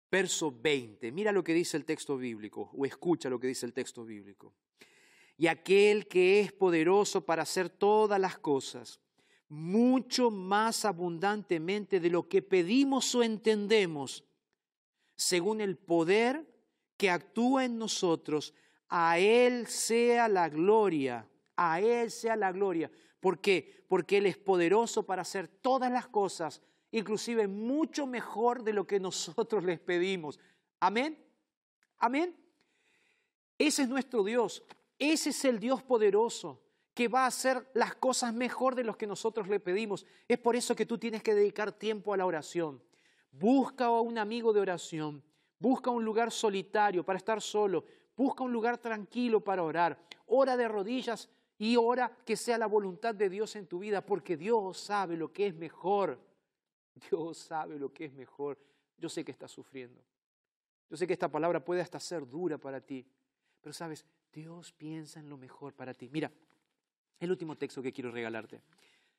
verso 0.08 0.52
20. 0.52 1.10
Mira 1.10 1.32
lo 1.32 1.42
que 1.42 1.54
dice 1.54 1.76
el 1.76 1.84
texto 1.84 2.16
bíblico, 2.16 2.70
o 2.72 2.86
escucha 2.86 3.28
lo 3.28 3.40
que 3.40 3.48
dice 3.48 3.66
el 3.66 3.72
texto 3.72 4.04
bíblico. 4.04 4.54
Y 5.36 5.48
aquel 5.48 6.06
que 6.06 6.38
es 6.38 6.52
poderoso 6.52 7.26
para 7.26 7.42
hacer 7.42 7.68
todas 7.68 8.20
las 8.20 8.38
cosas, 8.38 9.00
mucho 9.48 10.30
más 10.30 10.84
abundantemente 10.84 11.98
de 11.98 12.10
lo 12.10 12.28
que 12.28 12.42
pedimos 12.42 13.12
o 13.16 13.24
entendemos, 13.24 14.22
según 15.16 15.60
el 15.60 15.76
poder 15.76 16.51
que 17.02 17.10
actúa 17.10 17.64
en 17.64 17.78
nosotros, 17.78 18.54
a 18.88 19.18
Él 19.18 19.66
sea 19.66 20.28
la 20.28 20.48
gloria, 20.48 21.28
a 21.56 21.80
Él 21.80 22.12
sea 22.12 22.36
la 22.36 22.52
gloria. 22.52 22.92
¿Por 23.18 23.40
qué? 23.40 23.84
Porque 23.88 24.18
Él 24.18 24.26
es 24.26 24.36
poderoso 24.36 25.04
para 25.04 25.22
hacer 25.22 25.48
todas 25.48 25.90
las 25.90 26.06
cosas, 26.06 26.62
inclusive 26.92 27.48
mucho 27.48 28.06
mejor 28.06 28.62
de 28.62 28.72
lo 28.72 28.86
que 28.86 29.00
nosotros 29.00 29.64
les 29.70 29.80
pedimos. 29.80 30.38
Amén. 30.78 31.18
Amén. 31.98 32.36
Ese 33.58 33.82
es 33.82 33.88
nuestro 33.88 34.22
Dios. 34.22 34.62
Ese 34.96 35.30
es 35.30 35.44
el 35.44 35.58
Dios 35.58 35.82
poderoso 35.82 36.62
que 36.94 37.08
va 37.08 37.24
a 37.24 37.26
hacer 37.34 37.68
las 37.74 37.96
cosas 37.96 38.32
mejor 38.32 38.76
de 38.76 38.84
lo 38.84 38.96
que 38.96 39.08
nosotros 39.08 39.48
le 39.48 39.58
pedimos. 39.58 40.06
Es 40.28 40.38
por 40.38 40.54
eso 40.54 40.76
que 40.76 40.86
tú 40.86 40.98
tienes 40.98 41.24
que 41.24 41.34
dedicar 41.34 41.72
tiempo 41.72 42.14
a 42.14 42.16
la 42.16 42.26
oración. 42.26 42.80
Busca 43.32 43.86
a 43.86 44.00
un 44.00 44.18
amigo 44.18 44.52
de 44.52 44.60
oración. 44.60 45.24
Busca 45.62 45.92
un 45.92 46.04
lugar 46.04 46.32
solitario 46.32 47.04
para 47.04 47.18
estar 47.18 47.40
solo. 47.40 47.84
Busca 48.16 48.42
un 48.42 48.52
lugar 48.52 48.78
tranquilo 48.78 49.38
para 49.38 49.62
orar. 49.62 49.96
Ora 50.26 50.56
de 50.56 50.66
rodillas 50.66 51.30
y 51.56 51.76
ora 51.76 52.10
que 52.26 52.36
sea 52.36 52.58
la 52.58 52.66
voluntad 52.66 53.14
de 53.14 53.28
Dios 53.28 53.54
en 53.54 53.68
tu 53.68 53.78
vida, 53.78 54.04
porque 54.04 54.36
Dios 54.36 54.76
sabe 54.76 55.16
lo 55.16 55.32
que 55.32 55.46
es 55.46 55.54
mejor. 55.54 56.18
Dios 57.08 57.38
sabe 57.38 57.78
lo 57.78 57.92
que 57.92 58.06
es 58.06 58.12
mejor. 58.12 58.58
Yo 58.98 59.08
sé 59.08 59.24
que 59.24 59.30
estás 59.30 59.52
sufriendo. 59.52 60.02
Yo 60.90 60.96
sé 60.96 61.06
que 61.06 61.12
esta 61.12 61.30
palabra 61.30 61.64
puede 61.64 61.80
hasta 61.80 62.00
ser 62.00 62.28
dura 62.28 62.58
para 62.58 62.80
ti. 62.80 63.06
Pero 63.60 63.72
sabes, 63.72 64.04
Dios 64.32 64.72
piensa 64.72 65.20
en 65.20 65.28
lo 65.28 65.36
mejor 65.36 65.74
para 65.74 65.94
ti. 65.94 66.08
Mira, 66.10 66.32
el 67.20 67.30
último 67.30 67.56
texto 67.56 67.80
que 67.80 67.92
quiero 67.92 68.10
regalarte. 68.10 68.60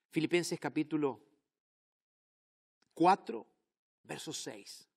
Filipenses 0.09 0.59
capítulo 0.59 1.21
4, 2.95 3.47
verso 4.03 4.33
6. 4.33 4.89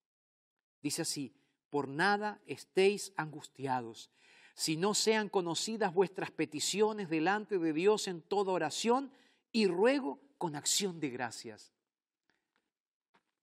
Dice 0.87 1.03
así, 1.03 1.34
por 1.68 1.89
nada 1.89 2.41
estéis 2.47 3.12
angustiados, 3.16 4.09
si 4.55 4.76
no 4.76 4.95
sean 4.95 5.28
conocidas 5.28 5.93
vuestras 5.93 6.30
peticiones 6.30 7.11
delante 7.11 7.59
de 7.59 7.72
Dios 7.72 8.07
en 8.07 8.22
toda 8.22 8.53
oración 8.53 9.11
y 9.51 9.66
ruego 9.66 10.20
con 10.39 10.55
acción 10.55 11.01
de 11.01 11.11
gracias. 11.11 11.72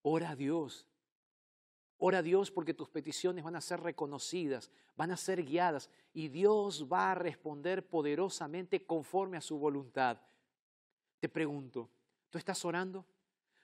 Ora 0.03 0.29
a 0.29 0.35
Dios. 0.37 0.87
Ora 1.97 2.19
a 2.19 2.21
Dios 2.21 2.49
porque 2.49 2.73
tus 2.73 2.87
peticiones 2.87 3.43
van 3.43 3.57
a 3.57 3.61
ser 3.61 3.81
reconocidas, 3.81 4.71
van 4.95 5.11
a 5.11 5.17
ser 5.17 5.43
guiadas 5.43 5.89
y 6.13 6.29
Dios 6.29 6.87
va 6.89 7.11
a 7.11 7.15
responder 7.15 7.85
poderosamente 7.85 8.85
conforme 8.85 9.35
a 9.35 9.41
su 9.41 9.57
voluntad. 9.57 10.17
Te 11.19 11.27
pregunto, 11.27 11.89
¿Tú 12.33 12.39
estás 12.39 12.65
orando? 12.65 13.05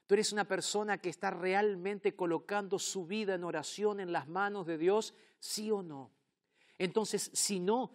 ¿Tú 0.10 0.16
eres 0.16 0.34
una 0.34 0.45
persona 0.45 0.97
que 0.97 1.10
está 1.10 1.30
realmente 1.30 2.16
colocando 2.16 2.80
su 2.80 3.05
vida 3.05 3.36
en 3.36 3.43
oración 3.43 3.99
en 3.99 4.12
las 4.12 4.28
manos 4.28 4.66
de 4.66 4.80
Dios? 4.80 5.14
¿Sí 5.38 5.70
o 5.70 5.84
no? 5.84 6.10
Entonces, 6.80 7.30
si 7.32 7.60
no, 7.60 7.91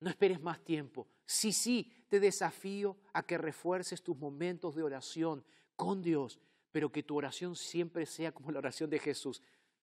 no 0.00 0.08
esperes 0.08 0.40
más 0.40 0.64
tiempo. 0.64 1.06
Si 1.26 1.52
sí, 1.52 1.92
te 2.08 2.20
desafío 2.20 2.96
a 3.12 3.22
que 3.26 3.36
refuerces 3.36 4.02
tus 4.02 4.16
momentos 4.16 4.74
de 4.74 4.82
oración 4.82 5.44
con 5.76 6.00
Dios, 6.00 6.40
pero 6.70 6.90
que 6.90 7.02
tu 7.02 7.18
oración 7.18 7.54
siempre 7.54 8.06
sea 8.06 8.32
como 8.32 8.50
la 8.50 8.60
oración 8.60 8.88
de 8.88 8.98
Jesús, 8.98 9.42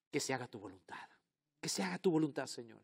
que 0.10 0.20
se 0.20 0.34
haga 0.34 0.48
tu 0.48 0.58
voluntad. 0.58 1.08
Que 1.62 1.70
se 1.70 1.84
haga 1.84 2.00
tu 2.00 2.10
voluntad, 2.10 2.48
Señor. 2.48 2.82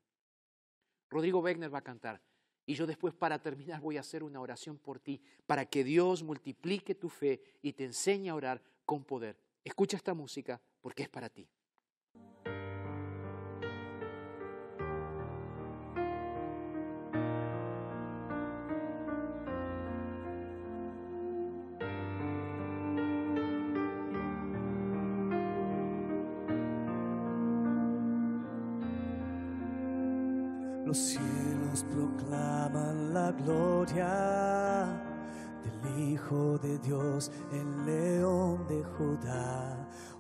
Rodrigo 1.10 1.40
Wegner 1.40 1.74
va 1.74 1.80
a 1.80 1.84
cantar. 1.84 2.22
Y 2.68 2.76
yo 2.76 2.86
después, 2.86 3.16
para 3.16 3.42
terminar, 3.42 3.82
voy 3.82 3.98
a 3.98 4.02
hacer 4.02 4.22
una 4.22 4.40
oración 4.40 4.78
por 4.78 5.00
ti, 5.00 5.24
para 5.48 5.66
que 5.66 5.84
Dios 5.84 6.22
multiplique 6.22 6.94
tu 6.94 7.10
fe 7.10 7.42
y 7.64 7.74
te 7.74 7.86
enseñe 7.86 8.30
a 8.30 8.36
orar 8.36 8.75
con 8.86 9.04
poder. 9.04 9.40
Escucha 9.64 9.98
esta 9.98 10.14
música 10.14 10.62
porque 10.82 11.04
es 11.04 11.10
para 11.10 11.30
ti. 11.30 11.50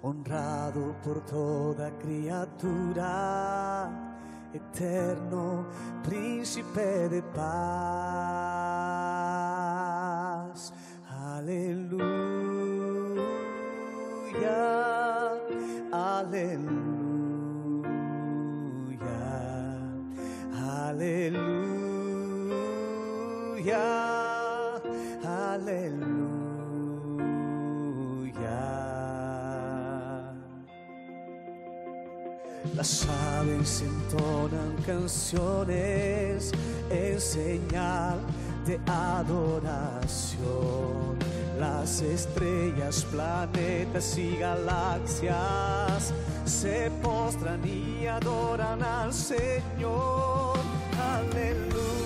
Honrado 0.01 0.95
por 1.03 1.21
toda 1.21 1.91
criatura, 1.99 3.89
eterno 4.53 5.65
príncipe 6.03 7.09
de 7.09 7.21
paz. 7.21 7.45
Aleluya, 11.09 12.05
aleluya. 15.91 16.94
Las 32.85 33.07
aves 33.39 33.81
entonan 33.81 34.75
canciones 34.85 36.51
en 36.91 37.19
señal 37.19 38.19
de 38.63 38.79
adoración. 38.85 40.37
Las 41.59 42.03
estrellas, 42.03 43.03
planetas 43.11 44.15
y 44.19 44.37
galaxias 44.37 46.13
se 46.45 46.91
postran 47.01 47.67
y 47.67 48.05
adoran 48.05 48.83
al 48.83 49.11
Señor. 49.11 50.59
Aleluya, 50.95 52.04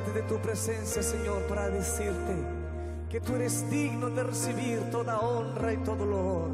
de 0.00 0.22
tu 0.22 0.38
presencia, 0.38 1.02
Señor, 1.02 1.42
para 1.46 1.68
decirte 1.68 2.34
que 3.10 3.20
tú 3.20 3.36
eres 3.36 3.68
digno 3.70 4.08
de 4.08 4.22
recibir 4.22 4.90
toda 4.90 5.20
honra 5.20 5.72
y 5.72 5.76
todo 5.78 6.04
honor. 6.04 6.48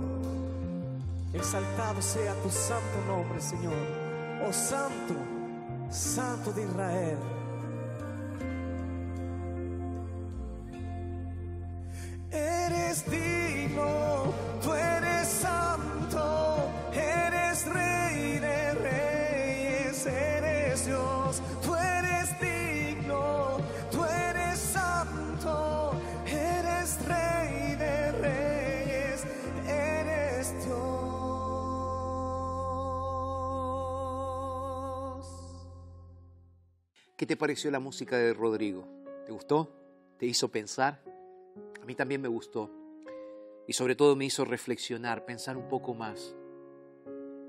Exaltado 1.32 2.03
sea 2.03 2.34
tu 2.43 2.51
santo 2.51 2.99
nombre, 3.07 3.41
Señor. 3.41 3.74
Oh 4.45 4.53
Santo, 4.53 5.14
Santo 5.91 6.53
de 6.53 6.64
Israel. 6.64 7.38
¿Qué 37.18 37.26
te 37.26 37.36
pareció 37.36 37.68
la 37.72 37.80
música 37.80 38.16
de 38.16 38.32
Rodrigo? 38.32 38.86
¿Te 39.26 39.32
gustó? 39.32 39.68
¿Te 40.18 40.26
hizo 40.26 40.52
pensar? 40.52 41.02
A 41.82 41.84
mí 41.84 41.96
también 41.96 42.20
me 42.20 42.28
gustó. 42.28 42.70
Y 43.66 43.72
sobre 43.72 43.96
todo 43.96 44.14
me 44.14 44.26
hizo 44.26 44.44
reflexionar, 44.44 45.24
pensar 45.24 45.56
un 45.56 45.68
poco 45.68 45.94
más. 45.94 46.36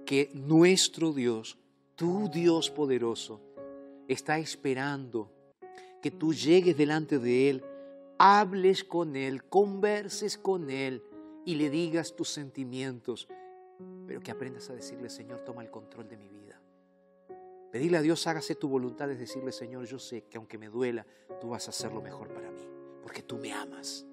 Que 0.07 0.32
nuestro 0.34 1.13
Dios, 1.13 1.59
tu 1.95 2.30
Dios 2.30 2.72
poderoso, 2.72 3.41
está 4.07 4.39
esperando 4.39 5.32
que 6.01 6.09
tú 6.09 6.34
llegues 6.34 6.76
delante 6.76 7.20
de 7.20 7.51
Él, 7.51 7.63
hables 8.17 8.84
con 8.84 9.15
Él, 9.15 9.43
converses 9.43 10.39
con 10.39 10.72
Él 10.72 11.03
y 11.45 11.53
le 11.53 11.70
digas 11.70 12.15
tus 12.15 12.30
sentimientos, 12.30 13.28
pero 14.07 14.20
que 14.20 14.32
aprendas 14.32 14.67
a 14.72 14.74
decirle, 14.74 15.11
Señor, 15.11 15.41
toma 15.45 15.61
el 15.61 15.70
control 15.70 16.09
de 16.09 16.17
mi 16.17 16.28
vida. 16.28 16.49
Pedirle 17.72 17.97
a 17.97 18.01
Dios, 18.01 18.26
hágase 18.26 18.55
tu 18.55 18.67
voluntad, 18.67 19.11
es 19.11 19.20
decirle, 19.20 19.51
Señor, 19.51 19.86
yo 19.86 19.99
sé 19.99 20.24
que 20.24 20.38
aunque 20.38 20.57
me 20.57 20.70
duela, 20.70 21.05
tú 21.39 21.49
vas 21.49 21.67
a 21.67 21.70
hacer 21.70 21.91
lo 21.93 22.01
mejor 22.01 22.34
para 22.34 22.49
mí, 22.49 22.67
porque 23.03 23.22
tú 23.22 23.38
me 23.38 23.53
amas. 23.53 24.07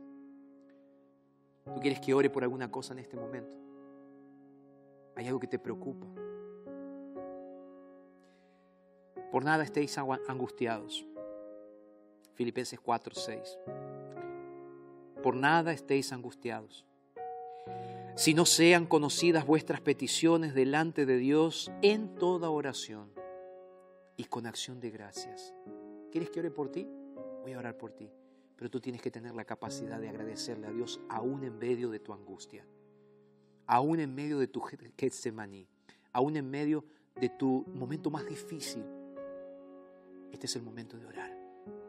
¿Tú 1.65 1.81
quieres 1.81 2.01
que 2.01 2.13
ore 2.13 2.29
por 2.29 2.43
alguna 2.43 2.71
cosa 2.71 2.93
en 2.93 2.99
este 2.99 3.17
momento? 3.17 3.59
¿Hay 5.15 5.27
algo 5.27 5.41
que 5.41 5.47
te 5.47 5.59
preocupa? 5.59 6.07
Por 9.33 9.43
nada 9.43 9.65
estéis 9.65 9.97
angustiados. 9.99 11.07
Filipenses 12.35 12.79
4, 12.79 13.15
6. 13.15 13.59
Por 15.23 15.35
nada 15.35 15.73
estéis 15.73 16.13
angustiados. 16.13 16.85
Si 18.17 18.35
no 18.35 18.45
sean 18.45 18.87
conocidas 18.87 19.47
vuestras 19.47 19.81
peticiones 19.81 20.55
delante 20.55 21.07
de 21.07 21.17
Dios 21.17 21.73
en 21.81 22.15
toda 22.15 22.51
oración 22.51 23.17
y 24.17 24.25
con 24.25 24.47
acción 24.47 24.81
de 24.81 24.91
gracias. 24.91 25.55
¿Quieres 26.11 26.31
que 26.31 26.41
ore 26.41 26.51
por 26.51 26.71
ti? 26.71 26.87
Voy 27.43 27.53
a 27.53 27.59
orar 27.59 27.77
por 27.77 27.93
ti. 27.93 28.11
Pero 28.57 28.71
tú 28.71 28.81
tienes 28.81 29.03
que 29.03 29.11
tener 29.11 29.35
la 29.35 29.45
capacidad 29.45 30.01
de 30.01 30.09
agradecerle 30.09 30.67
a 30.67 30.71
Dios 30.71 31.01
aún 31.09 31.45
en 31.45 31.59
medio 31.59 31.91
de 31.91 32.01
tu 32.01 32.13
angustia, 32.13 32.67
aún 33.67 34.01
en 34.01 34.15
medio 34.15 34.39
de 34.39 34.49
tu 34.49 34.61
Getsemaní, 34.61 35.69
aún 36.13 36.37
en 36.37 36.49
medio 36.49 36.85
de 37.15 37.29
tu 37.29 37.65
momento 37.75 38.11
más 38.11 38.27
difícil. 38.27 38.83
Este 40.33 40.47
es 40.47 40.57
el 40.57 40.63
momento 40.63 40.97
de 40.97 41.07
orar 41.07 41.37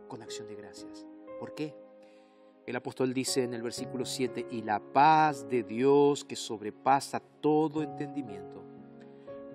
con 0.10 0.22
acción 0.22 0.48
de 0.48 0.56
gracias. 0.56 1.06
¿Por 1.40 1.56
qué? 1.56 1.74
El 2.66 2.76
apóstol 2.76 3.14
dice 3.14 3.44
en 3.44 3.54
el 3.54 3.62
versículo 3.62 4.06
7, 4.06 4.48
y 4.52 4.62
la 4.62 4.82
paz 4.82 5.48
de 5.48 5.64
Dios 5.64 6.26
que 6.26 6.36
sobrepasa 6.36 7.22
todo 7.22 7.82
entendimiento, 7.82 8.62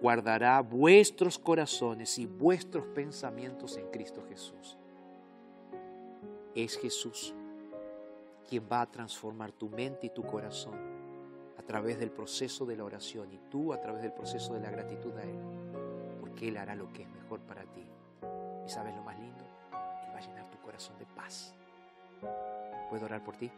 guardará 0.02 0.60
vuestros 0.60 1.38
corazones 1.38 2.18
y 2.18 2.26
vuestros 2.26 2.84
pensamientos 2.86 3.76
en 3.76 3.88
Cristo 3.92 4.24
Jesús. 4.28 4.76
Es 6.56 6.76
Jesús 6.76 7.32
quien 8.48 8.68
va 8.70 8.80
a 8.80 8.90
transformar 8.90 9.52
tu 9.52 9.68
mente 9.68 10.08
y 10.08 10.10
tu 10.10 10.24
corazón 10.24 10.74
a 11.56 11.62
través 11.62 12.00
del 12.00 12.10
proceso 12.10 12.66
de 12.66 12.76
la 12.76 12.84
oración 12.84 13.32
y 13.32 13.38
tú 13.48 13.72
a 13.72 13.80
través 13.80 14.02
del 14.02 14.12
proceso 14.12 14.52
de 14.54 14.60
la 14.60 14.70
gratitud 14.72 15.16
a 15.16 15.22
Él, 15.22 15.38
porque 16.20 16.48
Él 16.48 16.56
hará 16.56 16.74
lo 16.74 16.92
que 16.92 17.02
es 17.02 17.08
mejor 17.08 17.38
para 17.40 17.62
ti. 17.62 17.86
¿Y 18.66 18.68
sabes 18.68 18.96
lo 18.96 19.02
más 19.04 19.16
lindo? 19.20 19.44
Él 19.70 20.12
va 20.12 20.18
a 20.18 20.20
llenar 20.20 20.50
tu 20.50 20.58
corazón 20.58 20.98
de 20.98 21.06
paz. 21.06 21.54
¿Puedo 22.90 23.04
orar 23.04 23.22
por 23.22 23.36
ti? 23.36 23.52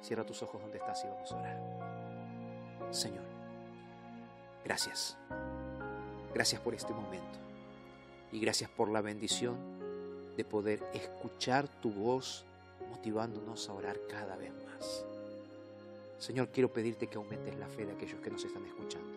Cierra 0.00 0.24
tus 0.24 0.40
ojos 0.44 0.62
donde 0.62 0.78
estás 0.78 1.04
y 1.04 1.08
vamos 1.08 1.32
a 1.32 1.36
orar. 1.36 2.88
Señor, 2.90 3.39
gracias. 4.64 5.16
Gracias 6.34 6.60
por 6.60 6.74
este 6.74 6.92
momento. 6.92 7.38
Y 8.32 8.40
gracias 8.40 8.70
por 8.70 8.88
la 8.88 9.00
bendición 9.00 9.56
de 10.36 10.44
poder 10.44 10.82
escuchar 10.94 11.68
tu 11.80 11.90
voz 11.90 12.44
motivándonos 12.88 13.68
a 13.68 13.72
orar 13.72 13.98
cada 14.08 14.36
vez 14.36 14.52
más. 14.64 15.04
Señor, 16.18 16.50
quiero 16.50 16.72
pedirte 16.72 17.08
que 17.08 17.16
aumentes 17.16 17.58
la 17.58 17.68
fe 17.68 17.86
de 17.86 17.92
aquellos 17.92 18.20
que 18.20 18.30
nos 18.30 18.44
están 18.44 18.64
escuchando. 18.66 19.08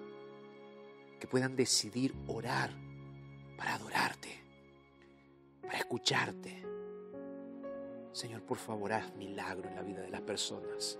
Que 1.19 1.27
puedan 1.27 1.55
decidir 1.55 2.13
orar 2.27 2.71
para 3.57 3.75
adorarte, 3.75 4.39
para 5.61 5.77
escucharte 5.77 6.63
Señor, 8.13 8.43
por 8.43 8.57
favor, 8.57 8.93
haz 8.93 9.11
milagro 9.15 9.67
en 9.67 9.75
la 9.75 9.81
vida 9.81 10.01
de 10.01 10.09
las 10.09 10.21
personas. 10.21 10.99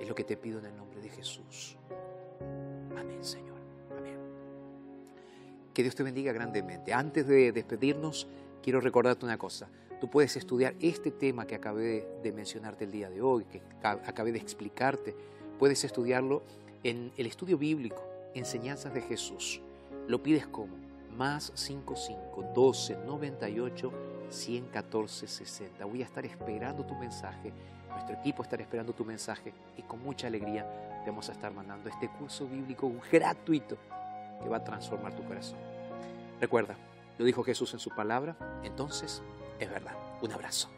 Es 0.00 0.08
lo 0.08 0.14
que 0.14 0.24
te 0.24 0.38
pido 0.38 0.58
en 0.58 0.66
el 0.66 0.76
nombre 0.76 1.00
de 1.00 1.10
Jesús. 1.10 1.76
Amén, 2.96 3.22
Señor. 3.22 3.49
Que 5.74 5.82
Dios 5.82 5.94
te 5.94 6.02
bendiga 6.02 6.32
grandemente. 6.32 6.92
Antes 6.92 7.26
de 7.26 7.52
despedirnos, 7.52 8.26
quiero 8.62 8.80
recordarte 8.80 9.24
una 9.24 9.38
cosa. 9.38 9.68
Tú 10.00 10.08
puedes 10.10 10.36
estudiar 10.36 10.74
este 10.80 11.10
tema 11.10 11.46
que 11.46 11.54
acabé 11.54 12.06
de 12.22 12.32
mencionarte 12.32 12.84
el 12.84 12.90
día 12.90 13.10
de 13.10 13.22
hoy, 13.22 13.44
que 13.44 13.60
acabé 13.82 14.32
de 14.32 14.38
explicarte. 14.38 15.14
Puedes 15.58 15.84
estudiarlo 15.84 16.42
en 16.82 17.12
el 17.16 17.26
estudio 17.26 17.58
bíblico, 17.58 18.02
Enseñanzas 18.34 18.94
de 18.94 19.02
Jesús. 19.02 19.60
Lo 20.06 20.22
pides 20.22 20.46
como 20.46 20.74
más 21.16 21.52
55 21.54 22.52
12 22.54 22.96
98 23.04 23.92
114 24.30 25.26
60. 25.26 25.84
Voy 25.84 26.02
a 26.02 26.04
estar 26.04 26.24
esperando 26.24 26.86
tu 26.86 26.94
mensaje, 26.94 27.52
nuestro 27.90 28.16
equipo 28.16 28.42
estará 28.42 28.62
esperando 28.62 28.92
tu 28.92 29.04
mensaje 29.04 29.52
y 29.76 29.82
con 29.82 30.02
mucha 30.02 30.28
alegría 30.28 30.64
te 31.04 31.10
vamos 31.10 31.28
a 31.28 31.32
estar 31.32 31.52
mandando 31.52 31.88
este 31.88 32.08
curso 32.08 32.46
bíblico 32.46 32.90
gratuito 33.10 33.76
que 34.42 34.48
va 34.48 34.58
a 34.58 34.64
transformar 34.64 35.14
tu 35.14 35.24
corazón. 35.24 35.58
Recuerda, 36.40 36.76
lo 37.18 37.24
dijo 37.24 37.44
Jesús 37.44 37.72
en 37.74 37.80
su 37.80 37.90
palabra, 37.90 38.36
entonces 38.62 39.22
es 39.58 39.70
verdad. 39.70 39.94
Un 40.22 40.32
abrazo. 40.32 40.68